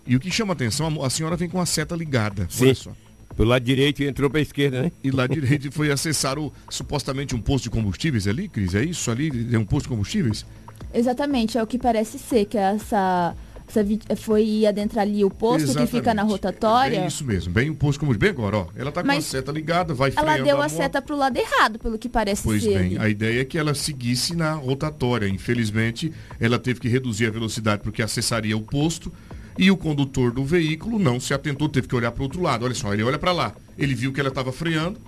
E 0.06 0.16
o 0.16 0.20
que 0.20 0.30
chama 0.30 0.54
atenção, 0.54 1.02
a 1.02 1.06
a 1.06 1.10
senhora 1.10 1.36
vem 1.36 1.48
com 1.48 1.60
a 1.60 1.66
seta 1.66 1.94
ligada. 1.94 2.46
Sim. 2.48 2.66
Olha 2.66 2.74
só. 2.74 2.92
Pelo 3.36 3.50
lado 3.50 3.62
direito 3.62 4.02
e 4.02 4.08
entrou 4.08 4.28
pra 4.30 4.40
esquerda, 4.40 4.82
né? 4.82 4.92
E 5.04 5.10
lá 5.10 5.26
direito 5.28 5.70
foi 5.70 5.92
acessar 5.92 6.38
o, 6.38 6.50
supostamente 6.70 7.36
um 7.36 7.40
posto 7.40 7.64
de 7.64 7.70
combustíveis 7.70 8.26
ali, 8.26 8.48
Cris? 8.48 8.74
É 8.74 8.82
isso 8.82 9.10
ali? 9.10 9.30
É 9.52 9.58
um 9.58 9.64
posto 9.66 9.84
de 9.84 9.90
combustíveis? 9.90 10.44
Exatamente, 10.92 11.58
é 11.58 11.62
o 11.62 11.66
que 11.66 11.78
parece 11.78 12.18
ser, 12.18 12.46
que 12.46 12.56
essa 12.56 13.36
vi- 13.84 14.00
foi 14.16 14.66
adentrar 14.66 15.02
ali 15.02 15.24
o 15.24 15.30
posto 15.30 15.68
que 15.74 15.86
fica 15.86 16.14
na 16.14 16.22
Exatamente. 16.22 16.30
rotatória. 16.30 16.96
É 17.00 17.06
isso 17.06 17.24
mesmo, 17.24 17.52
bem 17.52 17.70
o 17.70 17.74
posto 17.74 18.00
combustíveis. 18.00 18.34
Bem 18.34 18.42
agora, 18.44 18.56
ó. 18.58 18.66
Ela 18.76 18.90
tá 18.90 19.02
com 19.02 19.06
Mas 19.06 19.26
a 19.26 19.28
seta 19.30 19.52
ligada, 19.52 19.92
vai 19.94 20.10
Ela 20.16 20.22
freando 20.32 20.44
deu 20.44 20.56
a 20.56 20.62
moto. 20.62 20.70
seta 20.76 21.00
pro 21.02 21.16
lado 21.16 21.36
errado, 21.36 21.78
pelo 21.78 21.98
que 21.98 22.08
parece 22.08 22.42
Pois 22.42 22.62
ser. 22.62 22.70
bem, 22.78 22.96
ali. 22.96 22.98
a 22.98 23.08
ideia 23.08 23.40
é 23.40 23.44
que 23.44 23.56
ela 23.58 23.74
seguisse 23.74 24.34
na 24.34 24.52
rotatória. 24.54 25.28
Infelizmente, 25.28 26.12
ela 26.40 26.58
teve 26.58 26.80
que 26.80 26.88
reduzir 26.88 27.26
a 27.26 27.30
velocidade 27.30 27.82
porque 27.82 28.02
acessaria 28.02 28.56
o 28.56 28.60
posto 28.62 29.12
e 29.58 29.70
o 29.70 29.76
condutor 29.76 30.32
do 30.32 30.44
veículo 30.44 30.98
não 30.98 31.18
se 31.20 31.34
atentou, 31.34 31.68
teve 31.68 31.88
que 31.88 31.94
olhar 31.96 32.10
para 32.12 32.20
o 32.20 32.24
outro 32.24 32.40
lado. 32.42 32.64
Olha 32.64 32.74
só, 32.74 32.92
ele 32.94 33.02
olha 33.02 33.18
para 33.18 33.32
lá. 33.32 33.54
Ele 33.76 33.94
viu 33.94 34.12
que 34.12 34.20
ela 34.20 34.28
estava 34.28 34.52
freando, 34.52 34.98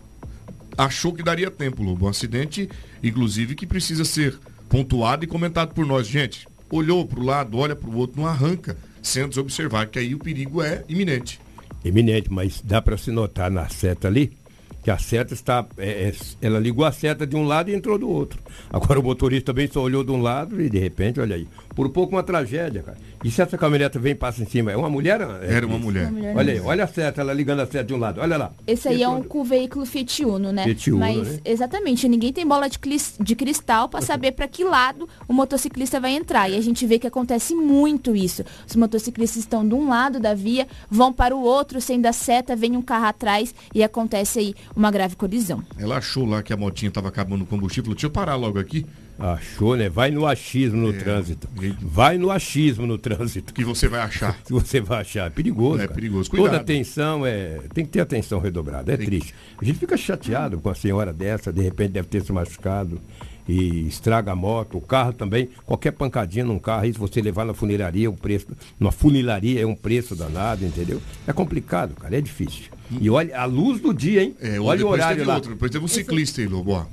achou 0.76 1.12
que 1.12 1.22
daria 1.22 1.50
tempo, 1.50 1.82
Lobo. 1.82 2.06
Um 2.06 2.08
acidente, 2.08 2.68
inclusive, 3.02 3.54
que 3.54 3.66
precisa 3.66 4.04
ser 4.04 4.38
pontuado 4.68 5.24
e 5.24 5.26
comentado 5.26 5.74
por 5.74 5.84
nós. 5.86 6.06
Gente, 6.06 6.46
olhou 6.70 7.06
para 7.06 7.20
o 7.20 7.24
lado, 7.24 7.58
olha 7.58 7.76
para 7.76 7.90
o 7.90 7.96
outro, 7.96 8.20
não 8.20 8.28
arranca, 8.28 8.76
sem 9.02 9.22
observar 9.24 9.86
que 9.86 9.98
aí 9.98 10.14
o 10.14 10.18
perigo 10.18 10.62
é 10.62 10.84
iminente. 10.88 11.40
Eminente, 11.84 12.30
mas 12.30 12.60
dá 12.62 12.80
pra 12.80 12.96
se 12.96 13.10
notar 13.10 13.50
na 13.50 13.68
seta 13.68 14.08
ali 14.08 14.39
que 14.82 14.90
a 14.90 14.98
seta 14.98 15.34
está. 15.34 15.66
é, 15.76 16.08
é, 16.08 16.12
ela 16.40 16.58
ligou 16.58 16.84
a 16.84 16.92
seta 16.92 17.26
de 17.26 17.36
um 17.36 17.44
lado 17.44 17.70
e 17.70 17.74
entrou 17.74 17.98
do 17.98 18.08
outro. 18.08 18.40
Agora 18.70 18.98
o 18.98 19.02
motorista 19.02 19.52
também 19.52 19.68
só 19.70 19.80
olhou 19.82 20.02
de 20.04 20.10
um 20.10 20.20
lado 20.20 20.60
e 20.60 20.70
de 20.70 20.78
repente, 20.78 21.20
olha 21.20 21.36
aí. 21.36 21.46
Por 21.74 21.88
pouco 21.90 22.14
uma 22.14 22.22
tragédia, 22.22 22.82
cara. 22.82 22.98
E 23.22 23.30
se 23.30 23.40
essa 23.40 23.56
caminhoneta 23.56 23.98
vem 23.98 24.12
e 24.12 24.14
passa 24.14 24.42
em 24.42 24.46
cima? 24.46 24.72
É 24.72 24.76
uma 24.76 24.90
mulher? 24.90 25.20
É, 25.20 25.54
Era 25.54 25.66
uma 25.66 25.78
mulher. 25.78 26.04
Uma 26.08 26.12
mulher 26.12 26.36
Olha 26.36 26.52
aí, 26.52 26.60
olha 26.60 26.84
a 26.84 26.86
seta, 26.86 27.20
ela 27.20 27.32
ligando 27.32 27.60
a 27.60 27.66
seta 27.66 27.84
de 27.84 27.94
um 27.94 27.98
lado, 27.98 28.20
olha 28.20 28.36
lá. 28.36 28.52
Esse 28.66 28.88
aí 28.88 29.02
é 29.02 29.08
um 29.08 29.22
veículo 29.44 29.84
Fiat 29.86 30.24
Uno, 30.24 30.52
né? 30.52 30.64
Fiat 30.64 30.90
Uno, 30.90 31.00
Mas, 31.00 31.28
né? 31.28 31.40
exatamente, 31.44 32.08
ninguém 32.08 32.32
tem 32.32 32.46
bola 32.46 32.68
de, 32.68 32.78
de 33.20 33.36
cristal 33.36 33.88
para 33.88 34.00
saber 34.00 34.32
para 34.32 34.48
que 34.48 34.64
lado 34.64 35.08
o 35.28 35.32
motociclista 35.32 36.00
vai 36.00 36.12
entrar. 36.12 36.48
E 36.48 36.56
a 36.56 36.60
gente 36.60 36.86
vê 36.86 36.98
que 36.98 37.06
acontece 37.06 37.54
muito 37.54 38.16
isso. 38.16 38.44
Os 38.66 38.76
motociclistas 38.76 39.42
estão 39.42 39.66
de 39.66 39.74
um 39.74 39.88
lado 39.88 40.18
da 40.18 40.34
via, 40.34 40.66
vão 40.90 41.12
para 41.12 41.34
o 41.34 41.42
outro, 41.42 41.80
sem 41.80 42.00
dar 42.00 42.12
seta, 42.12 42.56
vem 42.56 42.76
um 42.76 42.82
carro 42.82 43.06
atrás 43.06 43.54
e 43.74 43.82
acontece 43.82 44.38
aí 44.38 44.54
uma 44.74 44.90
grave 44.90 45.16
colisão. 45.16 45.62
Ela 45.78 45.98
achou 45.98 46.24
lá 46.24 46.42
que 46.42 46.52
a 46.52 46.56
motinha 46.56 46.88
estava 46.88 47.08
acabando 47.08 47.42
o 47.44 47.46
combustível. 47.46 47.92
Deixa 47.92 48.06
eu 48.06 48.10
parar 48.10 48.36
logo 48.36 48.58
aqui. 48.58 48.86
Achou, 49.18 49.76
né? 49.76 49.88
Vai 49.90 50.10
no 50.10 50.26
achismo 50.26 50.80
no 50.80 50.90
É, 50.90 50.98
trânsito. 50.98 51.46
Vai 51.82 52.16
no 52.16 52.30
achismo 52.30 52.86
no 52.86 52.96
trânsito. 52.96 53.52
Que 53.52 53.62
você 53.64 53.86
vai 53.86 54.00
achar. 54.00 54.34
que 54.42 54.50
você 54.52 54.80
vai 54.80 55.02
achar. 55.02 55.26
É 55.26 55.30
perigoso. 55.30 55.76
É 55.82 55.86
cara. 55.86 55.94
perigoso. 55.94 56.30
Toda 56.30 56.42
Cuidado. 56.42 56.60
atenção 56.62 57.26
é. 57.26 57.60
Tem 57.74 57.84
que 57.84 57.90
ter 57.90 58.00
atenção 58.00 58.40
redobrada. 58.40 58.92
É 58.92 58.96
Tem 58.96 59.04
triste. 59.06 59.34
A 59.60 59.64
gente 59.64 59.78
fica 59.78 59.96
chateado 59.96 60.58
com 60.58 60.70
a 60.70 60.74
senhora 60.74 61.12
dessa, 61.12 61.52
de 61.52 61.60
repente 61.60 61.90
deve 61.90 62.08
ter 62.08 62.22
se 62.22 62.32
machucado 62.32 62.98
e 63.46 63.86
estraga 63.88 64.32
a 64.32 64.36
moto, 64.36 64.78
o 64.78 64.80
carro 64.80 65.12
também. 65.12 65.50
Qualquer 65.66 65.90
pancadinha 65.90 66.44
num 66.44 66.58
carro, 66.58 66.86
se 66.86 66.92
você 66.92 67.20
levar 67.20 67.44
na 67.44 67.52
funilaria, 67.52 68.08
o 68.08 68.14
preço. 68.16 68.46
Na 68.78 68.90
funilaria 68.90 69.60
é 69.60 69.66
um 69.66 69.74
preço 69.74 70.16
danado, 70.16 70.64
entendeu? 70.64 70.98
É 71.26 71.32
complicado, 71.32 71.94
cara, 71.94 72.16
é 72.16 72.20
difícil. 72.22 72.70
E 72.98 73.08
olha, 73.10 73.38
a 73.38 73.44
luz 73.44 73.80
do 73.80 73.92
dia, 73.92 74.22
hein? 74.22 74.34
É, 74.40 74.58
olha 74.58 74.84
o 74.86 74.88
horário 74.90 75.18
teve 75.18 75.28
lá. 75.28 75.34
outro, 75.36 75.50
depois 75.52 75.70
teve 75.70 75.84
um 75.84 75.88
ciclista 75.88 76.40
aí, 76.40 76.46
Lobo. 76.46 76.86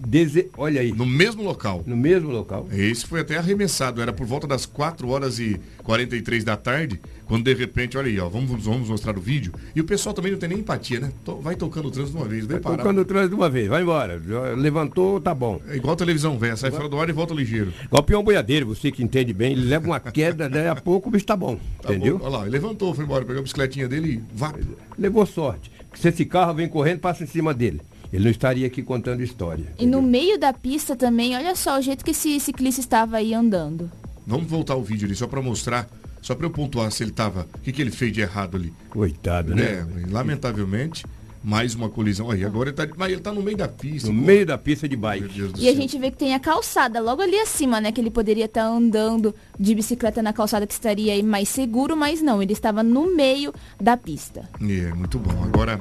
Olha 0.58 0.82
aí, 0.82 0.92
No 0.92 1.06
mesmo 1.06 1.44
local. 1.44 1.84
no 1.86 1.96
mesmo 1.98 2.30
local. 2.30 2.68
Esse 2.72 3.06
foi 3.06 3.22
até 3.22 3.38
arremessado, 3.38 4.02
era 4.02 4.14
por 4.14 4.26
volta 4.26 4.46
das 4.46 4.66
4 4.66 5.08
horas 5.10 5.40
e 5.40 5.60
43 5.84 6.44
da 6.44 6.56
tarde, 6.58 7.00
quando 7.26 7.44
de 7.44 7.54
repente, 7.54 7.98
olha 7.98 8.08
aí, 8.08 8.20
ó, 8.20 8.28
vamos, 8.30 8.64
vamos 8.64 8.90
mostrar 8.90 9.18
o 9.18 9.22
vídeo. 9.22 9.54
E 9.76 9.82
o 9.82 9.84
pessoal 9.84 10.14
também 10.14 10.32
não 10.32 10.40
tem 10.40 10.50
nem 10.50 10.60
empatia, 10.60 11.00
né? 11.00 11.12
Vai 11.42 11.56
tocando 11.56 11.88
o 11.88 11.92
trânsito 11.92 12.18
de 12.18 12.24
uma 12.24 12.30
vez, 12.30 12.46
vem 12.46 12.60
parar. 12.60 12.78
Tocando 12.78 13.02
o 13.02 13.06
trânsito 13.06 13.30
de 13.30 13.36
uma 13.36 13.50
vez, 13.50 13.68
vai 13.68 13.82
embora. 13.82 14.22
Levantou, 14.56 15.20
tá 15.20 15.34
bom. 15.34 15.62
É 15.68 15.76
igual 15.76 15.96
televisão, 15.96 16.38
velho, 16.38 16.58
sai 16.58 16.72
fora 16.72 16.88
do 16.90 17.00
ar 17.00 17.10
e 17.10 17.12
volta 17.12 17.34
ligeiro. 17.34 17.74
Igual 17.84 18.02
o 18.02 18.06
peão 18.06 18.24
boiadeiro, 18.24 18.66
você 18.68 18.92
que 18.92 19.04
entende 19.04 19.34
bem, 19.34 19.54
ele 19.54 19.66
leva 19.66 19.86
uma 19.86 20.00
queda, 20.00 20.48
daí 20.50 20.68
a 20.68 20.76
pouco 20.76 21.10
o 21.10 21.12
bicho 21.12 21.26
tá 21.26 21.36
bom. 21.36 21.58
Tá 21.82 21.94
entendeu? 21.94 22.18
bom, 22.18 22.26
Olha 22.26 22.38
lá, 22.38 22.44
levantou, 22.44 22.94
foi 22.94 23.04
embora, 23.06 23.26
pegou 23.26 23.40
a 23.40 23.44
bicicletinha 23.44 23.88
dele 23.88 24.22
e 24.34 24.38
vá. 24.38 24.54
Levou 24.98 25.26
sorte. 25.26 25.72
Se 25.94 26.10
esse 26.10 26.26
carro 26.26 26.54
vem 26.54 26.68
correndo, 26.68 27.00
passa 27.00 27.24
em 27.24 27.28
cima 27.28 27.54
dele. 27.54 27.82
Ele 28.14 28.24
não 28.24 28.32
estaria 28.32 28.66
aqui 28.68 28.82
contando 28.82 29.22
história. 29.22 29.66
E 29.78 29.86
no 29.86 29.98
entendeu? 29.98 30.02
meio 30.04 30.40
da 30.40 30.54
pista 30.54 30.96
também, 30.96 31.36
olha 31.36 31.56
só 31.56 31.78
o 31.78 31.82
jeito 31.82 32.06
que 32.06 32.12
esse 32.12 32.40
ciclista 32.40 32.80
estava 32.80 33.18
aí 33.18 33.34
andando. 33.34 33.92
Vamos 34.26 34.48
voltar 34.50 34.76
o 34.76 34.84
vídeo 34.84 35.06
ali 35.06 35.16
só 35.16 35.28
pra 35.28 35.42
mostrar, 35.42 35.90
só 36.22 36.34
pra 36.36 36.46
eu 36.46 36.50
pontuar 36.52 36.92
se 36.92 37.04
ele 37.04 37.12
tava, 37.12 37.48
o 37.56 37.60
que, 37.60 37.72
que 37.72 37.82
ele 37.82 37.92
fez 37.92 38.12
de 38.14 38.22
errado 38.22 38.56
ali. 38.58 38.74
Coitado, 38.90 39.54
Né? 39.56 39.82
né? 39.94 40.06
Lamentavelmente, 40.10 41.06
mais 41.48 41.74
uma 41.74 41.90
colisão. 41.90 42.30
Aí, 42.30 42.44
agora 42.44 42.70
ele 42.70 42.76
tá, 42.76 42.86
mas 42.98 43.10
ele 43.10 43.22
tá 43.22 43.32
no 43.32 43.42
meio 43.42 43.56
da 43.56 43.70
pista. 43.70 44.12
No 44.12 44.20
pô. 44.20 44.26
meio 44.26 44.46
da 44.46 44.58
pista 44.58 44.86
de 44.86 44.98
bike. 44.98 45.40
E 45.40 45.70
a 45.70 45.72
céu. 45.72 45.82
gente 45.82 45.98
vê 45.98 46.12
que 46.12 46.18
tem 46.18 46.36
a 46.36 46.40
calçada 46.42 47.00
logo 47.00 47.22
ali 47.22 47.40
acima, 47.40 47.80
né? 47.80 47.90
Que 47.90 48.02
ele 48.02 48.12
poderia 48.12 48.46
estar 48.46 48.66
andando 48.66 49.34
de 49.58 49.74
bicicleta 49.74 50.22
na 50.22 50.34
calçada 50.34 50.68
que 50.68 50.74
estaria 50.74 51.14
aí 51.14 51.24
mais 51.24 51.48
seguro, 51.48 51.96
mas 51.96 52.22
não, 52.22 52.44
ele 52.44 52.52
estava 52.52 52.84
no 52.84 53.16
meio 53.16 53.54
da 53.80 53.96
pista. 53.96 54.50
É, 54.62 54.94
muito 54.94 55.18
bom. 55.20 55.42
Agora, 55.42 55.80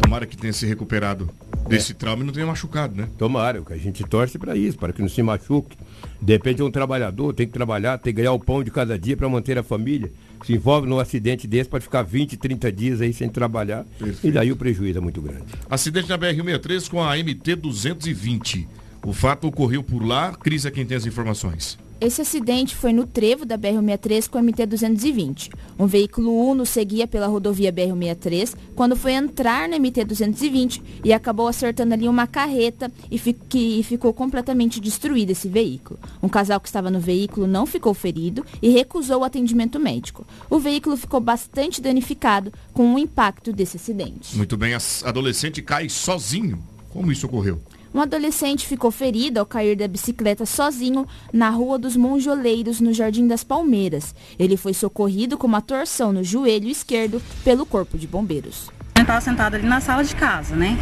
tomara 0.00 0.24
que 0.24 0.34
tenha 0.34 0.54
se 0.54 0.64
recuperado 0.64 1.28
desse 1.68 1.92
trauma 1.92 2.22
e 2.22 2.26
não 2.26 2.32
tenha 2.32 2.46
machucado, 2.46 2.96
né? 2.96 3.06
Tomara, 3.18 3.60
que 3.60 3.74
a 3.74 3.76
gente 3.76 4.02
torce 4.02 4.38
para 4.38 4.56
isso, 4.56 4.78
para 4.78 4.94
que 4.94 5.02
não 5.02 5.10
se 5.10 5.22
machuque. 5.22 5.76
De 6.22 6.32
repente 6.32 6.62
é 6.62 6.64
um 6.64 6.70
trabalhador, 6.70 7.34
tem 7.34 7.46
que 7.46 7.52
trabalhar, 7.52 7.98
tem 7.98 8.14
que 8.14 8.22
ganhar 8.22 8.32
o 8.32 8.38
pão 8.38 8.64
de 8.64 8.70
cada 8.70 8.98
dia 8.98 9.14
para 9.14 9.28
manter 9.28 9.58
a 9.58 9.62
família. 9.62 10.10
Se 10.44 10.52
envolve 10.52 10.88
num 10.88 10.98
acidente 10.98 11.46
desse, 11.46 11.68
pode 11.68 11.84
ficar 11.84 12.02
20, 12.02 12.36
30 12.36 12.72
dias 12.72 13.00
aí 13.00 13.12
sem 13.12 13.28
trabalhar. 13.28 13.84
Perfeito. 13.98 14.26
E 14.26 14.30
daí 14.30 14.52
o 14.52 14.56
prejuízo 14.56 14.98
é 14.98 15.00
muito 15.00 15.20
grande. 15.20 15.44
Acidente 15.68 16.08
na 16.08 16.18
BR-63 16.18 16.88
com 16.88 17.02
a 17.02 17.16
MT-220. 17.16 18.66
O 19.04 19.12
fato 19.12 19.46
ocorreu 19.46 19.82
por 19.82 20.04
lá. 20.04 20.32
Cris 20.32 20.64
é 20.64 20.70
quem 20.70 20.84
tem 20.84 20.96
as 20.96 21.06
informações. 21.06 21.78
Esse 21.98 22.20
acidente 22.20 22.76
foi 22.76 22.92
no 22.92 23.06
trevo 23.06 23.46
da 23.46 23.56
BR-163 23.56 24.28
com 24.28 24.36
a 24.36 24.42
MT-220. 24.42 25.50
Um 25.78 25.86
veículo 25.86 26.30
Uno 26.46 26.66
seguia 26.66 27.06
pela 27.06 27.26
rodovia 27.26 27.72
BR-163 27.72 28.54
quando 28.74 28.94
foi 28.94 29.12
entrar 29.12 29.66
na 29.66 29.78
MT-220 29.78 30.82
e 31.02 31.10
acabou 31.14 31.48
acertando 31.48 31.94
ali 31.94 32.06
uma 32.06 32.26
carreta 32.26 32.92
e, 33.10 33.16
fi- 33.16 33.32
que- 33.32 33.82
ficou 33.82 34.12
completamente 34.12 34.78
destruído 34.78 35.30
esse 35.30 35.48
veículo. 35.48 35.98
Um 36.22 36.28
casal 36.28 36.60
que 36.60 36.68
estava 36.68 36.90
no 36.90 37.00
veículo 37.00 37.46
não 37.46 37.64
ficou 37.64 37.94
ferido 37.94 38.44
e 38.60 38.68
recusou 38.68 39.20
o 39.20 39.24
atendimento 39.24 39.80
médico. 39.80 40.26
O 40.50 40.58
veículo 40.58 40.98
ficou 40.98 41.18
bastante 41.18 41.80
danificado 41.80 42.52
com 42.74 42.94
o 42.94 42.98
impacto 42.98 43.54
desse 43.54 43.78
acidente. 43.78 44.36
Muito 44.36 44.54
bem, 44.58 44.74
a 44.74 44.78
adolescente 45.04 45.62
cai 45.62 45.88
sozinho. 45.88 46.62
Como 46.90 47.10
isso 47.10 47.26
ocorreu? 47.26 47.60
Um 47.96 48.00
adolescente 48.02 48.66
ficou 48.66 48.90
ferido 48.90 49.40
ao 49.40 49.46
cair 49.46 49.74
da 49.74 49.88
bicicleta 49.88 50.44
sozinho 50.44 51.06
na 51.32 51.48
Rua 51.48 51.78
dos 51.78 51.96
Monjoleiros, 51.96 52.78
no 52.78 52.92
Jardim 52.92 53.26
das 53.26 53.42
Palmeiras. 53.42 54.14
Ele 54.38 54.54
foi 54.54 54.74
socorrido 54.74 55.38
com 55.38 55.46
uma 55.46 55.62
torção 55.62 56.12
no 56.12 56.22
joelho 56.22 56.68
esquerdo 56.68 57.22
pelo 57.42 57.64
Corpo 57.64 57.96
de 57.96 58.06
Bombeiros. 58.06 58.70
estava 58.94 59.22
sentado 59.22 59.54
ali 59.54 59.66
na 59.66 59.80
sala 59.80 60.04
de 60.04 60.14
casa, 60.14 60.54
né? 60.54 60.76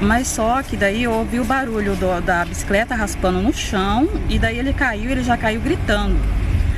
Mas 0.00 0.28
só 0.28 0.62
que 0.62 0.76
daí 0.76 1.02
eu 1.02 1.10
ouvi 1.10 1.40
o 1.40 1.44
barulho 1.44 1.96
do, 1.96 2.20
da 2.20 2.44
bicicleta 2.44 2.94
raspando 2.94 3.42
no 3.42 3.52
chão 3.52 4.08
e 4.30 4.38
daí 4.38 4.56
ele 4.56 4.72
caiu, 4.72 5.10
ele 5.10 5.24
já 5.24 5.36
caiu 5.36 5.60
gritando. 5.60 6.16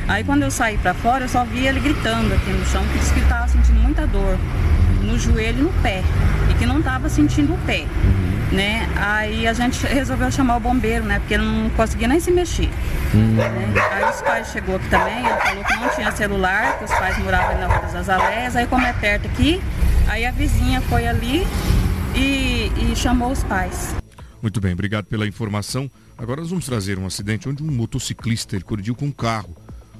Aí 0.08 0.24
quando 0.24 0.44
eu 0.44 0.50
saí 0.50 0.78
para 0.78 0.94
fora, 0.94 1.24
eu 1.24 1.28
só 1.28 1.44
vi 1.44 1.66
ele 1.66 1.80
gritando 1.80 2.32
aqui 2.32 2.50
no 2.50 2.64
chão, 2.64 2.82
que 2.90 2.98
disse 3.00 3.12
que 3.12 3.18
ele 3.18 3.26
estava 3.26 3.48
sentindo 3.48 3.80
muita 3.80 4.06
dor 4.06 4.38
no 5.02 5.18
joelho 5.18 5.58
e 5.58 5.62
no 5.62 5.72
pé, 5.82 6.02
e 6.50 6.54
que 6.54 6.64
não 6.64 6.78
estava 6.78 7.10
sentindo 7.10 7.52
o 7.52 7.58
pé. 7.66 7.84
Né? 8.54 8.88
Aí 8.96 9.48
a 9.48 9.52
gente 9.52 9.84
resolveu 9.86 10.30
chamar 10.30 10.56
o 10.56 10.60
bombeiro, 10.60 11.04
né? 11.04 11.18
Porque 11.18 11.34
ele 11.34 11.44
não 11.44 11.68
conseguia 11.70 12.06
nem 12.06 12.20
se 12.20 12.30
mexer. 12.30 12.68
Né? 13.12 13.74
Aí 13.90 14.04
os 14.08 14.22
pais 14.22 14.48
chegou 14.52 14.76
aqui 14.76 14.88
também, 14.88 15.18
ele 15.18 15.40
falou 15.40 15.64
que 15.64 15.76
não 15.76 15.88
tinha 15.90 16.12
celular, 16.12 16.78
que 16.78 16.84
os 16.84 16.90
pais 16.90 17.18
moravam 17.18 17.50
ali 17.50 17.60
na 17.60 17.66
Rua 17.66 17.78
das 17.80 17.94
Azaleias, 17.94 18.56
aí 18.56 18.66
como 18.66 18.86
é 18.86 18.92
perto 18.92 19.26
aqui, 19.26 19.60
aí 20.06 20.24
a 20.24 20.30
vizinha 20.30 20.80
foi 20.82 21.06
ali 21.06 21.44
e, 22.14 22.70
e 22.76 22.96
chamou 22.96 23.32
os 23.32 23.42
pais. 23.42 23.94
Muito 24.40 24.60
bem, 24.60 24.72
obrigado 24.74 25.06
pela 25.06 25.26
informação. 25.26 25.90
Agora 26.18 26.40
nós 26.40 26.50
vamos 26.50 26.66
trazer 26.66 26.98
um 26.98 27.06
acidente 27.06 27.48
onde 27.48 27.62
um 27.62 27.70
motociclista 27.72 28.54
ele 28.54 28.64
colidiu 28.64 28.94
com 28.94 29.06
um 29.06 29.12
carro. 29.12 29.56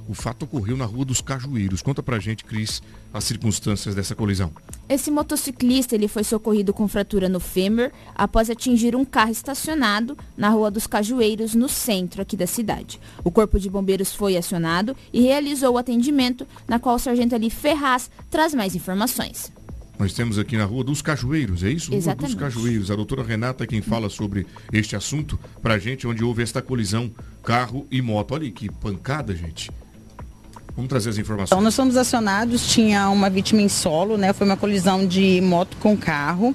O 0.07 0.13
fato 0.13 0.45
ocorreu 0.45 0.77
na 0.77 0.85
Rua 0.85 1.05
dos 1.05 1.21
Cajueiros. 1.21 1.81
Conta 1.81 2.03
pra 2.03 2.19
gente, 2.19 2.45
Cris, 2.45 2.83
as 3.13 3.25
circunstâncias 3.25 3.95
dessa 3.95 4.15
colisão. 4.15 4.53
Esse 4.89 5.11
motociclista 5.11 5.95
ele 5.95 6.09
foi 6.09 6.23
socorrido 6.23 6.75
com 6.75 6.87
fratura 6.87 7.29
no 7.29 7.41
fêmur 7.41 7.91
após 8.15 8.51
atingir 8.51 8.95
um 8.95 9.05
carro 9.05 9.31
estacionado 9.33 10.17
na 10.37 10.51
Rua 10.51 10.71
dos 10.71 10.87
Cajueiros, 10.87 11.55
no 11.55 11.69
centro 11.69 12.21
aqui 12.21 12.37
da 12.37 12.47
cidade. 12.47 13.01
O 13.23 13.31
corpo 13.31 13.59
de 13.59 13.71
bombeiros 13.71 14.15
foi 14.15 14.37
acionado 14.37 14.95
e 15.13 15.23
realizou 15.23 15.75
o 15.75 15.79
atendimento, 15.79 16.47
na 16.69 16.79
qual 16.79 16.97
o 16.97 16.99
sargento 16.99 17.35
Ali 17.35 17.49
Ferraz 17.49 18.11
traz 18.31 18.53
mais 18.55 18.75
informações. 18.75 19.51
Nós 19.99 20.13
temos 20.13 20.39
aqui 20.39 20.57
na 20.57 20.65
Rua 20.65 20.85
dos 20.85 21.01
Cajueiros, 21.01 21.63
é 21.63 21.71
isso? 21.71 21.95
Exatamente. 21.95 22.35
Rua 22.35 22.49
dos 22.49 22.57
Cajueiros. 22.57 22.91
A 22.91 22.97
doutora 22.97 23.23
Renata 23.23 23.65
é 23.65 23.67
quem 23.67 23.81
fala 23.81 24.11
sobre 24.11 24.47
este 24.73 24.97
assunto 24.97 25.39
pra 25.63 25.79
gente, 25.79 26.07
onde 26.07 26.23
houve 26.23 26.43
esta 26.43 26.61
colisão 26.61 27.11
carro 27.43 27.87
e 27.91 28.03
moto. 28.03 28.35
Olha 28.35 28.51
que 28.51 28.71
pancada, 28.71 29.35
gente. 29.35 29.71
Vamos 30.77 30.89
trazer 30.89 31.11
as 31.11 31.19
informações. 31.19 31.53
Então, 31.53 31.61
nós 31.61 31.77
fomos 31.77 31.97
acionados, 31.97 32.67
tinha 32.67 33.09
uma 33.09 33.31
vítima 33.31 33.63
em 33.63 33.69
solo, 33.69 34.17
né? 34.17 34.33
Foi 34.33 34.45
uma 34.45 34.57
colisão 34.57 35.07
de 35.07 35.41
moto 35.41 35.77
com 35.79 35.97
carro. 35.97 36.55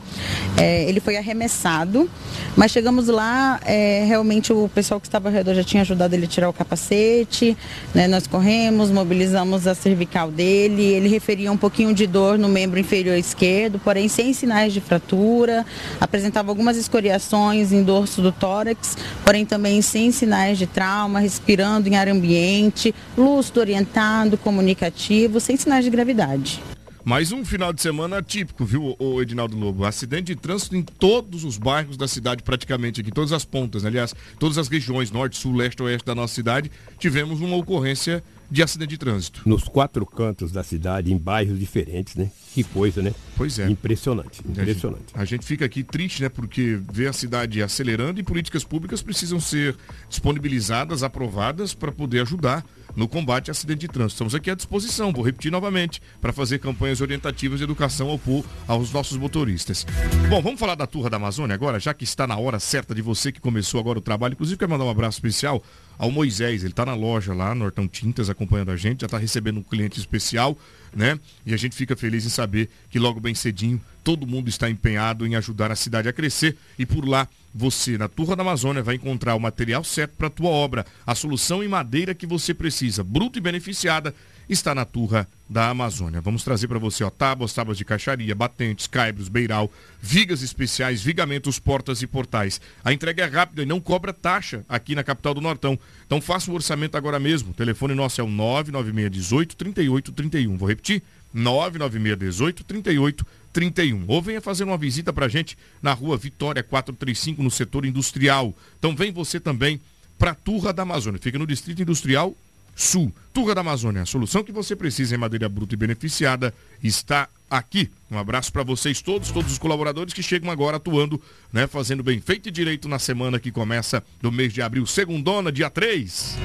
É, 0.58 0.84
ele 0.90 1.00
foi 1.00 1.16
arremessado, 1.16 2.10
mas 2.54 2.70
chegamos 2.70 3.08
lá, 3.08 3.62
é, 3.66 4.04
realmente 4.06 4.52
o 4.52 4.70
pessoal 4.76 5.00
que 5.00 5.08
estava 5.08 5.30
ao 5.30 5.34
redor 5.34 5.54
já 5.54 5.64
tinha 5.64 5.82
ajudado 5.84 6.14
ele 6.14 6.26
a 6.26 6.28
tirar 6.28 6.50
o 6.50 6.54
capacete, 6.54 7.58
né? 7.96 8.10
Nós 8.10 8.28
corremos, 8.28 8.92
mobilizamos 8.92 9.66
a 9.66 9.74
cervical 9.74 10.30
dele, 10.30 10.84
ele 10.84 11.08
referia 11.08 11.50
um 11.50 11.58
pouquinho 11.58 11.94
de 11.94 12.06
dor 12.06 12.38
no 12.38 12.50
membro 12.50 12.78
inferior 12.78 13.18
esquerdo, 13.18 13.80
porém 13.80 14.10
sem 14.10 14.34
sinais 14.34 14.74
de 14.74 14.82
fratura, 14.82 15.66
apresentava 15.98 16.52
algumas 16.52 16.76
escoriações 16.76 17.72
em 17.72 17.84
dorso 17.84 18.22
do 18.22 18.34
tórax, 18.34 18.98
porém 19.24 19.46
também 19.46 19.82
sem 19.82 20.12
sinais 20.12 20.58
de 20.58 20.68
trauma, 20.68 21.22
respirando 21.22 21.88
em 21.88 21.96
ar 21.96 22.10
ambiente, 22.10 22.94
lúcido, 23.18 23.62
orientado, 23.62 24.09
comunicativo, 24.38 25.39
sem 25.39 25.55
sinais 25.55 25.86
de 25.86 25.91
gravidade. 25.91 26.62
Mais 27.03 27.32
um 27.32 27.45
final 27.45 27.72
de 27.72 27.82
semana 27.82 28.18
atípico, 28.18 28.66
viu, 28.66 28.95
o 28.99 29.22
Edinaldo 29.22 29.57
Lobo? 29.57 29.86
Acidente 29.86 30.36
de 30.36 30.36
trânsito 30.36 30.76
em 30.76 30.82
todos 30.84 31.43
os 31.43 31.57
bairros 31.57 31.95
da 31.95 32.07
cidade, 32.07 32.43
praticamente 32.43 33.01
aqui, 33.01 33.12
todas 33.12 33.32
as 33.32 33.45
pontas, 33.45 33.86
aliás, 33.86 34.14
todas 34.38 34.57
as 34.57 34.68
regiões, 34.68 35.10
norte, 35.10 35.38
sul, 35.38 35.55
leste, 35.55 35.82
oeste 35.82 36.05
da 36.05 36.14
nossa 36.14 36.34
cidade, 36.34 36.70
tivemos 36.97 37.39
uma 37.39 37.55
ocorrência 37.55 38.24
de 38.50 38.64
acidente 38.64 38.89
de 38.89 38.97
trânsito. 38.97 39.41
Nos 39.45 39.64
quatro 39.64 40.06
cantos 40.06 40.52
da 40.52 40.64
cidade, 40.64 41.12
em 41.12 41.18
bairros 41.18 41.60
diferentes, 41.60 42.16
né? 42.16 42.32
Que 42.54 42.64
coisa, 42.64 43.02
né? 43.02 43.14
Pois 43.38 43.60
é. 43.60 43.70
Impressionante, 43.70 44.41
impressionante. 44.47 45.06
A 45.14 45.24
gente 45.24 45.45
fica 45.45 45.66
aqui 45.66 45.84
triste, 45.84 46.24
né? 46.24 46.30
Porque 46.30 46.80
vê 46.91 47.08
a 47.08 47.14
cidade 47.14 47.62
acelerando 47.62 48.20
e 48.20 48.24
políticas 48.24 48.64
públicas 48.64 49.02
precisam 49.02 49.39
ser 49.39 49.76
disponibilizadas, 50.10 51.04
aprovadas 51.04 51.74
para 51.74 51.91
poder 51.91 52.22
ajudar 52.22 52.66
no 52.95 53.08
combate 53.08 53.50
a 53.50 53.52
acidente 53.52 53.82
de 53.82 53.88
trânsito. 53.88 54.16
Estamos 54.16 54.36
aqui 54.36 54.50
à 54.50 54.56
disposição, 54.56 55.14
vou 55.14 55.24
repetir 55.24 55.52
novamente, 55.52 56.02
para 56.20 56.34
fazer 56.34 56.58
campanhas 56.60 57.02
orientativas 57.02 57.60
de 57.60 57.64
educação 57.64 58.10
ao 58.10 58.18
povo, 58.18 58.47
aos 58.68 58.91
nossos 58.91 59.16
motoristas. 59.16 59.86
Bom, 60.28 60.41
vamos 60.41 60.60
falar 60.60 60.76
da 60.76 60.88
Turra 60.88 61.10
da 61.10 61.18
Amazônia 61.18 61.54
agora, 61.54 61.80
já 61.80 61.93
que 61.93 62.04
está 62.04 62.26
na 62.26 62.38
hora 62.38 62.60
certa 62.60 62.95
de 62.95 63.02
você 63.02 63.32
que 63.32 63.39
começou 63.39 63.80
agora 63.80 64.00
o 64.00 64.02
trabalho. 64.02 64.34
Inclusive, 64.34 64.58
quero 64.58 64.72
mandar 64.72 64.86
um 64.86 64.89
abraço 64.89 65.18
especial 65.18 65.64
ao 66.00 66.10
Moisés. 66.10 66.64
Ele 66.64 66.72
está 66.72 66.86
na 66.86 66.95
loja 66.95 67.34
lá, 67.34 67.54
Nortão 67.54 67.88
Tintas, 67.88 68.30
acompanhando 68.30 68.72
a 68.72 68.78
gente, 68.78 69.02
já 69.02 69.06
está 69.06 69.18
recebendo 69.18 69.60
um 69.60 69.64
cliente 69.64 70.00
especial, 70.00 70.58
né? 70.95 71.20
E 71.45 71.54
a 71.54 71.58
gente 71.58 71.76
fica 71.76 71.95
feliz 71.95 72.26
em 72.26 72.30
saber 72.30 72.70
que 72.89 72.97
logo 72.97 73.20
bem 73.20 73.36
cedinho 73.36 73.80
todo 74.02 74.26
mundo 74.26 74.47
está 74.47 74.70
empenhado 74.70 75.28
em 75.28 75.36
ajudar 75.36 75.72
a 75.72 75.76
cidade 75.76 76.08
a 76.08 76.14
crescer 76.14 76.58
e 76.80 76.86
por 76.86 77.06
lá 77.06 77.28
você, 77.54 77.97
na 77.97 78.08
Turra 78.08 78.36
da 78.36 78.41
Amazônia, 78.41 78.82
vai 78.82 78.95
encontrar 78.95 79.36
o 79.36 79.39
material 79.39 79.84
certo 79.84 80.16
para 80.16 80.28
a 80.28 80.32
tua 80.32 80.50
obra. 80.50 80.86
A 81.06 81.14
solução 81.14 81.64
em 81.64 81.68
madeira 81.68 82.16
que 82.16 82.26
você 82.26 82.54
precisa, 82.54 83.04
bruta 83.04 83.38
e 83.38 83.41
beneficiada, 83.41 84.16
está 84.47 84.74
na 84.74 84.86
Turra 84.86 85.28
da 85.50 85.70
Amazônia. 85.70 86.22
Vamos 86.22 86.43
trazer 86.43 86.68
para 86.68 86.78
você 86.78 87.04
ó, 87.04 87.10
tábuas, 87.10 87.52
tábuas 87.52 87.78
de 87.78 87.84
caixaria, 87.84 88.36
batentes, 88.36 88.86
caibros, 88.86 89.28
beiral, 89.28 89.72
vigas 90.00 90.43
especiais, 90.43 91.02
vigamentos, 91.02 91.58
portas 91.58 92.04
e 92.04 92.08
portais. 92.08 92.62
A 92.84 92.93
entrega 92.93 93.24
é 93.24 93.26
rápida 93.26 93.64
e 93.64 93.66
não 93.66 93.80
cobra 93.80 94.14
taxa 94.14 94.64
aqui 94.70 94.93
na 94.93 95.04
capital 95.04 95.34
do 95.34 95.41
Nortão. 95.41 95.80
Então 96.06 96.22
faça 96.22 96.52
o 96.52 96.54
orçamento 96.54 96.95
agora 96.95 97.20
mesmo. 97.20 97.50
O 97.50 97.54
telefone 97.54 97.95
nosso 97.95 98.22
é 98.22 98.24
o 98.24 98.30
99618 98.30 99.56
3831. 99.56 100.58
Vou 100.58 100.70
repetir. 100.70 101.02
99618 101.34 102.64
3831. 102.64 104.06
Ou 104.08 104.22
venha 104.22 104.41
fazer 104.41 104.64
uma 104.64 104.78
visita 104.78 105.12
para 105.12 105.26
a 105.26 105.30
gente 105.30 105.58
na 105.82 105.93
rua 105.93 106.18
Vitória 106.18 106.62
435, 106.62 107.41
no 107.41 107.50
setor 107.50 107.86
industrial. 107.86 108.56
Então 108.78 108.95
vem 108.95 109.12
você 109.12 109.39
também 109.39 109.82
para 110.18 110.32
a 110.32 110.36
Turra 110.36 110.72
da 110.74 110.84
Amazônia. 110.84 111.20
Fica 111.20 111.39
no 111.39 111.47
Distrito 111.47 111.82
Industrial 111.82 112.36
Sul. 112.80 113.14
Turra 113.34 113.54
da 113.54 113.60
Amazônia, 113.60 114.04
a 114.04 114.06
solução 114.06 114.42
que 114.42 114.54
você 114.54 114.74
precisa 114.74 115.14
em 115.14 115.18
madeira 115.18 115.50
bruta 115.50 115.74
e 115.76 115.78
beneficiada 115.78 116.54
está 116.82 117.28
aqui. 117.52 117.92
Um 118.10 118.18
abraço 118.18 118.54
para 118.54 118.64
vocês 118.64 119.02
todos, 119.02 119.32
todos 119.32 119.52
os 119.52 119.58
colaboradores 119.58 120.14
que 120.14 120.24
chegam 120.24 120.50
agora 120.50 120.78
atuando, 120.78 121.22
né, 121.52 121.68
fazendo 121.68 122.02
bem 122.02 122.22
feito 122.22 122.48
e 122.48 122.52
direito 122.52 122.88
na 122.88 122.98
semana 122.98 123.38
que 123.38 123.52
começa 123.52 124.02
do 124.22 124.32
mês 124.32 124.54
de 124.54 124.62
abril, 124.62 124.86
segundona, 124.86 125.52
dia 125.52 125.70
3. 125.70 126.38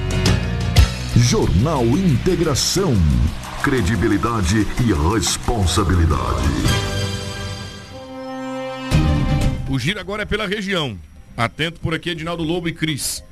Jornal 1.15 1.85
Integração. 1.85 2.93
Credibilidade 3.63 4.57
e 4.85 5.13
responsabilidade. 5.13 6.49
O 9.69 9.79
giro 9.79 10.01
agora 10.01 10.23
é 10.23 10.25
pela 10.25 10.45
região. 10.45 10.99
Atento 11.37 11.79
por 11.79 11.93
aqui, 11.93 12.09
Edinaldo 12.09 12.43
Lobo 12.43 12.67
e 12.67 12.73
Cris. 12.73 13.23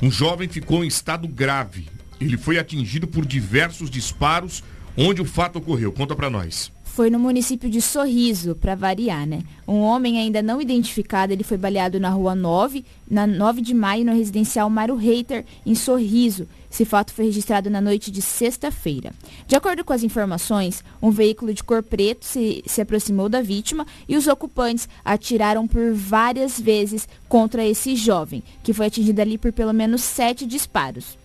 Um 0.00 0.10
jovem 0.10 0.48
ficou 0.48 0.82
em 0.82 0.88
estado 0.88 1.28
grave. 1.28 1.86
Ele 2.20 2.36
foi 2.36 2.58
atingido 2.58 3.06
por 3.06 3.24
diversos 3.24 3.90
disparos. 3.90 4.62
Onde 4.96 5.20
o 5.20 5.26
fato 5.26 5.58
ocorreu? 5.58 5.92
Conta 5.92 6.16
para 6.16 6.30
nós. 6.30 6.72
Foi 6.96 7.10
no 7.10 7.18
município 7.18 7.68
de 7.68 7.82
Sorriso, 7.82 8.54
para 8.54 8.74
variar, 8.74 9.26
né? 9.26 9.42
Um 9.68 9.80
homem 9.80 10.18
ainda 10.18 10.40
não 10.40 10.62
identificado, 10.62 11.30
ele 11.30 11.44
foi 11.44 11.58
baleado 11.58 12.00
na 12.00 12.08
rua 12.08 12.34
9, 12.34 12.86
na 13.06 13.26
9 13.26 13.60
de 13.60 13.74
maio, 13.74 14.06
no 14.06 14.14
residencial 14.14 14.70
Mário 14.70 14.96
Reiter, 14.96 15.44
em 15.66 15.74
Sorriso. 15.74 16.48
Esse 16.72 16.86
fato 16.86 17.12
foi 17.12 17.26
registrado 17.26 17.68
na 17.68 17.82
noite 17.82 18.10
de 18.10 18.22
sexta-feira. 18.22 19.12
De 19.46 19.54
acordo 19.54 19.84
com 19.84 19.92
as 19.92 20.02
informações, 20.02 20.82
um 21.02 21.10
veículo 21.10 21.52
de 21.52 21.62
cor 21.62 21.82
preto 21.82 22.24
se, 22.24 22.62
se 22.66 22.80
aproximou 22.80 23.28
da 23.28 23.42
vítima 23.42 23.86
e 24.08 24.16
os 24.16 24.26
ocupantes 24.26 24.88
atiraram 25.04 25.68
por 25.68 25.92
várias 25.92 26.58
vezes 26.58 27.06
contra 27.28 27.62
esse 27.62 27.94
jovem, 27.94 28.42
que 28.62 28.72
foi 28.72 28.86
atingido 28.86 29.20
ali 29.20 29.36
por 29.36 29.52
pelo 29.52 29.74
menos 29.74 30.00
sete 30.00 30.46
disparos. 30.46 31.18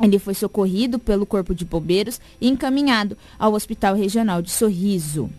Ele 0.00 0.18
foi 0.18 0.34
socorrido 0.34 0.98
pelo 0.98 1.24
Corpo 1.24 1.54
de 1.54 1.64
Bombeiros 1.64 2.20
e 2.40 2.48
encaminhado 2.48 3.16
ao 3.38 3.54
Hospital 3.54 3.96
Regional 3.96 4.42
de 4.42 4.50
Sorriso. 4.50 5.30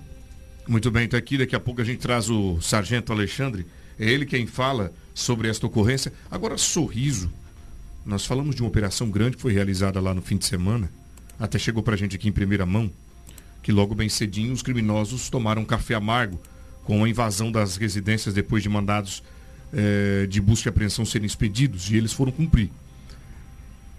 Muito 0.67 0.91
bem, 0.91 1.05
está 1.05 1.17
aqui. 1.17 1.37
Daqui 1.37 1.55
a 1.55 1.59
pouco 1.59 1.81
a 1.81 1.83
gente 1.83 1.99
traz 1.99 2.29
o 2.29 2.59
Sargento 2.59 3.13
Alexandre. 3.13 3.65
É 3.99 4.09
ele 4.09 4.25
quem 4.25 4.45
fala 4.45 4.91
sobre 5.13 5.47
esta 5.47 5.65
ocorrência. 5.65 6.11
Agora, 6.29 6.57
Sorriso. 6.57 7.31
Nós 8.05 8.25
falamos 8.25 8.55
de 8.55 8.61
uma 8.61 8.69
operação 8.69 9.09
grande 9.09 9.35
que 9.35 9.41
foi 9.41 9.53
realizada 9.53 9.99
lá 9.99 10.13
no 10.13 10.21
fim 10.21 10.37
de 10.37 10.45
semana. 10.45 10.89
Até 11.39 11.59
chegou 11.59 11.83
para 11.83 11.93
a 11.93 11.97
gente 11.97 12.15
aqui 12.15 12.27
em 12.27 12.31
primeira 12.31 12.65
mão. 12.65 12.89
Que 13.61 13.71
logo 13.71 13.93
bem 13.93 14.09
cedinho 14.09 14.53
os 14.53 14.61
criminosos 14.61 15.29
tomaram 15.29 15.65
café 15.65 15.93
amargo 15.93 16.39
com 16.83 17.03
a 17.03 17.09
invasão 17.09 17.51
das 17.51 17.75
residências 17.75 18.33
depois 18.33 18.63
de 18.63 18.69
mandados 18.69 19.21
eh, 19.73 20.25
de 20.29 20.39
busca 20.39 20.69
e 20.69 20.71
apreensão 20.71 21.03
serem 21.05 21.25
expedidos. 21.25 21.89
E 21.91 21.97
eles 21.97 22.13
foram 22.13 22.31
cumprir. 22.31 22.69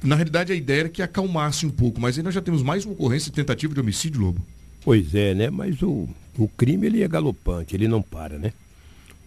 Na 0.02 0.14
realidade, 0.14 0.52
a 0.52 0.56
ideia 0.56 0.80
era 0.80 0.88
que 0.88 1.02
acalmasse 1.02 1.66
um 1.66 1.70
pouco, 1.70 2.00
mas 2.00 2.16
aí 2.16 2.22
nós 2.22 2.34
já 2.34 2.40
temos 2.40 2.62
mais 2.62 2.84
uma 2.84 2.92
ocorrência 2.92 3.30
de 3.30 3.36
tentativa 3.36 3.74
de 3.74 3.80
homicídio, 3.80 4.20
Lobo. 4.20 4.40
Pois 4.82 5.14
é, 5.14 5.34
né? 5.34 5.50
Mas 5.50 5.82
o, 5.82 6.08
o 6.38 6.48
crime 6.48 6.86
ele 6.86 7.02
é 7.02 7.08
galopante, 7.08 7.74
ele 7.74 7.88
não 7.88 8.00
para, 8.00 8.38
né? 8.38 8.52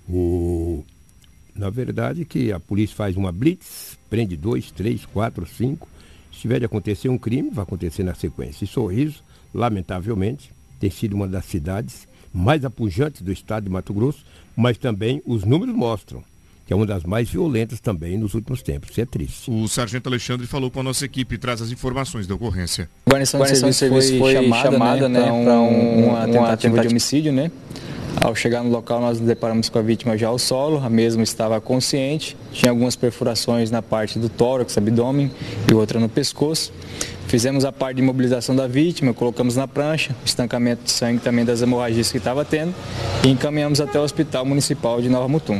O, 0.10 0.84
na 1.54 1.70
verdade 1.70 2.24
que 2.26 2.52
a 2.52 2.60
polícia 2.60 2.96
faz 2.96 3.18
uma 3.18 3.32
blitz, 3.32 3.98
prende 4.10 4.38
dois, 4.38 4.72
três, 4.72 5.06
quatro, 5.06 5.46
cinco. 5.46 5.90
Se 6.32 6.40
tiver 6.40 6.60
de 6.60 6.66
acontecer 6.66 7.10
um 7.10 7.18
crime, 7.18 7.50
vai 7.52 7.64
acontecer 7.64 8.04
na 8.04 8.16
sequência. 8.16 8.64
E 8.64 8.68
Sorriso, 8.68 9.24
lamentavelmente, 9.54 10.52
tem 10.80 10.90
sido 10.90 11.14
uma 11.14 11.28
das 11.28 11.46
cidades 11.46 12.08
mais 12.34 12.64
apujantes 12.64 13.22
do 13.22 13.32
estado 13.32 13.66
de 13.66 13.70
Mato 13.70 13.94
Grosso, 13.94 14.26
mas 14.56 14.78
também 14.78 15.22
os 15.26 15.44
números 15.44 15.76
mostram 15.76 16.24
que 16.72 16.74
é 16.74 16.78
uma 16.78 16.86
das 16.86 17.04
mais 17.04 17.30
violentas 17.30 17.82
também 17.82 18.18
nos 18.18 18.34
últimos 18.34 18.62
tempos. 18.62 18.92
Isso 18.92 19.02
é 19.02 19.06
triste. 19.06 19.52
O 19.52 19.68
sargento 19.68 20.08
Alexandre 20.08 20.48
falou 20.48 20.72
com 20.72 20.80
a 20.80 20.84
nossa 20.84 21.04
equipe 21.04 21.36
e 21.36 21.38
traz 21.38 21.62
as 21.62 21.70
informações 21.70 22.26
da 22.26 22.34
ocorrência. 22.34 22.90
A 23.06 23.10
guarnição 23.10 23.42
de 23.42 23.48
serviço, 23.50 23.80
serviço 23.80 24.18
foi, 24.18 24.20
foi 24.20 24.44
chamada, 24.44 24.72
chamada 24.72 25.10
né, 25.10 25.20
né 25.20 25.44
para 25.44 25.60
um, 25.60 26.06
uma, 26.06 26.20
tentativa, 26.20 26.40
uma 26.40 26.48
tentativa 26.48 26.80
de 26.80 26.88
homicídio, 26.88 27.34
né? 27.34 27.52
Ao 28.22 28.34
chegar 28.34 28.64
no 28.64 28.70
local, 28.70 29.02
nós 29.02 29.20
nos 29.20 29.28
deparamos 29.28 29.68
com 29.68 29.80
a 29.80 29.82
vítima 29.82 30.18
já 30.18 30.30
ao 30.30 30.40
solo, 30.40 30.78
a 30.82 30.90
mesma 30.90 31.24
estava 31.24 31.60
consciente, 31.60 32.38
tinha 32.54 32.72
algumas 32.72 32.96
perfurações 32.96 33.70
na 33.70 33.82
parte 33.82 34.18
do 34.18 34.30
tórax, 34.30 34.78
abdômen 34.78 35.30
e 35.70 35.74
outra 35.74 36.00
no 36.00 36.08
pescoço. 36.08 36.72
Fizemos 37.28 37.66
a 37.66 37.74
parte 37.74 37.98
de 37.98 38.02
imobilização 38.02 38.56
da 38.56 38.66
vítima, 38.66 39.14
colocamos 39.14 39.58
na 39.58 39.68
prancha, 39.68 40.16
estancamento 40.24 40.86
de 40.86 40.92
sangue 40.92 41.20
também 41.20 41.44
das 41.44 41.62
hemorragias 41.62 42.10
que 42.10 42.18
estava 42.18 42.46
tendo 42.46 42.74
e 43.26 43.28
encaminhamos 43.28 43.82
até 43.82 44.00
o 44.00 44.04
Hospital 44.04 44.46
Municipal 44.46 45.02
de 45.02 45.10
Nova 45.10 45.28
Mutum. 45.28 45.60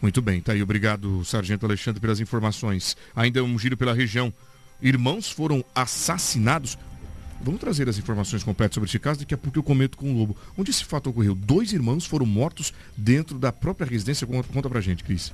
Muito 0.00 0.20
bem, 0.20 0.40
tá 0.40 0.52
aí. 0.52 0.62
Obrigado, 0.62 1.24
Sargento 1.24 1.64
Alexandre, 1.66 2.00
pelas 2.00 2.20
informações. 2.20 2.96
Ainda 3.14 3.42
um 3.42 3.58
giro 3.58 3.76
pela 3.76 3.94
região. 3.94 4.32
Irmãos 4.80 5.30
foram 5.30 5.64
assassinados. 5.74 6.78
Vamos 7.40 7.60
trazer 7.60 7.88
as 7.88 7.98
informações 7.98 8.42
completas 8.42 8.74
sobre 8.74 8.88
esse 8.88 8.98
caso, 8.98 9.20
daqui 9.20 9.34
a 9.34 9.38
pouco 9.38 9.58
eu 9.58 9.62
comento 9.62 9.96
com 9.96 10.12
o 10.12 10.18
Lobo. 10.18 10.36
Onde 10.56 10.70
esse 10.70 10.84
fato 10.84 11.10
ocorreu? 11.10 11.34
Dois 11.34 11.72
irmãos 11.72 12.06
foram 12.06 12.26
mortos 12.26 12.72
dentro 12.96 13.38
da 13.38 13.52
própria 13.52 13.86
residência. 13.86 14.26
Conta 14.26 14.68
pra 14.68 14.80
gente, 14.80 15.04
Cris 15.04 15.32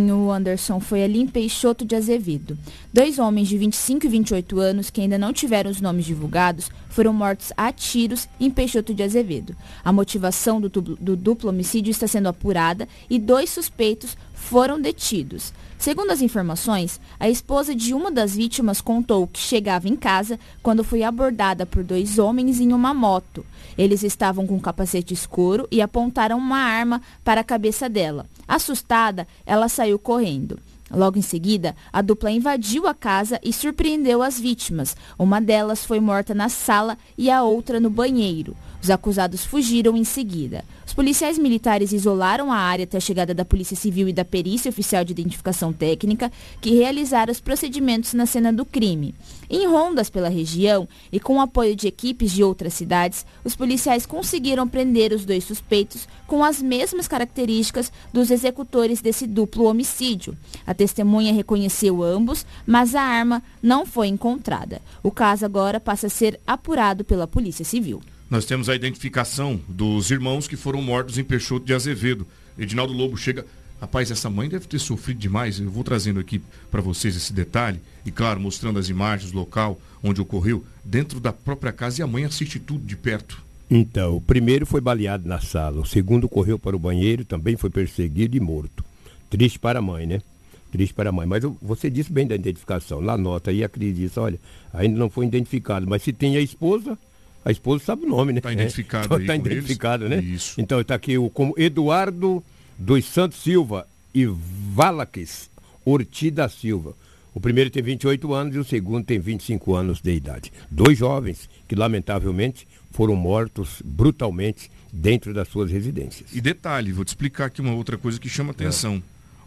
o 0.00 0.30
Anderson 0.30 0.80
foi 0.80 1.02
ali 1.02 1.20
em 1.20 1.26
Peixoto 1.26 1.84
de 1.84 1.94
Azevedo. 1.94 2.56
Dois 2.92 3.18
homens 3.18 3.48
de 3.48 3.58
25 3.58 4.06
e 4.06 4.08
28 4.08 4.58
anos, 4.58 4.90
que 4.90 5.00
ainda 5.00 5.18
não 5.18 5.32
tiveram 5.32 5.70
os 5.70 5.80
nomes 5.80 6.06
divulgados, 6.06 6.70
foram 6.88 7.12
mortos 7.12 7.52
a 7.56 7.70
tiros 7.72 8.28
em 8.40 8.50
Peixoto 8.50 8.94
de 8.94 9.02
Azevedo. 9.02 9.56
A 9.84 9.92
motivação 9.92 10.60
do, 10.60 10.68
do 10.68 11.16
duplo 11.16 11.50
homicídio 11.50 11.90
está 11.90 12.06
sendo 12.06 12.28
apurada 12.28 12.88
e 13.10 13.18
dois 13.18 13.50
suspeitos 13.50 14.16
foram 14.32 14.80
detidos. 14.80 15.52
Segundo 15.78 16.10
as 16.10 16.20
informações, 16.20 17.00
a 17.18 17.28
esposa 17.28 17.74
de 17.74 17.92
uma 17.92 18.10
das 18.10 18.36
vítimas 18.36 18.80
contou 18.80 19.26
que 19.26 19.40
chegava 19.40 19.88
em 19.88 19.96
casa 19.96 20.38
quando 20.62 20.84
foi 20.84 21.02
abordada 21.02 21.66
por 21.66 21.82
dois 21.82 22.18
homens 22.18 22.60
em 22.60 22.72
uma 22.72 22.94
moto. 22.94 23.44
Eles 23.76 24.02
estavam 24.02 24.46
com 24.46 24.54
um 24.54 24.60
capacete 24.60 25.12
escuro 25.12 25.66
e 25.70 25.82
apontaram 25.82 26.38
uma 26.38 26.58
arma 26.58 27.02
para 27.24 27.40
a 27.40 27.44
cabeça 27.44 27.88
dela. 27.88 28.28
Assustada, 28.46 29.26
ela 29.46 29.68
saiu 29.68 29.98
correndo. 29.98 30.58
Logo 30.90 31.18
em 31.18 31.22
seguida, 31.22 31.74
a 31.90 32.02
dupla 32.02 32.30
invadiu 32.30 32.86
a 32.86 32.92
casa 32.92 33.40
e 33.42 33.50
surpreendeu 33.50 34.22
as 34.22 34.38
vítimas. 34.38 34.94
Uma 35.18 35.40
delas 35.40 35.84
foi 35.84 35.98
morta 36.00 36.34
na 36.34 36.50
sala 36.50 36.98
e 37.16 37.30
a 37.30 37.42
outra 37.42 37.80
no 37.80 37.88
banheiro. 37.88 38.54
Os 38.82 38.90
acusados 38.90 39.44
fugiram 39.44 39.96
em 39.96 40.04
seguida. 40.04 40.64
Os 40.92 40.94
policiais 40.94 41.38
militares 41.38 41.90
isolaram 41.90 42.52
a 42.52 42.56
área 42.58 42.84
até 42.84 42.98
a 42.98 43.00
chegada 43.00 43.32
da 43.32 43.46
Polícia 43.46 43.74
Civil 43.74 44.08
e 44.08 44.12
da 44.12 44.26
Perícia 44.26 44.68
Oficial 44.68 45.02
de 45.02 45.12
Identificação 45.12 45.72
Técnica, 45.72 46.30
que 46.60 46.74
realizaram 46.74 47.32
os 47.32 47.40
procedimentos 47.40 48.12
na 48.12 48.26
cena 48.26 48.52
do 48.52 48.62
crime. 48.62 49.14
Em 49.48 49.66
rondas 49.66 50.10
pela 50.10 50.28
região 50.28 50.86
e 51.10 51.18
com 51.18 51.38
o 51.38 51.40
apoio 51.40 51.74
de 51.74 51.88
equipes 51.88 52.30
de 52.30 52.44
outras 52.44 52.74
cidades, 52.74 53.24
os 53.42 53.56
policiais 53.56 54.04
conseguiram 54.04 54.68
prender 54.68 55.14
os 55.14 55.24
dois 55.24 55.44
suspeitos 55.44 56.06
com 56.26 56.44
as 56.44 56.60
mesmas 56.60 57.08
características 57.08 57.90
dos 58.12 58.30
executores 58.30 59.00
desse 59.00 59.26
duplo 59.26 59.64
homicídio. 59.64 60.36
A 60.66 60.74
testemunha 60.74 61.32
reconheceu 61.32 62.02
ambos, 62.02 62.44
mas 62.66 62.94
a 62.94 63.00
arma 63.00 63.42
não 63.62 63.86
foi 63.86 64.08
encontrada. 64.08 64.82
O 65.02 65.10
caso 65.10 65.46
agora 65.46 65.80
passa 65.80 66.08
a 66.08 66.10
ser 66.10 66.38
apurado 66.46 67.02
pela 67.02 67.26
Polícia 67.26 67.64
Civil. 67.64 68.02
Nós 68.32 68.46
temos 68.46 68.70
a 68.70 68.74
identificação 68.74 69.60
dos 69.68 70.10
irmãos 70.10 70.48
que 70.48 70.56
foram 70.56 70.80
mortos 70.80 71.18
em 71.18 71.22
Peixoto 71.22 71.66
de 71.66 71.74
Azevedo. 71.74 72.26
Edinaldo 72.58 72.90
Lobo 72.90 73.14
chega. 73.14 73.44
Rapaz, 73.78 74.10
essa 74.10 74.30
mãe 74.30 74.48
deve 74.48 74.66
ter 74.66 74.78
sofrido 74.78 75.18
demais. 75.18 75.60
Eu 75.60 75.70
vou 75.70 75.84
trazendo 75.84 76.18
aqui 76.18 76.40
para 76.70 76.80
vocês 76.80 77.14
esse 77.14 77.30
detalhe. 77.30 77.78
E 78.06 78.10
claro, 78.10 78.40
mostrando 78.40 78.78
as 78.78 78.88
imagens, 78.88 79.32
local 79.32 79.78
onde 80.02 80.22
ocorreu, 80.22 80.64
dentro 80.82 81.20
da 81.20 81.30
própria 81.30 81.72
casa. 81.72 82.00
E 82.00 82.02
a 82.02 82.06
mãe 82.06 82.24
assiste 82.24 82.58
tudo 82.58 82.86
de 82.86 82.96
perto. 82.96 83.38
Então, 83.70 84.16
o 84.16 84.20
primeiro 84.22 84.64
foi 84.64 84.80
baleado 84.80 85.28
na 85.28 85.38
sala. 85.38 85.82
O 85.82 85.86
segundo 85.86 86.26
correu 86.26 86.58
para 86.58 86.74
o 86.74 86.78
banheiro, 86.78 87.26
também 87.26 87.58
foi 87.58 87.68
perseguido 87.68 88.34
e 88.34 88.40
morto. 88.40 88.82
Triste 89.28 89.58
para 89.58 89.80
a 89.80 89.82
mãe, 89.82 90.06
né? 90.06 90.22
Triste 90.70 90.94
para 90.94 91.10
a 91.10 91.12
mãe. 91.12 91.26
Mas 91.26 91.44
você 91.60 91.90
disse 91.90 92.10
bem 92.10 92.26
da 92.26 92.34
identificação. 92.34 93.02
Na 93.02 93.14
nota 93.14 93.50
aí 93.50 93.62
a 93.62 93.68
Cris 93.68 93.94
disse, 93.94 94.18
olha, 94.18 94.40
ainda 94.72 94.98
não 94.98 95.10
foi 95.10 95.26
identificado. 95.26 95.86
Mas 95.86 96.02
se 96.02 96.14
tem 96.14 96.38
a 96.38 96.40
esposa, 96.40 96.96
a 97.44 97.50
esposa 97.50 97.84
sabe 97.84 98.04
o 98.04 98.08
nome, 98.08 98.32
né? 98.32 98.38
Está 98.38 98.52
identificado. 98.52 99.16
Está 99.20 99.36
identificado, 99.36 100.08
né? 100.08 100.20
Isso. 100.20 100.60
Então 100.60 100.80
está 100.80 100.94
aqui 100.94 101.18
o, 101.18 101.28
como 101.28 101.54
Eduardo 101.56 102.42
dos 102.78 103.04
Santos 103.04 103.38
Silva 103.38 103.86
e 104.14 104.26
Valaques 104.26 105.50
Ortiz 105.84 106.32
da 106.32 106.48
Silva. 106.48 106.94
O 107.34 107.40
primeiro 107.40 107.70
tem 107.70 107.82
28 107.82 108.32
anos 108.34 108.54
e 108.54 108.58
o 108.58 108.64
segundo 108.64 109.04
tem 109.04 109.18
25 109.18 109.74
anos 109.74 110.00
de 110.00 110.12
idade. 110.12 110.52
Dois 110.70 110.98
jovens 110.98 111.48
que, 111.66 111.74
lamentavelmente, 111.74 112.68
foram 112.90 113.16
mortos 113.16 113.80
brutalmente 113.84 114.70
dentro 114.92 115.32
das 115.32 115.48
suas 115.48 115.70
residências. 115.70 116.34
E 116.34 116.40
detalhe, 116.40 116.92
vou 116.92 117.04
te 117.04 117.08
explicar 117.08 117.46
aqui 117.46 117.60
uma 117.60 117.72
outra 117.72 117.96
coisa 117.96 118.20
que 118.20 118.28
chama 118.28 118.50
atenção. 118.50 119.02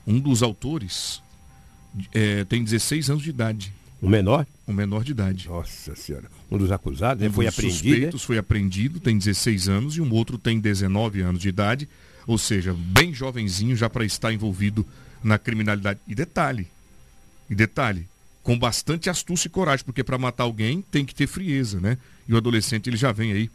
É. 0.07 0.11
Um 0.11 0.19
dos 0.19 0.41
autores 0.41 1.21
é, 2.13 2.43
tem 2.45 2.63
16 2.63 3.09
anos 3.11 3.23
de 3.23 3.29
idade. 3.29 3.71
Um 4.01 4.09
menor? 4.09 4.45
Um 4.67 4.73
menor 4.73 5.03
de 5.03 5.11
idade. 5.11 5.47
Nossa 5.47 5.95
senhora. 5.95 6.29
Um 6.51 6.57
dos 6.57 6.71
acusados 6.71 7.25
um 7.25 7.31
foi 7.31 7.45
dos 7.45 7.53
apreendido. 7.53 7.89
suspeitos 7.89 8.23
foi 8.23 8.37
apreendido, 8.37 8.99
tem 8.99 9.17
16 9.17 9.69
anos, 9.69 9.97
e 9.97 10.01
um 10.01 10.11
outro 10.11 10.37
tem 10.37 10.59
19 10.59 11.21
anos 11.21 11.41
de 11.41 11.49
idade. 11.49 11.89
Ou 12.27 12.37
seja, 12.37 12.73
bem 12.73 13.13
jovenzinho 13.13 13.75
já 13.75 13.89
para 13.89 14.05
estar 14.05 14.33
envolvido 14.33 14.85
na 15.23 15.37
criminalidade. 15.37 15.99
E 16.07 16.15
detalhe, 16.15 16.67
e 17.49 17.55
detalhe, 17.55 18.07
com 18.43 18.57
bastante 18.57 19.09
astúcia 19.09 19.47
e 19.47 19.51
coragem, 19.51 19.85
porque 19.85 20.03
para 20.03 20.17
matar 20.17 20.43
alguém 20.43 20.81
tem 20.81 21.05
que 21.05 21.15
ter 21.15 21.27
frieza, 21.27 21.79
né? 21.79 21.97
E 22.27 22.33
o 22.33 22.37
adolescente 22.37 22.89
ele 22.89 22.97
já 22.97 23.11
vem 23.11 23.31
aí 23.31 23.49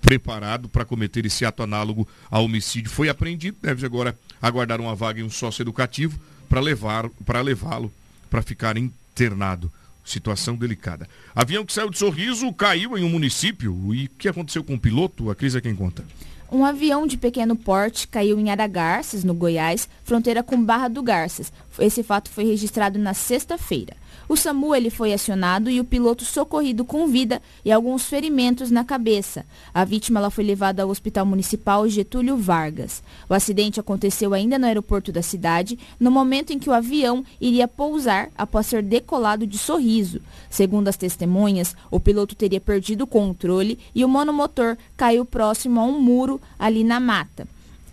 preparado 0.00 0.68
para 0.68 0.84
cometer 0.84 1.24
esse 1.26 1.44
ato 1.44 1.62
análogo 1.62 2.06
ao 2.30 2.44
homicídio. 2.44 2.90
Foi 2.90 3.08
apreendido, 3.08 3.56
deve 3.60 3.84
agora 3.84 4.16
aguardar 4.40 4.80
uma 4.80 4.94
vaga 4.94 5.20
em 5.20 5.24
um 5.24 5.30
sócio 5.30 5.62
educativo 5.62 6.18
para 6.48 6.60
levar 6.60 7.08
para 7.24 7.40
levá-lo 7.40 7.92
para 8.30 8.42
ficar 8.42 8.76
internado. 8.76 9.72
Situação 10.06 10.54
delicada. 10.56 11.08
Avião 11.34 11.66
que 11.66 11.72
saiu 11.72 11.90
de 11.90 11.98
Sorriso 11.98 12.50
caiu 12.52 12.96
em 12.96 13.02
um 13.02 13.08
município. 13.10 13.92
E 13.92 14.06
o 14.06 14.10
que 14.10 14.28
aconteceu 14.28 14.62
com 14.62 14.74
o 14.74 14.80
piloto? 14.80 15.30
A 15.30 15.34
crise 15.34 15.58
é 15.58 15.60
quem 15.60 15.74
conta. 15.74 16.04
Um 16.50 16.64
avião 16.64 17.08
de 17.08 17.16
pequeno 17.16 17.56
porte 17.56 18.06
caiu 18.06 18.38
em 18.38 18.50
Aragarças, 18.50 19.24
no 19.24 19.34
Goiás, 19.34 19.88
fronteira 20.04 20.44
com 20.44 20.62
Barra 20.62 20.86
do 20.86 21.02
Garças. 21.02 21.52
Esse 21.76 22.04
fato 22.04 22.30
foi 22.30 22.44
registrado 22.44 23.00
na 23.00 23.12
sexta-feira. 23.12 23.96
O 24.28 24.36
SAMU 24.36 24.74
ele 24.74 24.90
foi 24.90 25.12
acionado 25.12 25.70
e 25.70 25.78
o 25.78 25.84
piloto 25.84 26.24
socorrido 26.24 26.84
com 26.84 27.06
vida 27.06 27.40
e 27.64 27.70
alguns 27.70 28.06
ferimentos 28.06 28.72
na 28.72 28.84
cabeça. 28.84 29.46
A 29.72 29.84
vítima 29.84 30.18
ela 30.18 30.30
foi 30.30 30.42
levada 30.42 30.82
ao 30.82 30.88
Hospital 30.88 31.24
Municipal 31.24 31.88
Getúlio 31.88 32.36
Vargas. 32.36 33.04
O 33.28 33.34
acidente 33.34 33.78
aconteceu 33.78 34.34
ainda 34.34 34.58
no 34.58 34.66
aeroporto 34.66 35.12
da 35.12 35.22
cidade, 35.22 35.78
no 36.00 36.10
momento 36.10 36.52
em 36.52 36.58
que 36.58 36.68
o 36.68 36.72
avião 36.72 37.24
iria 37.40 37.68
pousar 37.68 38.30
após 38.36 38.66
ser 38.66 38.82
decolado 38.82 39.46
de 39.46 39.58
sorriso. 39.58 40.20
Segundo 40.50 40.88
as 40.88 40.96
testemunhas, 40.96 41.76
o 41.88 42.00
piloto 42.00 42.34
teria 42.34 42.60
perdido 42.60 43.02
o 43.02 43.06
controle 43.06 43.78
e 43.94 44.04
o 44.04 44.08
monomotor 44.08 44.76
caiu 44.96 45.24
próximo 45.24 45.80
a 45.80 45.84
um 45.84 46.00
muro 46.00 46.40
ali 46.58 46.82
na 46.82 46.98
mata. 46.98 47.46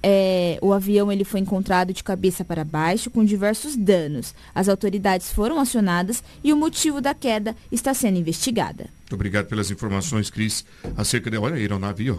É, 0.06 0.60
o 0.62 0.74
avião 0.74 1.10
ele 1.10 1.24
foi 1.24 1.40
encontrado 1.40 1.94
de 1.94 2.04
cabeça 2.04 2.44
para 2.44 2.66
baixo 2.66 3.10
com 3.10 3.24
diversos 3.24 3.78
danos. 3.78 4.36
As 4.54 4.68
autoridades 4.68 5.32
foram 5.32 5.58
acionadas 5.58 6.22
e 6.44 6.52
o 6.52 6.58
motivo 6.58 7.00
da 7.00 7.14
queda 7.14 7.56
está 7.72 7.94
sendo 7.94 8.18
investigada. 8.18 8.90
Muito 9.00 9.14
obrigado 9.14 9.48
pelas 9.48 9.72
informações, 9.72 10.30
Cris. 10.30 10.66
Acerca 10.98 11.32
de. 11.32 11.38
Olha 11.38 11.56
a 11.56 11.58
aeronave, 11.58 12.12
ó. 12.12 12.18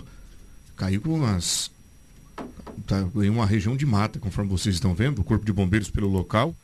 Caiu 0.77 1.03
com 1.03 1.15
umas. 1.15 1.71
Tá 2.87 3.07
em 3.17 3.29
uma 3.29 3.45
região 3.45 3.77
de 3.77 3.85
mata, 3.85 4.19
conforme 4.19 4.51
vocês 4.51 4.75
estão 4.75 4.95
vendo, 4.95 5.21
o 5.21 5.25
corpo 5.25 5.45
de 5.45 5.53
bombeiros 5.53 5.91
pelo 5.91 6.09
local. 6.09 6.57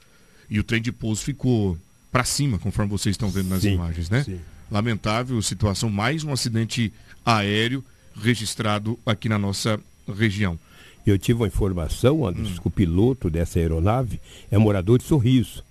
E 0.48 0.58
o 0.58 0.64
trem 0.64 0.80
de 0.80 0.90
pouso 0.90 1.22
ficou 1.22 1.76
para 2.10 2.24
cima, 2.24 2.58
conforme 2.58 2.90
vocês 2.90 3.12
estão 3.12 3.28
vendo 3.28 3.50
nas 3.50 3.60
sim, 3.60 3.74
imagens, 3.74 4.08
né? 4.08 4.24
Sim. 4.24 4.40
Lamentável 4.70 5.40
situação, 5.42 5.90
mais 5.90 6.24
um 6.24 6.32
acidente 6.32 6.92
aéreo 7.24 7.84
registrado 8.20 8.98
aqui 9.04 9.28
na 9.28 9.38
nossa 9.38 9.78
região. 10.16 10.58
Eu 11.06 11.18
tive 11.18 11.40
uma 11.40 11.46
informação, 11.46 12.26
Anderson, 12.26 12.52
hum. 12.52 12.60
que 12.60 12.68
o 12.68 12.70
piloto 12.70 13.30
dessa 13.30 13.58
aeronave 13.58 14.20
é 14.50 14.58
morador 14.58 14.98
de 14.98 15.04
Sorriso. 15.04 15.64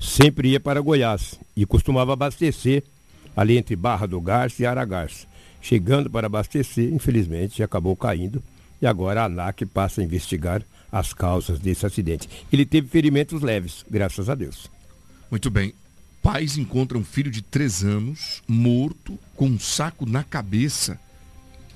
Sempre 0.00 0.50
ia 0.50 0.60
para 0.60 0.80
Goiás 0.80 1.38
e 1.56 1.64
costumava 1.64 2.12
abastecer 2.12 2.82
ali 3.36 3.56
entre 3.56 3.76
Barra 3.76 4.06
do 4.06 4.20
Garça 4.20 4.62
e 4.62 4.66
Aragarça. 4.66 5.26
Chegando 5.60 6.10
para 6.10 6.26
abastecer, 6.26 6.92
infelizmente, 6.92 7.62
acabou 7.62 7.96
caindo 7.96 8.42
e 8.82 8.86
agora 8.86 9.22
a 9.22 9.24
ANAC 9.24 9.64
passa 9.64 10.00
a 10.00 10.04
investigar 10.04 10.62
as 10.92 11.12
causas 11.12 11.58
desse 11.58 11.86
acidente. 11.86 12.28
Ele 12.52 12.66
teve 12.66 12.86
ferimentos 12.88 13.40
leves, 13.40 13.84
graças 13.90 14.28
a 14.28 14.34
Deus. 14.34 14.70
Muito 15.30 15.50
bem. 15.50 15.72
Pais 16.22 16.56
encontram 16.56 17.00
um 17.00 17.04
filho 17.04 17.30
de 17.30 17.42
três 17.42 17.82
anos 17.82 18.42
morto 18.46 19.18
com 19.34 19.46
um 19.46 19.58
saco 19.58 20.06
na 20.06 20.22
cabeça 20.22 20.98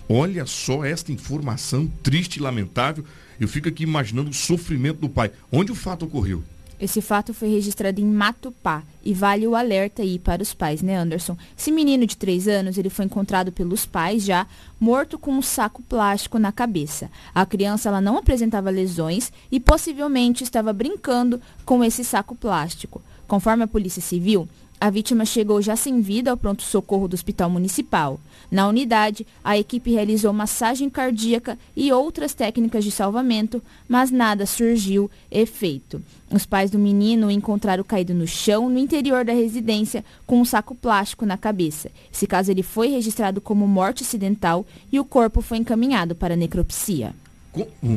Olha 0.08 0.46
só 0.46 0.84
esta 0.84 1.12
informação 1.12 1.86
triste 2.02 2.36
e 2.36 2.40
lamentável. 2.40 3.04
Eu 3.38 3.46
fico 3.46 3.68
aqui 3.68 3.82
imaginando 3.82 4.30
o 4.30 4.34
sofrimento 4.34 5.00
do 5.00 5.08
pai. 5.08 5.30
Onde 5.52 5.70
o 5.70 5.74
fato 5.74 6.06
ocorreu? 6.06 6.42
Esse 6.80 7.02
fato 7.02 7.34
foi 7.34 7.48
registrado 7.48 8.00
em 8.00 8.04
Matupá 8.04 8.84
e 9.04 9.12
vale 9.12 9.46
o 9.46 9.56
alerta 9.56 10.00
aí 10.00 10.18
para 10.18 10.42
os 10.42 10.54
pais, 10.54 10.80
né, 10.80 10.96
Anderson? 10.96 11.36
Esse 11.58 11.72
menino 11.72 12.06
de 12.06 12.16
3 12.16 12.46
anos, 12.46 12.78
ele 12.78 12.88
foi 12.88 13.04
encontrado 13.04 13.50
pelos 13.50 13.84
pais 13.84 14.24
já 14.24 14.46
morto 14.78 15.18
com 15.18 15.32
um 15.32 15.42
saco 15.42 15.82
plástico 15.82 16.38
na 16.38 16.52
cabeça. 16.52 17.10
A 17.34 17.44
criança 17.44 17.88
ela 17.88 18.00
não 18.00 18.16
apresentava 18.16 18.70
lesões 18.70 19.32
e 19.50 19.58
possivelmente 19.58 20.44
estava 20.44 20.72
brincando 20.72 21.40
com 21.64 21.82
esse 21.82 22.04
saco 22.04 22.36
plástico. 22.36 23.02
Conforme 23.26 23.64
a 23.64 23.68
Polícia 23.68 24.00
Civil, 24.00 24.48
a 24.80 24.88
vítima 24.88 25.24
chegou 25.24 25.60
já 25.60 25.74
sem 25.74 26.00
vida 26.00 26.30
ao 26.30 26.36
pronto-socorro 26.36 27.08
do 27.08 27.14
Hospital 27.14 27.50
Municipal. 27.50 28.20
Na 28.50 28.66
unidade, 28.66 29.26
a 29.44 29.58
equipe 29.58 29.90
realizou 29.90 30.32
massagem 30.32 30.88
cardíaca 30.88 31.58
e 31.76 31.92
outras 31.92 32.32
técnicas 32.32 32.82
de 32.82 32.90
salvamento, 32.90 33.62
mas 33.86 34.10
nada 34.10 34.46
surgiu 34.46 35.10
efeito. 35.30 36.02
Os 36.30 36.46
pais 36.46 36.70
do 36.70 36.78
menino 36.78 37.26
o 37.26 37.30
encontraram 37.30 37.84
caído 37.84 38.14
no 38.14 38.26
chão, 38.26 38.70
no 38.70 38.78
interior 38.78 39.24
da 39.24 39.32
residência, 39.32 40.04
com 40.26 40.40
um 40.40 40.44
saco 40.44 40.74
plástico 40.74 41.26
na 41.26 41.36
cabeça. 41.36 41.90
Esse 42.12 42.26
caso 42.26 42.50
ele 42.50 42.62
foi 42.62 42.88
registrado 42.88 43.40
como 43.40 43.66
morte 43.66 44.02
acidental 44.02 44.66
e 44.90 44.98
o 44.98 45.04
corpo 45.04 45.42
foi 45.42 45.58
encaminhado 45.58 46.14
para 46.14 46.36
necropsia. 46.36 47.14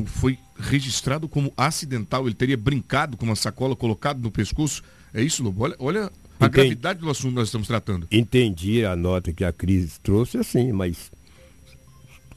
Foi 0.05 0.37
registrado 0.57 1.27
como 1.27 1.51
acidental, 1.55 2.25
ele 2.25 2.35
teria 2.35 2.57
brincado 2.57 3.17
com 3.17 3.25
uma 3.25 3.35
sacola 3.35 3.75
colocada 3.75 4.19
no 4.19 4.31
pescoço. 4.31 4.83
É 5.13 5.21
isso, 5.21 5.43
Lobo? 5.43 5.63
Olha, 5.63 5.75
olha 5.79 6.11
a 6.41 6.47
Entendi. 6.47 6.67
gravidade 6.69 6.99
do 6.99 7.09
assunto 7.09 7.29
que 7.29 7.35
nós 7.35 7.47
estamos 7.47 7.67
tratando. 7.67 8.07
Entendi 8.11 8.83
a 8.83 8.95
nota 8.95 9.31
que 9.31 9.43
a 9.43 9.53
crise 9.53 9.99
trouxe 10.01 10.37
assim, 10.37 10.71
mas 10.71 11.11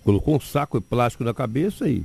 colocou 0.03 0.37
um 0.37 0.41
saco 0.41 0.79
de 0.79 0.87
plástico 0.87 1.25
na 1.25 1.33
cabeça 1.33 1.89
e 1.89 2.05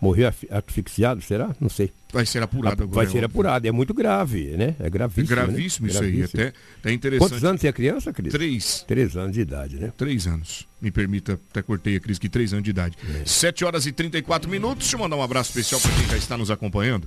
morreu 0.00 0.32
asfixiado, 0.50 1.22
será? 1.22 1.54
Não 1.60 1.68
sei. 1.68 1.92
Vai 2.12 2.26
ser 2.26 2.42
apurado 2.42 2.82
agora. 2.82 3.04
Vai 3.04 3.06
ser 3.06 3.24
apurado, 3.24 3.66
é 3.66 3.72
muito 3.72 3.94
grave, 3.94 4.56
né? 4.56 4.74
É 4.78 4.90
gravíssimo. 4.90 5.24
É 5.24 5.36
gravíssimo 5.36 5.86
né? 5.86 5.92
isso 5.92 6.00
gravíssimo. 6.00 6.42
aí, 6.42 6.48
até, 6.48 6.58
até 6.80 6.92
interessante. 6.92 7.28
Quantos 7.28 7.44
anos 7.44 7.60
tem 7.60 7.70
a 7.70 7.72
criança, 7.72 8.12
Cris? 8.12 8.32
Três. 8.32 8.84
Três 8.86 9.16
anos 9.16 9.32
de 9.32 9.40
idade, 9.40 9.76
né? 9.76 9.92
Três 9.96 10.26
anos. 10.26 10.68
Me 10.80 10.90
permita, 10.90 11.38
até 11.50 11.60
cortei 11.60 11.96
a 11.96 12.00
Cris 12.00 12.18
que 12.18 12.28
três 12.28 12.52
anos 12.52 12.64
de 12.64 12.70
idade. 12.70 12.96
É. 13.20 13.24
Sete 13.26 13.64
horas 13.64 13.84
e 13.86 13.92
34 13.92 14.50
minutos. 14.50 14.78
Deixa 14.78 14.96
eu 14.96 15.00
mandar 15.00 15.16
um 15.16 15.22
abraço 15.22 15.50
especial 15.50 15.78
para 15.78 15.90
quem 15.92 16.08
já 16.08 16.16
está 16.16 16.38
nos 16.38 16.50
acompanhando. 16.50 17.06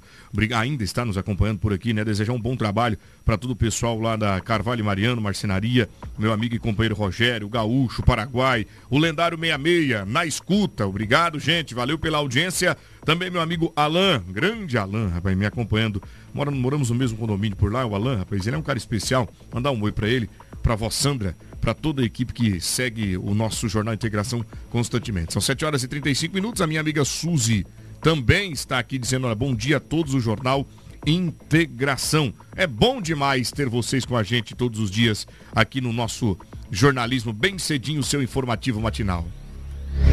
Ainda 0.56 0.84
está 0.84 1.04
nos 1.04 1.18
acompanhando 1.18 1.58
por 1.58 1.74
aqui, 1.74 1.92
né? 1.92 2.06
Desejar 2.06 2.34
um 2.34 2.40
bom 2.40 2.56
trabalho 2.56 2.98
para 3.26 3.36
todo 3.36 3.52
o 3.52 3.56
pessoal 3.56 4.00
lá 4.00 4.16
da 4.16 4.40
Carvalho 4.42 4.86
Mariano, 4.86 5.20
Marcenaria, 5.20 5.90
meu 6.20 6.32
amigo 6.32 6.54
e 6.54 6.60
companheiro 6.60 6.94
Rogério, 6.94 7.50
Gaúcho, 7.50 8.04
Paraguai, 8.04 8.68
o 8.92 9.00
lendário 9.00 9.38
66, 9.40 10.08
na 10.08 10.24
escuta. 10.24 10.86
Obrigado, 10.86 11.40
gente. 11.40 11.74
Valeu 11.74 11.98
pela 11.98 12.20
audiência. 12.20 12.78
Também 13.06 13.30
meu 13.30 13.42
amigo 13.42 13.72
Alain, 13.76 14.22
grande 14.30 14.78
Alain, 14.78 15.10
rapaz, 15.10 15.36
me 15.36 15.46
acompanhando. 15.46 16.02
Mora, 16.34 16.50
moramos 16.50 16.90
no 16.90 16.96
mesmo 16.96 17.18
condomínio 17.18 17.58
por 17.58 17.72
lá, 17.72 17.86
o 17.86 17.96
Alain, 17.96 18.18
rapaz, 18.18 18.48
ele 18.48 18.56
é 18.56 18.60
um 18.60 18.64
cara 18.64 18.78
especial. 18.78 19.28
Mandar 19.54 19.72
um 19.72 19.82
oi 19.82 19.92
para 19.92 20.08
ele, 20.08 20.30
para 20.62 20.76
vó 20.76 20.90
Sandra, 20.90 21.36
para 21.60 21.74
toda 21.74 22.02
a 22.02 22.06
equipe 22.06 22.34
que 22.34 22.62
segue 22.62 23.18
o 23.18 23.34
nosso 23.34 23.68
Jornal 23.68 23.94
Integração 23.94 24.46
constantemente. 24.70 25.34
São 25.34 25.42
7 25.42 25.66
horas 25.66 25.84
e 25.84 25.88
35 25.88 26.34
minutos. 26.34 26.62
A 26.62 26.68
minha 26.68 26.80
amiga 26.80 27.04
Suzy 27.04 27.66
também 28.02 28.52
está 28.52 28.80
aqui 28.80 28.98
dizendo, 28.98 29.28
olha, 29.28 29.36
bom 29.36 29.54
dia 29.54 29.78
a 29.78 29.80
todos 29.80 30.14
o 30.14 30.20
Jornal 30.20 30.68
Integração. 31.06 32.34
É 32.56 32.66
bom 32.66 33.02
demais 33.02 33.52
ter 33.52 33.68
vocês 33.68 34.06
com 34.06 34.16
a 34.16 34.24
gente 34.24 34.56
todos 34.56 34.80
os 34.80 34.90
dias 34.90 35.28
aqui 35.54 35.82
no 35.82 35.92
nosso 35.92 36.38
jornalismo, 36.72 37.34
bem 37.34 37.60
cedinho, 37.60 38.02
seu 38.02 38.24
informativo 38.24 38.80
matinal. 38.80 39.28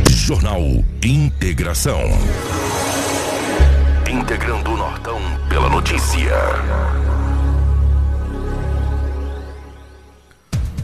Jornal 0.08 0.60
Integração. 1.02 2.00
Integrando 4.20 4.72
o 4.72 4.76
Nortão 4.76 5.18
pela 5.48 5.70
notícia. 5.70 6.36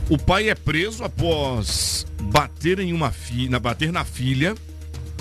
O 0.09 0.17
pai 0.17 0.49
é 0.49 0.55
preso 0.55 1.05
após 1.05 2.07
bater 2.33 2.79
em 2.79 2.95
uma 2.95 3.11
filha, 3.11 3.61
bater 3.61 3.93
na 3.93 4.07
filha, 4.07 4.55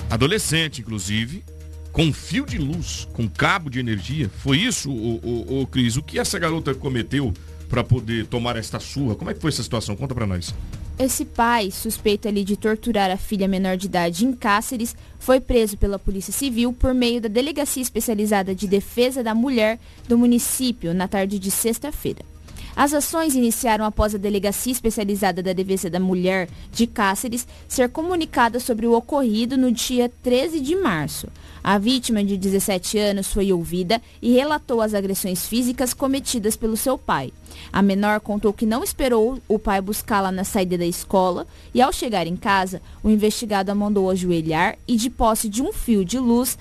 adolescente 0.09 0.80
inclusive, 0.80 1.43
com 1.91 2.13
fio 2.13 2.45
de 2.45 2.57
luz, 2.57 3.05
com 3.11 3.28
cabo 3.28 3.70
de 3.70 3.80
energia. 3.80 4.30
Foi 4.39 4.59
isso, 4.59 4.89
o, 4.89 5.18
o, 5.18 5.61
o 5.61 5.68
Cris? 5.68 5.97
O 5.97 6.01
que 6.01 6.18
essa 6.18 6.39
garota 6.39 6.74
cometeu 6.74 7.34
para 7.68 7.84
poder 7.84 8.28
tomar 8.28 8.55
esta 8.55 8.80
surra? 8.80 9.16
Como 9.16 9.30
é 9.30 9.34
que 9.34 9.41
foi 9.41 9.49
essa 9.49 9.61
situação? 9.61 9.93
Conta 9.93 10.16
para 10.16 10.26
nós. 10.26 10.55
Esse 10.98 11.26
pai, 11.26 11.72
suspeito 11.72 12.26
ali 12.26 12.46
de 12.46 12.56
torturar 12.56 13.12
a 13.12 13.18
filha 13.18 13.50
menor 13.50 13.76
de 13.76 13.88
idade 13.88 14.26
em 14.26 14.32
Cáceres, 14.32 14.96
foi 15.20 15.41
preso 15.41 15.76
pela 15.78 16.00
Polícia 16.00 16.32
Civil 16.32 16.72
por 16.72 16.93
meio 16.93 17.20
da 17.20 17.28
Delegacia 17.28 17.84
Especializada 17.84 18.56
de 18.56 18.66
Defesa 18.66 19.22
da 19.22 19.36
Mulher 19.36 19.78
do 20.08 20.18
município 20.18 20.93
na 20.93 21.06
tarde 21.06 21.38
de 21.38 21.52
sexta-feira. 21.52 22.35
As 22.76 22.93
ações 22.93 23.36
iniciaram 23.36 23.86
após 23.86 24.13
a 24.13 24.17
Delegacia 24.17 24.71
Especializada 24.71 25.41
da 25.41 25.53
Defesa 25.53 25.89
da 25.89 25.99
Mulher 25.99 26.49
de 26.73 26.86
Cáceres 26.86 27.47
ser 27.69 27.89
comunicada 27.89 28.59
sobre 28.59 28.86
o 28.86 28.93
ocorrido 28.93 29.57
no 29.57 29.71
dia 29.71 30.11
13 30.21 30.59
de 30.59 30.76
março. 30.76 31.28
A 31.63 31.78
vítima 31.78 32.23
de 32.23 32.38
17 32.38 32.97
anos 32.97 33.32
foi 33.32 33.51
ouvida 33.53 34.01
e 34.21 34.34
relatou 34.34 34.82
as 34.82 34.93
agressões 34.93 35.47
físicas 35.47 35.93
cometidas 35.93 36.57
pelo 36.57 36.76
seu 36.76 36.97
pai. 36.97 37.32
A 37.71 37.82
menor 37.82 38.19
contou 38.19 38.51
que 38.51 38.65
não 38.65 38.84
esperou 38.84 39.39
o 39.47 39.57
pai 39.57 39.80
buscá-la 39.80 40.32
na 40.32 40.43
saída 40.43 40.78
da 40.78 40.86
escola 40.86 41.47
e, 41.73 41.82
ao 41.82 41.93
chegar 41.93 42.28
em 42.28 42.36
casa, 42.36 42.82
o 43.01 43.09
investigado 43.09 43.71
a 43.71 43.76
mandou 43.76 44.09
ajoelhar 44.09 44.78
e, 44.86 44.97
de 44.97 45.09
posse 45.09 45.47
de 45.47 45.63
um 45.63 45.71
fio 45.71 46.03
de 46.03 46.19
luz, 46.19 46.57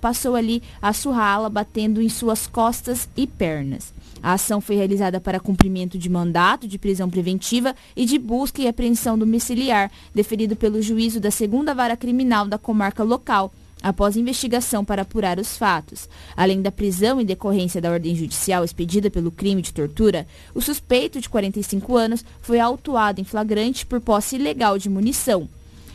passou 0.00 0.36
ali 0.36 0.62
a 0.80 0.92
surrá-la, 0.92 1.50
batendo 1.50 2.00
em 2.00 2.08
suas 2.08 2.46
costas 2.46 3.08
e 3.16 3.26
pernas. 3.26 3.92
A 4.22 4.32
ação 4.32 4.60
foi 4.60 4.76
realizada 4.76 5.20
para 5.20 5.40
cumprimento 5.40 5.98
de 5.98 6.08
mandato 6.08 6.66
de 6.66 6.78
prisão 6.78 7.08
preventiva 7.08 7.74
e 7.96 8.04
de 8.04 8.18
busca 8.18 8.60
e 8.60 8.68
apreensão 8.68 9.18
domiciliar, 9.18 9.90
deferido 10.14 10.56
pelo 10.56 10.82
juízo 10.82 11.20
da 11.20 11.30
segunda 11.30 11.74
vara 11.74 11.96
criminal 11.96 12.46
da 12.46 12.58
comarca 12.58 13.02
local, 13.02 13.52
após 13.82 14.16
investigação 14.16 14.84
para 14.84 15.02
apurar 15.02 15.38
os 15.38 15.56
fatos. 15.56 16.08
Além 16.36 16.60
da 16.60 16.72
prisão 16.72 17.20
em 17.20 17.24
decorrência 17.24 17.80
da 17.80 17.90
ordem 17.90 18.14
judicial 18.14 18.64
expedida 18.64 19.10
pelo 19.10 19.30
crime 19.30 19.62
de 19.62 19.72
tortura, 19.72 20.26
o 20.54 20.60
suspeito 20.60 21.20
de 21.20 21.28
45 21.28 21.96
anos 21.96 22.24
foi 22.40 22.60
autuado 22.60 23.20
em 23.20 23.24
flagrante 23.24 23.86
por 23.86 24.00
posse 24.00 24.36
ilegal 24.36 24.78
de 24.78 24.88
munição. 24.88 25.48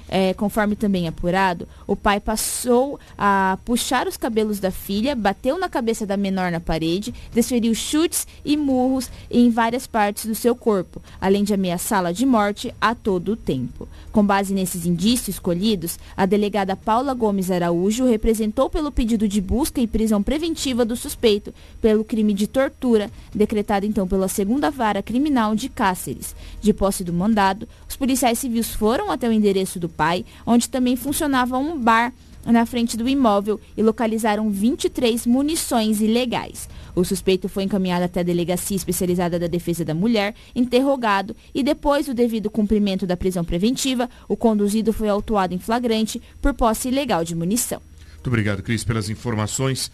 É, 0.07 0.33
conforme 0.33 0.75
também 0.75 1.07
apurado, 1.07 1.67
o 1.93 1.95
pai 1.95 2.19
passou 2.19 2.99
a 3.15 3.57
puxar 3.63 4.07
os 4.07 4.17
cabelos 4.17 4.59
da 4.59 4.71
filha, 4.71 5.15
bateu 5.15 5.59
na 5.59 5.69
cabeça 5.69 6.05
da 6.05 6.17
menor 6.17 6.51
na 6.51 6.59
parede, 6.59 7.13
desferiu 7.31 7.73
chutes 7.75 8.27
e 8.43 8.57
murros 8.57 9.09
em 9.29 9.51
várias 9.51 9.85
partes 9.85 10.25
do 10.25 10.33
seu 10.33 10.55
corpo, 10.55 11.01
além 11.21 11.43
de 11.43 11.53
ameaçá-la 11.53 12.11
de 12.11 12.25
morte 12.25 12.73
a 12.81 12.95
todo 12.95 13.33
o 13.33 13.35
tempo. 13.37 13.87
Com 14.11 14.25
base 14.25 14.53
nesses 14.53 14.87
indícios 14.87 15.35
escolhidos, 15.35 15.99
a 16.17 16.25
delegada 16.25 16.75
Paula 16.75 17.13
Gomes 17.13 17.51
Araújo 17.51 18.05
representou 18.05 18.69
pelo 18.69 18.91
pedido 18.91 19.27
de 19.27 19.39
busca 19.39 19.79
e 19.79 19.87
prisão 19.87 20.23
preventiva 20.23 20.83
do 20.83 20.95
suspeito 20.95 21.53
pelo 21.79 22.03
crime 22.03 22.33
de 22.33 22.47
tortura, 22.47 23.11
decretado 23.33 23.85
então 23.85 24.07
pela 24.07 24.27
segunda 24.27 24.71
vara 24.71 25.03
criminal 25.03 25.55
de 25.55 25.69
Cáceres. 25.69 26.35
De 26.59 26.73
posse 26.73 27.03
do 27.03 27.13
mandado, 27.13 27.67
os 27.87 27.95
policiais 27.95 28.39
civis 28.39 28.73
foram 28.73 29.11
até 29.11 29.29
o 29.29 29.31
endereço 29.31 29.79
do 29.79 29.87
pai, 29.87 30.25
onde 30.45 30.69
também 30.69 30.95
funcionava 30.95 31.57
um 31.57 31.77
bar 31.83 32.13
na 32.45 32.65
frente 32.65 32.97
do 32.97 33.07
imóvel 33.07 33.59
e 33.77 33.81
localizaram 33.81 34.49
23 34.49 35.25
munições 35.25 36.01
ilegais. 36.01 36.67
O 36.95 37.03
suspeito 37.03 37.47
foi 37.47 37.63
encaminhado 37.63 38.03
até 38.03 38.19
a 38.19 38.23
Delegacia 38.23 38.75
Especializada 38.75 39.39
da 39.39 39.47
Defesa 39.47 39.85
da 39.85 39.93
Mulher, 39.93 40.35
interrogado 40.55 41.35
e, 41.53 41.63
depois 41.63 42.05
do 42.05 42.13
devido 42.13 42.49
cumprimento 42.49 43.07
da 43.07 43.17
prisão 43.17 43.43
preventiva, 43.43 44.09
o 44.27 44.35
conduzido 44.35 44.91
foi 44.91 45.09
autuado 45.09 45.53
em 45.53 45.59
flagrante 45.59 46.21
por 46.41 46.53
posse 46.53 46.89
ilegal 46.89 47.23
de 47.23 47.35
munição. 47.35 47.81
Muito 48.13 48.27
obrigado, 48.27 48.61
Cris, 48.61 48.83
pelas 48.83 49.09
informações. 49.09 49.91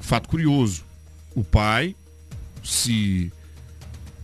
Fato 0.00 0.28
curioso: 0.28 0.84
o 1.34 1.42
pai 1.42 1.94
se 2.62 3.32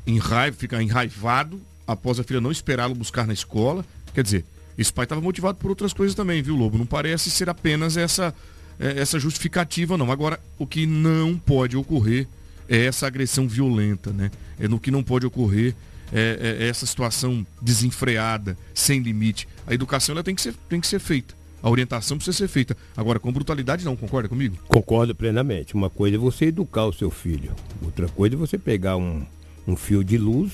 enraiva, 0.06 0.56
fica 0.56 0.82
enraivado 0.82 1.60
após 1.86 2.18
a 2.18 2.24
filha 2.24 2.40
não 2.40 2.50
esperá-lo 2.50 2.94
buscar 2.94 3.26
na 3.26 3.32
escola. 3.32 3.84
Quer 4.14 4.22
dizer, 4.22 4.44
esse 4.76 4.92
pai 4.92 5.04
estava 5.04 5.20
motivado 5.20 5.58
por 5.58 5.70
outras 5.70 5.92
coisas 5.92 6.14
também, 6.14 6.42
viu, 6.42 6.56
Lobo? 6.56 6.78
Não 6.78 6.86
parece 6.86 7.30
ser 7.30 7.48
apenas 7.48 7.96
essa, 7.96 8.34
é, 8.78 9.00
essa 9.00 9.18
justificativa, 9.18 9.98
não. 9.98 10.10
Agora, 10.10 10.40
o 10.58 10.66
que 10.66 10.86
não 10.86 11.36
pode 11.36 11.76
ocorrer 11.76 12.26
é 12.68 12.86
essa 12.86 13.06
agressão 13.06 13.46
violenta, 13.46 14.12
né? 14.12 14.30
É 14.58 14.66
no 14.66 14.78
que 14.80 14.90
não 14.90 15.02
pode 15.02 15.26
ocorrer 15.26 15.74
é, 16.12 16.58
é, 16.60 16.64
é 16.64 16.68
essa 16.68 16.86
situação 16.86 17.46
desenfreada, 17.60 18.56
sem 18.74 19.00
limite. 19.00 19.48
A 19.66 19.74
educação 19.74 20.14
ela 20.14 20.22
tem 20.22 20.34
que 20.34 20.42
ser, 20.42 20.54
tem 20.68 20.80
que 20.80 20.86
ser 20.86 21.00
feita. 21.00 21.34
A 21.62 21.70
orientação 21.70 22.16
precisa 22.16 22.36
ser 22.36 22.48
feita. 22.48 22.76
Agora, 22.96 23.20
com 23.20 23.32
brutalidade 23.32 23.84
não, 23.84 23.94
concorda 23.94 24.28
comigo? 24.28 24.56
Concordo 24.66 25.14
plenamente. 25.14 25.74
Uma 25.74 25.88
coisa 25.88 26.16
é 26.16 26.18
você 26.18 26.46
educar 26.46 26.86
o 26.86 26.92
seu 26.92 27.10
filho. 27.10 27.54
Outra 27.80 28.08
coisa 28.08 28.34
é 28.34 28.38
você 28.38 28.58
pegar 28.58 28.96
um, 28.96 29.24
um 29.66 29.76
fio 29.76 30.02
de 30.02 30.18
luz 30.18 30.52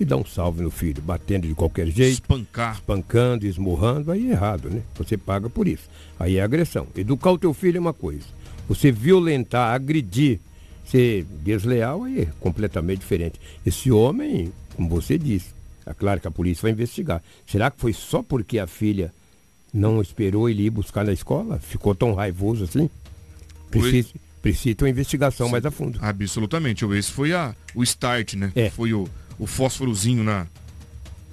e 0.00 0.04
dá 0.04 0.16
um 0.16 0.24
salve 0.24 0.62
no 0.62 0.70
filho, 0.70 1.02
batendo 1.02 1.46
de 1.46 1.54
qualquer 1.54 1.86
jeito. 1.88 2.14
Espancar. 2.14 2.72
Espancando, 2.72 3.46
esmurrando, 3.46 4.10
aí 4.10 4.28
é 4.28 4.30
errado, 4.30 4.70
né? 4.70 4.82
Você 4.94 5.18
paga 5.18 5.50
por 5.50 5.68
isso. 5.68 5.90
Aí 6.18 6.38
é 6.38 6.42
agressão. 6.42 6.86
Educar 6.96 7.30
o 7.30 7.38
teu 7.38 7.52
filho 7.52 7.76
é 7.76 7.80
uma 7.80 7.92
coisa. 7.92 8.24
Você 8.66 8.90
violentar, 8.90 9.74
agredir, 9.74 10.40
ser 10.86 11.24
desleal, 11.42 12.04
aí 12.04 12.22
é 12.22 12.28
completamente 12.40 13.00
diferente. 13.00 13.38
Esse 13.64 13.92
homem, 13.92 14.50
como 14.74 14.88
você 14.88 15.18
disse, 15.18 15.52
é 15.84 15.92
claro 15.92 16.18
que 16.18 16.26
a 16.26 16.30
polícia 16.30 16.62
vai 16.62 16.72
investigar. 16.72 17.22
Será 17.46 17.70
que 17.70 17.78
foi 17.78 17.92
só 17.92 18.22
porque 18.22 18.58
a 18.58 18.66
filha 18.66 19.12
não 19.72 20.00
esperou 20.00 20.48
ele 20.48 20.62
ir 20.62 20.70
buscar 20.70 21.04
na 21.04 21.12
escola? 21.12 21.58
Ficou 21.58 21.94
tão 21.94 22.14
raivoso 22.14 22.64
assim? 22.64 22.88
Precisa, 23.70 24.08
precisa 24.40 24.76
uma 24.80 24.88
investigação 24.88 25.46
Sim, 25.46 25.52
mais 25.52 25.66
a 25.66 25.70
fundo. 25.70 25.98
Absolutamente. 26.00 26.86
Esse 26.86 27.12
foi 27.12 27.34
a, 27.34 27.54
o 27.74 27.82
start, 27.82 28.34
né? 28.34 28.50
É. 28.54 28.70
Foi 28.70 28.94
o, 28.94 29.06
o 29.40 29.46
fósforozinho 29.46 30.22
na, 30.22 30.46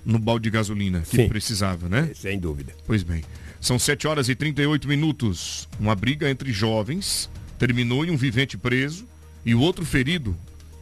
no 0.05 0.17
balde 0.17 0.43
de 0.43 0.49
gasolina 0.49 1.01
que 1.01 1.17
Sim. 1.17 1.27
precisava, 1.27 1.89
né? 1.89 2.07
É, 2.11 2.13
sem 2.13 2.39
dúvida. 2.39 2.73
Pois 2.87 3.03
bem. 3.03 3.21
São 3.59 3.77
7 3.77 4.07
horas 4.07 4.29
e 4.29 4.35
38 4.35 4.87
minutos. 4.87 5.67
Uma 5.77 5.93
briga 5.93 6.29
entre 6.29 6.51
jovens 6.53 7.29
terminou 7.59 8.05
em 8.05 8.11
um 8.11 8.15
vivente 8.15 8.57
preso 8.57 9.05
e 9.45 9.53
o 9.53 9.59
outro 9.59 9.85
ferido. 9.85 10.35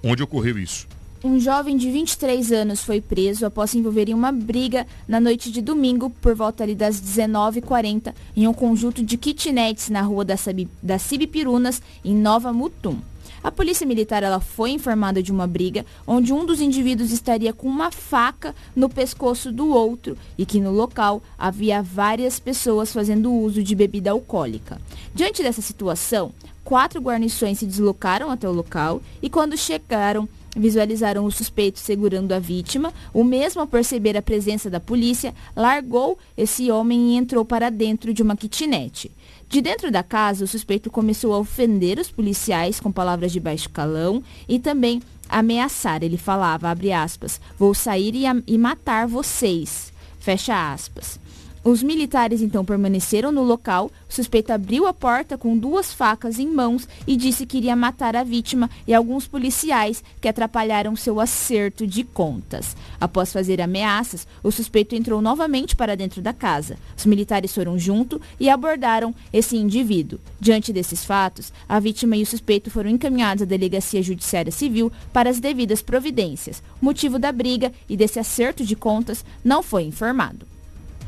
Onde 0.03 0.21
ocorreu 0.21 0.59
isso? 0.59 0.87
Um 1.23 1.39
jovem 1.39 1.75
de 1.75 1.89
23 1.89 2.51
anos 2.51 2.83
foi 2.83 3.01
preso 3.01 3.47
após 3.47 3.71
se 3.71 3.79
envolver 3.79 4.07
em 4.07 4.13
uma 4.13 4.31
briga 4.31 4.85
na 5.07 5.19
noite 5.19 5.51
de 5.51 5.59
domingo, 5.59 6.11
por 6.21 6.35
volta 6.35 6.63
ali 6.63 6.75
das 6.75 7.01
19h40, 7.01 8.13
em 8.35 8.47
um 8.47 8.53
conjunto 8.53 9.03
de 9.03 9.17
kitnets 9.17 9.89
na 9.89 10.01
rua 10.01 10.23
das 10.23 11.01
Cibipirunas, 11.01 11.81
em 12.03 12.13
Nova 12.13 12.53
Mutum. 12.53 12.99
A 13.45 13.51
polícia 13.51 13.85
militar 13.85 14.23
ela 14.23 14.39
foi 14.39 14.71
informada 14.71 15.21
de 15.21 15.31
uma 15.31 15.45
briga 15.45 15.85
onde 16.07 16.33
um 16.33 16.43
dos 16.43 16.59
indivíduos 16.59 17.11
estaria 17.11 17.53
com 17.53 17.67
uma 17.67 17.91
faca 17.91 18.55
no 18.75 18.89
pescoço 18.89 19.51
do 19.51 19.69
outro 19.69 20.17
e 20.35 20.47
que 20.47 20.59
no 20.59 20.71
local 20.71 21.21
havia 21.37 21.79
várias 21.79 22.39
pessoas 22.39 22.91
fazendo 22.91 23.31
uso 23.31 23.61
de 23.61 23.75
bebida 23.75 24.09
alcoólica. 24.09 24.81
Diante 25.13 25.43
dessa 25.43 25.61
situação, 25.61 26.33
quatro 26.63 26.99
guarnições 26.99 27.59
se 27.59 27.67
deslocaram 27.67 28.31
até 28.31 28.49
o 28.49 28.51
local 28.51 28.99
e 29.21 29.29
quando 29.29 29.55
chegaram 29.55 30.27
visualizaram 30.55 31.25
o 31.25 31.31
suspeito 31.31 31.79
segurando 31.79 32.31
a 32.31 32.39
vítima. 32.39 32.93
O 33.13 33.23
mesmo, 33.23 33.61
ao 33.61 33.67
perceber 33.67 34.17
a 34.17 34.21
presença 34.21 34.69
da 34.69 34.79
polícia, 34.79 35.35
largou 35.55 36.17
esse 36.35 36.71
homem 36.71 37.11
e 37.11 37.15
entrou 37.17 37.45
para 37.45 37.69
dentro 37.69 38.13
de 38.13 38.23
uma 38.23 38.35
kitnet. 38.35 39.11
De 39.47 39.61
dentro 39.61 39.91
da 39.91 40.03
casa, 40.03 40.43
o 40.43 40.47
suspeito 40.47 40.89
começou 40.89 41.33
a 41.33 41.39
ofender 41.39 41.99
os 41.99 42.11
policiais 42.11 42.79
com 42.79 42.91
palavras 42.91 43.31
de 43.31 43.39
baixo 43.39 43.69
calão 43.69 44.23
e 44.47 44.59
também 44.59 45.01
ameaçar. 45.29 46.03
Ele 46.03 46.17
falava, 46.17 46.75
aspas, 47.03 47.39
vou 47.57 47.73
sair 47.73 48.15
e, 48.15 48.25
e 48.47 48.57
matar 48.57 49.07
vocês, 49.07 49.93
fecha 50.19 50.73
aspas. 50.73 51.19
Os 51.67 51.81
militares 51.81 52.43
então 52.43 52.63
permaneceram 52.63 53.31
no 53.31 53.41
local. 53.41 53.89
O 54.07 54.13
suspeito 54.13 54.53
abriu 54.53 54.85
a 54.85 54.93
porta 54.93 55.35
com 55.35 55.57
duas 55.57 55.91
facas 55.91 56.37
em 56.37 56.47
mãos 56.47 56.87
e 57.07 57.17
disse 57.17 57.43
que 57.43 57.57
iria 57.57 57.75
matar 57.75 58.15
a 58.15 58.23
vítima 58.23 58.69
e 58.85 58.93
alguns 58.93 59.27
policiais 59.27 60.03
que 60.21 60.27
atrapalharam 60.27 60.95
seu 60.95 61.19
acerto 61.19 61.87
de 61.87 62.03
contas. 62.03 62.77
Após 63.01 63.33
fazer 63.33 63.59
ameaças, 63.59 64.27
o 64.43 64.51
suspeito 64.51 64.93
entrou 64.93 65.23
novamente 65.23 65.75
para 65.75 65.97
dentro 65.97 66.21
da 66.21 66.33
casa. 66.33 66.77
Os 66.95 67.07
militares 67.07 67.51
foram 67.51 67.79
junto 67.79 68.21
e 68.39 68.47
abordaram 68.47 69.15
esse 69.33 69.57
indivíduo. 69.57 70.19
Diante 70.39 70.71
desses 70.71 71.03
fatos, 71.03 71.51
a 71.67 71.79
vítima 71.79 72.15
e 72.15 72.21
o 72.21 72.27
suspeito 72.27 72.69
foram 72.69 72.91
encaminhados 72.91 73.41
à 73.41 73.45
Delegacia 73.45 74.03
Judiciária 74.03 74.51
Civil 74.51 74.91
para 75.11 75.31
as 75.31 75.39
devidas 75.39 75.81
providências. 75.81 76.61
O 76.79 76.85
motivo 76.85 77.17
da 77.17 77.31
briga 77.31 77.71
e 77.89 77.97
desse 77.97 78.19
acerto 78.19 78.63
de 78.63 78.75
contas 78.75 79.25
não 79.43 79.63
foi 79.63 79.81
informado. 79.81 80.45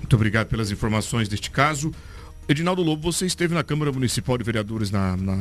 Muito 0.07 0.15
obrigado 0.15 0.47
pelas 0.47 0.71
informações 0.71 1.27
deste 1.27 1.51
caso. 1.51 1.93
Edinaldo 2.47 2.81
Lobo, 2.81 3.11
você 3.11 3.25
esteve 3.25 3.53
na 3.53 3.61
Câmara 3.61 3.91
Municipal 3.91 4.37
de 4.37 4.43
Vereadores 4.45 4.89
na, 4.89 5.17
na, 5.17 5.37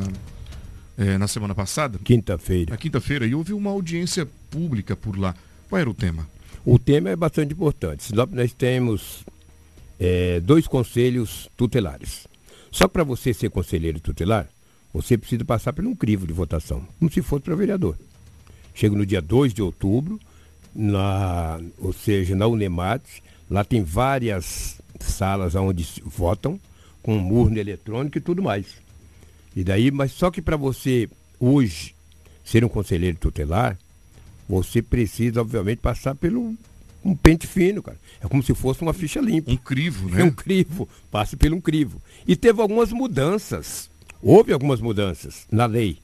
é, 0.99 1.17
na 1.17 1.29
semana 1.29 1.55
passada? 1.55 2.01
Quinta-feira. 2.03 2.73
Na 2.73 2.77
quinta-feira, 2.77 3.25
e 3.25 3.33
houve 3.33 3.53
uma 3.53 3.71
audiência 3.71 4.27
pública 4.51 4.97
por 4.97 5.17
lá. 5.17 5.37
Qual 5.69 5.81
era 5.81 5.89
o 5.89 5.95
tema? 5.95 6.29
O 6.64 6.81
tema 6.81 7.11
é 7.11 7.14
bastante 7.14 7.53
importante. 7.53 8.12
Nós 8.12 8.53
temos 8.55 9.25
é, 10.01 10.41
dois 10.41 10.67
conselhos 10.67 11.49
tutelares. 11.57 12.27
Só 12.73 12.89
para 12.89 13.05
você 13.05 13.33
ser 13.33 13.51
conselheiro 13.51 14.01
tutelar, 14.01 14.49
você 14.93 15.17
precisa 15.17 15.45
passar 15.45 15.73
por 15.75 15.87
um 15.87 15.95
crivo 15.95 16.27
de 16.27 16.33
votação, 16.33 16.85
como 16.99 17.09
se 17.09 17.23
fosse 17.23 17.45
para 17.45 17.55
vereador. 17.55 17.97
Chega 18.75 18.97
no 18.97 19.07
dia 19.07 19.23
2 19.23 19.55
de 19.55 19.62
outubro, 19.62 20.19
na, 20.75 21.61
ou 21.79 21.93
seja, 21.93 22.35
na 22.35 22.49
Unemate, 22.49 23.23
Lá 23.51 23.65
tem 23.65 23.83
várias 23.83 24.81
salas 25.01 25.55
onde 25.55 25.87
votam, 26.05 26.59
com 27.03 27.33
urna 27.33 27.61
eletrônica 27.61 28.19
e 28.19 28.21
tudo 28.21 28.43
mais. 28.43 28.67
E 29.55 29.63
daí, 29.63 29.91
mas 29.91 30.13
só 30.13 30.31
que 30.31 30.43
para 30.43 30.57
você 30.57 31.09
hoje 31.39 31.95
ser 32.45 32.65
um 32.65 32.69
conselheiro 32.69 33.17
tutelar, 33.17 33.79
você 34.49 34.83
precisa, 34.83 35.41
obviamente, 35.41 35.79
passar 35.79 36.15
pelo 36.15 36.55
um 37.05 37.15
pente 37.15 37.47
fino, 37.47 37.83
cara. 37.83 37.99
É 38.21 38.27
como 38.27 38.43
se 38.43 38.53
fosse 38.55 38.83
uma 38.83 38.93
ficha 38.93 39.21
limpa. 39.21 39.51
Um 39.51 39.57
crivo, 39.57 40.09
né? 40.09 40.23
É 40.23 40.25
um 40.25 40.31
crivo. 40.31 40.89
Passe 41.11 41.37
pelo 41.37 41.57
um 41.57 41.61
crivo. 41.61 42.03
E 42.27 42.35
teve 42.35 42.61
algumas 42.61 42.93
mudanças. 42.93 43.89
Houve 44.21 44.53
algumas 44.53 44.81
mudanças 44.81 45.47
na 45.51 45.67
lei. 45.67 45.99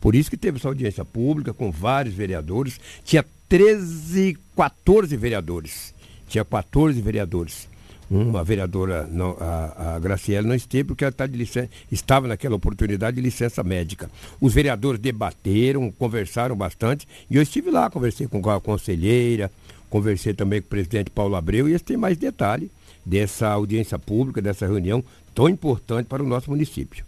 Por 0.00 0.14
isso 0.14 0.28
que 0.28 0.36
teve 0.36 0.58
essa 0.58 0.68
audiência 0.68 1.04
pública 1.04 1.54
com 1.54 1.70
vários 1.70 2.14
vereadores. 2.14 2.78
Tinha 3.02 3.24
13, 3.48 4.36
14 4.54 5.16
vereadores 5.16 5.93
tinha 6.28 6.44
14 6.44 7.00
vereadores. 7.00 7.68
Uma 8.10 8.44
vereadora, 8.44 9.08
não, 9.10 9.36
a, 9.40 9.94
a 9.96 9.98
Graciela, 9.98 10.46
não 10.46 10.54
esteve 10.54 10.84
porque 10.84 11.04
ela 11.04 11.12
tá 11.12 11.26
de 11.26 11.36
licença, 11.36 11.70
estava 11.90 12.28
naquela 12.28 12.54
oportunidade 12.54 13.16
de 13.16 13.22
licença 13.22 13.62
médica. 13.64 14.10
Os 14.40 14.52
vereadores 14.52 15.00
debateram, 15.00 15.90
conversaram 15.90 16.54
bastante 16.54 17.08
e 17.30 17.36
eu 17.36 17.42
estive 17.42 17.70
lá, 17.70 17.88
conversei 17.88 18.26
com 18.26 18.48
a 18.50 18.60
conselheira, 18.60 19.50
conversei 19.88 20.34
também 20.34 20.60
com 20.60 20.66
o 20.66 20.70
presidente 20.70 21.10
Paulo 21.10 21.34
Abreu 21.34 21.68
e 21.68 21.72
esse 21.72 21.84
tem 21.84 21.96
mais 21.96 22.16
detalhe 22.18 22.70
dessa 23.04 23.48
audiência 23.48 23.98
pública, 23.98 24.40
dessa 24.40 24.66
reunião 24.66 25.02
tão 25.34 25.48
importante 25.48 26.06
para 26.06 26.22
o 26.22 26.26
nosso 26.26 26.50
município. 26.50 27.04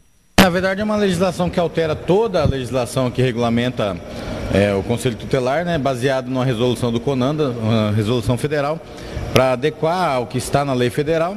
Na 0.47 0.51
verdade 0.51 0.80
é 0.80 0.84
uma 0.84 0.94
legislação 0.94 1.51
que 1.51 1.59
altera 1.59 1.97
toda 1.97 2.40
a 2.40 2.44
legislação 2.47 3.11
que 3.11 3.20
regulamenta 3.20 3.97
é, 4.55 4.72
o 4.72 4.82
Conselho 4.84 5.16
Tutelar, 5.16 5.64
né, 5.64 5.76
baseado 5.76 6.28
numa 6.28 6.44
resolução 6.44 6.92
do 6.92 7.01
CONANDA, 7.01 7.49
uma 7.49 7.90
resolução 7.90 8.38
federal, 8.38 8.78
para 9.32 9.55
adequar 9.55 10.09
ao 10.09 10.24
que 10.28 10.38
está 10.38 10.64
na 10.64 10.72
lei 10.72 10.88
federal 10.88 11.36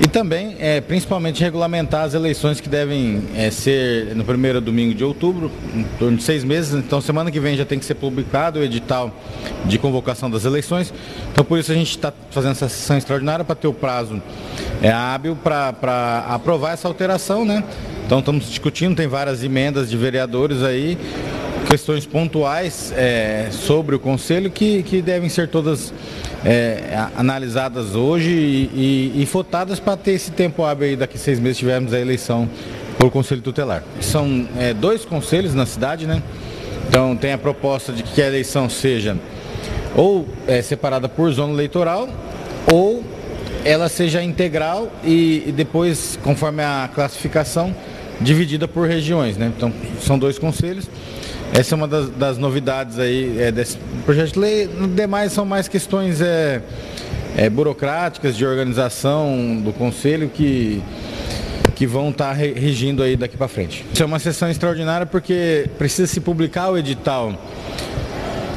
e 0.00 0.08
também, 0.08 0.56
é, 0.58 0.80
principalmente, 0.80 1.42
regulamentar 1.42 2.04
as 2.04 2.14
eleições 2.14 2.60
que 2.60 2.68
devem 2.68 3.22
é, 3.36 3.50
ser 3.50 4.16
no 4.16 4.24
primeiro 4.24 4.60
domingo 4.60 4.94
de 4.94 5.04
outubro, 5.04 5.50
em 5.74 5.84
torno 5.98 6.16
de 6.16 6.22
seis 6.22 6.42
meses. 6.42 6.74
Então, 6.74 7.00
semana 7.00 7.30
que 7.30 7.38
vem 7.38 7.56
já 7.56 7.64
tem 7.64 7.78
que 7.78 7.84
ser 7.84 7.94
publicado 7.94 8.58
o 8.58 8.62
edital 8.62 9.14
de 9.64 9.78
convocação 9.78 10.30
das 10.30 10.44
eleições. 10.44 10.92
Então, 11.30 11.44
por 11.44 11.58
isso 11.58 11.70
a 11.70 11.74
gente 11.74 11.90
está 11.90 12.12
fazendo 12.30 12.52
essa 12.52 12.68
sessão 12.68 12.96
extraordinária 12.96 13.44
para 13.44 13.54
ter 13.54 13.68
o 13.68 13.72
prazo 13.72 14.20
é, 14.82 14.90
hábil 14.90 15.36
para 15.36 16.26
aprovar 16.28 16.72
essa 16.72 16.88
alteração, 16.88 17.44
né? 17.44 17.62
Então, 18.06 18.18
estamos 18.18 18.48
discutindo, 18.48 18.96
tem 18.96 19.06
várias 19.06 19.44
emendas 19.44 19.88
de 19.88 19.96
vereadores 19.96 20.62
aí 20.62 20.98
questões 21.68 22.06
pontuais 22.06 22.92
é, 22.96 23.48
sobre 23.50 23.94
o 23.94 23.98
Conselho 23.98 24.50
que, 24.50 24.82
que 24.82 25.00
devem 25.00 25.28
ser 25.28 25.48
todas 25.48 25.92
é, 26.44 27.06
analisadas 27.16 27.94
hoje 27.94 28.30
e, 28.30 29.12
e, 29.16 29.22
e 29.22 29.24
votadas 29.24 29.80
para 29.80 29.96
ter 29.96 30.12
esse 30.12 30.30
tempo 30.30 30.64
hábil 30.64 30.88
aí, 30.88 30.96
daqui 30.96 31.18
seis 31.18 31.38
meses 31.38 31.58
tivermos 31.58 31.94
a 31.94 32.00
eleição 32.00 32.48
por 32.98 33.10
Conselho 33.10 33.40
Tutelar. 33.40 33.82
São 34.00 34.48
é, 34.58 34.74
dois 34.74 35.04
conselhos 35.04 35.54
na 35.54 35.66
cidade, 35.66 36.06
né? 36.06 36.22
Então 36.88 37.16
tem 37.16 37.32
a 37.32 37.38
proposta 37.38 37.92
de 37.92 38.02
que 38.02 38.20
a 38.20 38.26
eleição 38.26 38.68
seja 38.68 39.16
ou 39.96 40.28
é, 40.46 40.60
separada 40.62 41.08
por 41.08 41.30
zona 41.32 41.52
eleitoral 41.52 42.08
ou 42.72 43.02
ela 43.64 43.88
seja 43.88 44.22
integral 44.22 44.90
e, 45.04 45.44
e 45.46 45.52
depois, 45.52 46.18
conforme 46.22 46.62
a 46.62 46.90
classificação, 46.92 47.74
dividida 48.20 48.68
por 48.68 48.88
regiões, 48.88 49.36
né? 49.36 49.52
Então 49.56 49.72
são 50.00 50.18
dois 50.18 50.38
conselhos. 50.38 50.88
Essa 51.52 51.74
é 51.74 51.76
uma 51.76 51.86
das, 51.86 52.08
das 52.10 52.38
novidades 52.38 52.98
aí 52.98 53.38
é, 53.38 53.52
desse 53.52 53.76
projeto 54.06 54.32
de 54.32 54.38
lei. 54.38 54.70
Demais 54.94 55.32
são 55.32 55.44
mais 55.44 55.68
questões 55.68 56.22
é, 56.22 56.62
é, 57.36 57.50
burocráticas 57.50 58.36
de 58.36 58.46
organização 58.46 59.60
do 59.62 59.72
conselho 59.72 60.28
que 60.28 60.82
que 61.74 61.86
vão 61.86 62.10
estar 62.10 62.28
tá 62.28 62.32
regindo 62.32 63.02
aí 63.02 63.16
daqui 63.16 63.36
para 63.36 63.48
frente. 63.48 63.84
Isso 63.92 64.02
é 64.02 64.06
uma 64.06 64.20
sessão 64.20 64.48
extraordinária 64.48 65.04
porque 65.04 65.68
precisa 65.78 66.06
se 66.06 66.20
publicar 66.20 66.70
o 66.70 66.78
edital 66.78 67.32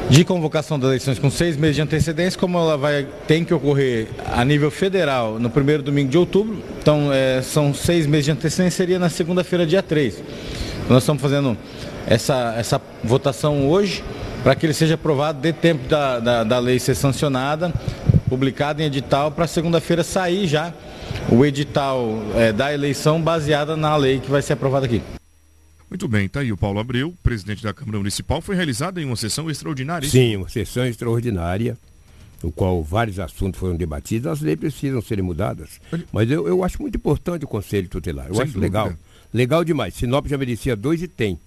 de 0.08 0.24
convocação 0.24 0.78
das 0.78 0.88
eleições 0.88 1.18
com 1.18 1.28
seis 1.28 1.56
meses 1.56 1.76
de 1.76 1.82
antecedência, 1.82 2.38
como 2.38 2.56
ela 2.56 2.76
vai 2.76 3.08
tem 3.26 3.44
que 3.44 3.52
ocorrer 3.52 4.06
a 4.32 4.44
nível 4.44 4.70
federal 4.70 5.40
no 5.40 5.50
primeiro 5.50 5.82
domingo 5.82 6.08
de 6.08 6.16
outubro. 6.16 6.62
Então 6.80 7.12
é, 7.12 7.42
são 7.42 7.74
seis 7.74 8.06
meses 8.06 8.26
de 8.26 8.30
antecedência, 8.30 8.76
seria 8.76 8.98
na 8.98 9.08
segunda-feira, 9.08 9.66
dia 9.66 9.82
3. 9.82 10.22
Nós 10.88 11.02
estamos 11.02 11.20
fazendo 11.20 11.56
essa, 12.06 12.54
essa 12.56 12.80
votação 13.02 13.68
hoje 13.68 14.04
para 14.42 14.54
que 14.54 14.64
ele 14.66 14.72
seja 14.72 14.94
aprovado, 14.94 15.40
dê 15.40 15.52
tempo 15.52 15.88
da, 15.88 16.20
da, 16.20 16.44
da 16.44 16.58
lei 16.60 16.78
ser 16.78 16.94
sancionada, 16.94 17.74
publicada 18.28 18.82
em 18.82 18.86
edital, 18.86 19.32
para 19.32 19.46
segunda-feira 19.48 20.04
sair 20.04 20.46
já 20.46 20.72
o 21.28 21.44
edital 21.44 22.22
é, 22.36 22.52
da 22.52 22.72
eleição 22.72 23.20
baseada 23.20 23.76
na 23.76 23.96
lei 23.96 24.20
que 24.20 24.30
vai 24.30 24.40
ser 24.42 24.52
aprovada 24.52 24.86
aqui. 24.86 25.02
Muito 25.90 26.06
bem, 26.06 26.28
tá 26.28 26.40
aí 26.40 26.52
o 26.52 26.56
Paulo 26.56 26.78
Abreu, 26.78 27.14
presidente 27.22 27.62
da 27.62 27.72
Câmara 27.72 27.98
Municipal, 27.98 28.40
foi 28.40 28.54
realizada 28.54 29.00
em 29.00 29.04
uma 29.04 29.16
sessão 29.16 29.50
extraordinária. 29.50 30.08
Sim, 30.08 30.36
uma 30.36 30.48
sessão 30.48 30.84
extraordinária, 30.86 31.76
no 32.42 32.52
qual 32.52 32.82
vários 32.82 33.18
assuntos 33.18 33.58
foram 33.58 33.76
debatidos, 33.76 34.30
as 34.30 34.40
leis 34.40 34.58
precisam 34.58 35.00
serem 35.00 35.24
mudadas. 35.24 35.80
Mas 36.12 36.30
eu, 36.30 36.46
eu 36.46 36.62
acho 36.62 36.80
muito 36.80 36.96
importante 36.96 37.44
o 37.44 37.48
Conselho 37.48 37.88
Tutelar, 37.88 38.28
eu 38.28 38.34
Sem 38.34 38.44
acho 38.44 38.52
dúvida. 38.52 38.66
legal. 38.82 38.96
Legal 39.32 39.64
demais. 39.64 39.94
Sinop 39.94 40.26
já 40.26 40.38
merecia 40.38 40.76
dois 40.76 41.02
e 41.02 41.08
tem. 41.08 41.38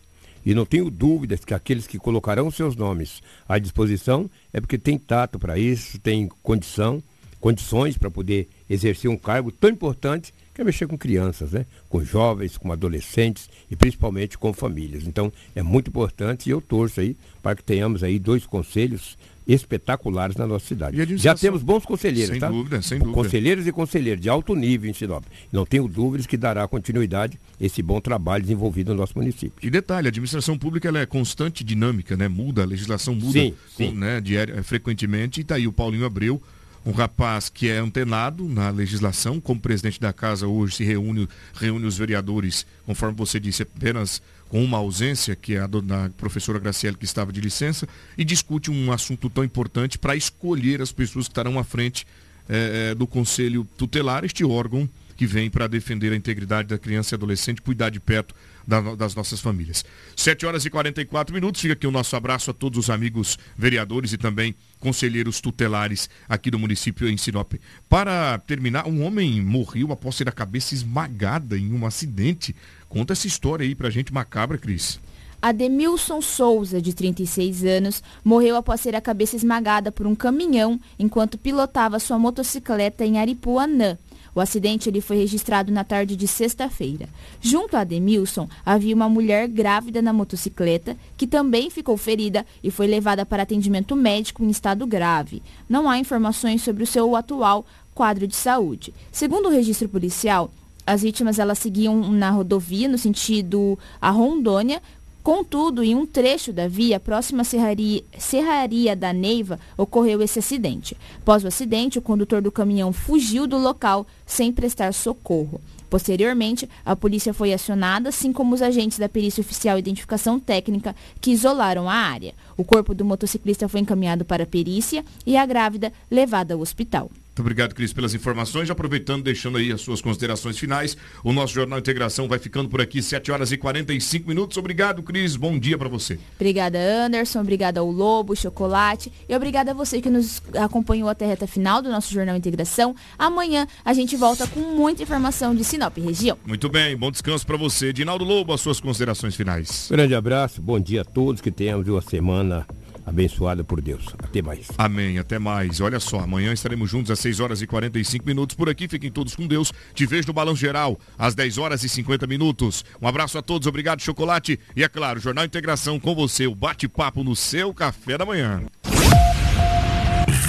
E 0.45 0.53
não 0.53 0.65
tenho 0.65 0.89
dúvidas 0.89 1.43
que 1.43 1.53
aqueles 1.53 1.85
que 1.85 1.97
colocarão 1.97 2.49
seus 2.49 2.75
nomes 2.75 3.21
à 3.47 3.59
disposição 3.59 4.29
é 4.53 4.59
porque 4.59 4.77
tem 4.77 4.97
tato 4.97 5.37
para 5.37 5.57
isso, 5.57 5.99
tem 5.99 6.29
condição, 6.41 7.03
condições 7.39 7.97
para 7.97 8.09
poder 8.09 8.47
exercer 8.69 9.09
um 9.09 9.17
cargo 9.17 9.51
tão 9.51 9.69
importante 9.69 10.33
que 10.53 10.61
é 10.61 10.63
mexer 10.63 10.87
com 10.87 10.97
crianças, 10.97 11.51
né? 11.51 11.65
com 11.87 12.03
jovens, 12.03 12.57
com 12.57 12.71
adolescentes 12.71 13.49
e 13.69 13.75
principalmente 13.75 14.37
com 14.37 14.53
famílias. 14.53 15.05
Então 15.05 15.31
é 15.55 15.61
muito 15.61 15.89
importante 15.89 16.47
e 16.47 16.51
eu 16.51 16.61
torço 16.61 16.99
aí 16.99 17.15
para 17.41 17.55
que 17.55 17.63
tenhamos 17.63 18.03
aí 18.03 18.19
dois 18.19 18.45
conselhos 18.45 19.17
espetaculares 19.53 20.35
na 20.35 20.45
nossa 20.45 20.65
cidade. 20.67 21.17
Já 21.17 21.33
temos 21.33 21.63
bons 21.63 21.83
conselheiros, 21.83 22.29
sem 22.29 22.39
tá? 22.39 22.49
Dúvida, 22.49 22.81
sem 22.83 22.99
dúvida. 22.99 23.15
Conselheiros 23.15 23.67
e 23.67 23.71
conselheiros 23.71 24.21
de 24.21 24.29
alto 24.29 24.55
nível 24.55 24.89
em 24.89 24.93
Sinop. 24.93 25.23
Não 25.51 25.65
tenho 25.65 25.87
dúvidas 25.87 26.27
que 26.27 26.37
dará 26.37 26.67
continuidade 26.67 27.39
esse 27.59 27.81
bom 27.81 27.99
trabalho 27.99 28.43
desenvolvido 28.43 28.93
no 28.93 28.99
nosso 28.99 29.17
município. 29.17 29.53
E 29.61 29.69
detalhe, 29.69 30.07
a 30.07 30.09
administração 30.09 30.57
pública 30.57 30.87
ela 30.87 30.99
é 30.99 31.05
constante 31.05 31.63
dinâmica, 31.63 32.15
né? 32.15 32.27
Muda, 32.27 32.61
a 32.61 32.65
legislação 32.65 33.15
muda 33.15 33.31
sim, 33.31 33.53
sim. 33.75 33.91
Né? 33.91 34.21
Diário, 34.21 34.63
frequentemente. 34.63 35.39
E 35.39 35.41
está 35.41 35.55
aí 35.55 35.67
o 35.67 35.73
Paulinho 35.73 36.05
Abreu, 36.05 36.39
um 36.85 36.91
rapaz 36.91 37.49
que 37.49 37.69
é 37.69 37.77
antenado 37.77 38.47
na 38.47 38.69
legislação, 38.69 39.41
como 39.41 39.59
presidente 39.59 39.99
da 39.99 40.13
casa 40.13 40.47
hoje 40.47 40.75
se 40.75 40.83
reúne, 40.83 41.27
reúne 41.53 41.85
os 41.85 41.97
vereadores, 41.97 42.65
conforme 42.85 43.15
você 43.17 43.39
disse, 43.39 43.63
apenas 43.63 44.21
com 44.49 44.63
uma 44.63 44.79
ausência, 44.79 45.35
que 45.35 45.55
é 45.55 45.59
a 45.59 45.67
da 45.67 46.09
professora 46.17 46.59
Graciela, 46.59 46.97
que 46.97 47.05
estava 47.05 47.31
de 47.31 47.39
licença, 47.39 47.87
e 48.17 48.25
discute 48.25 48.69
um 48.69 48.91
assunto 48.91 49.29
tão 49.29 49.43
importante 49.43 49.97
para 49.97 50.15
escolher 50.15 50.81
as 50.81 50.91
pessoas 50.91 51.27
que 51.27 51.31
estarão 51.31 51.57
à 51.57 51.63
frente 51.63 52.05
é, 52.49 52.95
do 52.95 53.05
Conselho 53.05 53.65
Tutelar, 53.77 54.25
este 54.25 54.43
órgão 54.43 54.89
que 55.15 55.27
vem 55.27 55.49
para 55.49 55.67
defender 55.67 56.11
a 56.11 56.15
integridade 56.15 56.69
da 56.69 56.77
criança 56.77 57.13
e 57.13 57.15
adolescente, 57.15 57.61
cuidar 57.61 57.89
de 57.89 57.99
perto 57.99 58.33
da, 58.69 58.95
das 58.95 59.15
nossas 59.15 59.41
famílias. 59.41 59.83
7 60.15 60.45
horas 60.45 60.63
e 60.63 60.69
44 60.69 61.33
minutos. 61.33 61.59
Fica 61.59 61.73
aqui 61.73 61.87
o 61.87 61.91
nosso 61.91 62.15
abraço 62.15 62.51
a 62.51 62.53
todos 62.53 62.77
os 62.77 62.89
amigos 62.89 63.37
vereadores 63.57 64.13
e 64.13 64.17
também 64.17 64.55
conselheiros 64.79 65.41
tutelares 65.41 66.09
aqui 66.29 66.51
do 66.51 66.59
município 66.59 67.09
em 67.09 67.17
Sinop. 67.17 67.53
Para 67.89 68.37
terminar, 68.37 68.87
um 68.87 69.03
homem 69.03 69.41
morreu 69.41 69.91
após 69.91 70.15
ter 70.15 70.29
a 70.29 70.31
cabeça 70.31 70.75
esmagada 70.75 71.57
em 71.57 71.73
um 71.73 71.85
acidente. 71.85 72.55
Conta 72.87 73.13
essa 73.13 73.27
história 73.27 73.65
aí 73.65 73.73
pra 73.73 73.89
gente 73.89 74.13
macabra, 74.13 74.57
Cris. 74.57 74.99
Ademilson 75.41 76.21
Souza, 76.21 76.81
de 76.81 76.93
36 76.93 77.63
anos, 77.63 78.03
morreu 78.23 78.57
após 78.57 78.81
ter 78.81 78.93
a 78.93 79.01
cabeça 79.01 79.37
esmagada 79.37 79.91
por 79.91 80.05
um 80.05 80.13
caminhão 80.13 80.79
enquanto 80.97 81.37
pilotava 81.37 81.97
sua 81.97 82.19
motocicleta 82.19 83.05
em 83.05 83.17
Aripuanã. 83.17 83.97
O 84.33 84.39
acidente 84.39 84.89
ele 84.89 85.01
foi 85.01 85.17
registrado 85.17 85.71
na 85.71 85.83
tarde 85.83 86.15
de 86.15 86.27
sexta-feira. 86.27 87.09
Junto 87.41 87.75
a 87.75 87.81
Ademilson, 87.81 88.47
havia 88.65 88.95
uma 88.95 89.09
mulher 89.09 89.47
grávida 89.47 90.01
na 90.01 90.13
motocicleta, 90.13 90.97
que 91.17 91.27
também 91.27 91.69
ficou 91.69 91.97
ferida 91.97 92.45
e 92.63 92.71
foi 92.71 92.87
levada 92.87 93.25
para 93.25 93.43
atendimento 93.43 93.95
médico 93.95 94.43
em 94.43 94.49
estado 94.49 94.85
grave. 94.85 95.41
Não 95.67 95.89
há 95.89 95.97
informações 95.97 96.61
sobre 96.61 96.83
o 96.83 96.87
seu 96.87 97.15
atual 97.15 97.65
quadro 97.93 98.27
de 98.27 98.35
saúde. 98.35 98.93
Segundo 99.11 99.47
o 99.47 99.51
registro 99.51 99.89
policial, 99.89 100.51
as 100.89 101.03
vítimas 101.03 101.37
elas 101.37 101.59
seguiam 101.59 102.11
na 102.11 102.31
rodovia 102.31 102.87
no 102.87 102.97
sentido 102.97 103.77
a 104.01 104.09
Rondônia, 104.09 104.81
Contudo, 105.21 105.83
em 105.83 105.95
um 105.95 106.05
trecho 106.05 106.53
da 106.53 106.67
via 106.67 106.99
próxima 106.99 107.41
à 107.41 107.43
Serraria, 107.43 108.03
Serraria 108.17 108.95
da 108.95 109.11
Neiva, 109.11 109.59
ocorreu 109.77 110.21
esse 110.21 110.39
acidente. 110.39 110.95
Após 111.17 111.43
o 111.43 111.47
acidente, 111.47 111.99
o 111.99 112.01
condutor 112.01 112.41
do 112.41 112.51
caminhão 112.51 112.93
fugiu 112.93 113.45
do 113.45 113.57
local 113.57 114.07
sem 114.25 114.51
prestar 114.51 114.93
socorro. 114.93 115.59
Posteriormente, 115.89 116.69
a 116.85 116.95
polícia 116.95 117.33
foi 117.33 117.51
acionada, 117.51 118.09
assim 118.09 118.31
como 118.31 118.55
os 118.55 118.61
agentes 118.61 118.99
da 118.99 119.09
Perícia 119.09 119.41
Oficial 119.41 119.77
Identificação 119.77 120.39
Técnica, 120.39 120.95
que 121.19 121.31
isolaram 121.31 121.89
a 121.89 121.95
área. 121.95 122.33
O 122.55 122.63
corpo 122.63 122.93
do 122.93 123.03
motociclista 123.03 123.67
foi 123.67 123.81
encaminhado 123.81 124.23
para 124.23 124.43
a 124.43 124.47
perícia 124.47 125.03
e 125.25 125.35
a 125.35 125.45
grávida 125.45 125.91
levada 126.09 126.53
ao 126.53 126.61
hospital. 126.61 127.09
Muito 127.29 127.41
obrigado, 127.41 127.73
Cris, 127.73 127.93
pelas 127.93 128.13
informações. 128.13 128.69
Aproveitando, 128.69 129.23
deixando 129.23 129.57
aí 129.57 129.71
as 129.71 129.79
suas 129.79 130.01
considerações 130.01 130.57
finais. 130.57 130.97
O 131.23 131.31
nosso 131.31 131.53
Jornal 131.53 131.79
Integração 131.79 132.27
vai 132.27 132.37
ficando 132.37 132.67
por 132.67 132.81
aqui, 132.81 133.01
7 133.01 133.31
horas 133.31 133.51
e 133.51 133.57
45 133.57 134.27
minutos. 134.27 134.57
Obrigado, 134.57 135.01
Cris. 135.01 135.37
Bom 135.37 135.57
dia 135.57 135.77
para 135.77 135.87
você. 135.87 136.19
Obrigada, 136.35 136.77
Anderson. 136.77 137.39
Obrigada 137.39 137.79
ao 137.79 137.89
Lobo, 137.89 138.35
Chocolate. 138.35 139.11
E 139.29 139.35
obrigada 139.35 139.71
a 139.71 139.73
você 139.73 140.01
que 140.01 140.09
nos 140.09 140.41
acompanhou 140.53 141.07
até 141.07 141.25
a 141.25 141.27
reta 141.29 141.47
final 141.47 141.81
do 141.81 141.89
nosso 141.89 142.13
Jornal 142.13 142.35
Integração. 142.35 142.93
Amanhã 143.17 143.67
a 143.85 143.93
gente 143.93 144.17
volta 144.17 144.45
com 144.45 144.59
muita 144.59 145.03
informação 145.03 145.55
de 145.55 145.63
Sinop 145.63 145.97
região. 145.97 146.37
Muito 146.45 146.67
bem, 146.67 146.97
bom 146.97 147.09
descanso 147.09 147.45
para 147.45 147.55
você. 147.55 147.93
Dinaldo 147.93 148.25
Lobo, 148.25 148.51
as 148.51 148.59
suas 148.59 148.81
considerações 148.81 149.35
finais. 149.35 149.87
Grande 149.89 150.13
abraço, 150.13 150.61
bom 150.61 150.79
dia 150.79 151.01
a 151.01 151.05
todos, 151.05 151.41
que 151.41 151.51
tenhamos 151.51 151.87
uma 151.87 152.01
semana 152.01 152.67
abençoada 153.05 153.63
por 153.63 153.81
Deus. 153.81 154.07
Até 154.19 154.41
mais. 154.41 154.67
Amém, 154.77 155.17
até 155.17 155.39
mais. 155.39 155.81
Olha 155.81 155.99
só, 155.99 156.19
amanhã 156.19 156.53
estaremos 156.53 156.89
juntos 156.89 157.11
às 157.11 157.19
6 157.19 157.39
horas 157.39 157.61
e 157.61 157.67
45 157.67 158.25
minutos 158.25 158.55
por 158.55 158.69
aqui. 158.69 158.87
Fiquem 158.87 159.11
todos 159.11 159.35
com 159.35 159.47
Deus. 159.47 159.71
Te 159.93 160.05
vejo 160.05 160.27
no 160.27 160.33
Balanço 160.33 160.59
Geral 160.59 160.99
às 161.17 161.35
10 161.35 161.57
horas 161.57 161.83
e 161.83 161.89
50 161.89 162.27
minutos. 162.27 162.83
Um 163.01 163.07
abraço 163.07 163.37
a 163.37 163.41
todos, 163.41 163.67
obrigado, 163.67 164.01
Chocolate. 164.01 164.59
E 164.75 164.83
é 164.83 164.87
claro, 164.87 165.19
Jornal 165.19 165.45
Integração 165.45 165.99
com 165.99 166.15
você, 166.15 166.47
o 166.47 166.55
bate-papo 166.55 167.23
no 167.23 167.35
seu 167.35 167.73
café 167.73 168.17
da 168.17 168.25
manhã. 168.25 168.63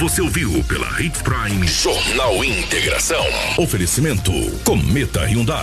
Você 0.00 0.22
ouviu 0.22 0.64
pela 0.64 0.88
Hits 0.98 1.20
Prime 1.20 1.66
Jornal 1.68 2.42
Integração. 2.42 3.22
Oferecimento 3.58 4.32
Cometa 4.64 5.26
Hyundai. 5.26 5.58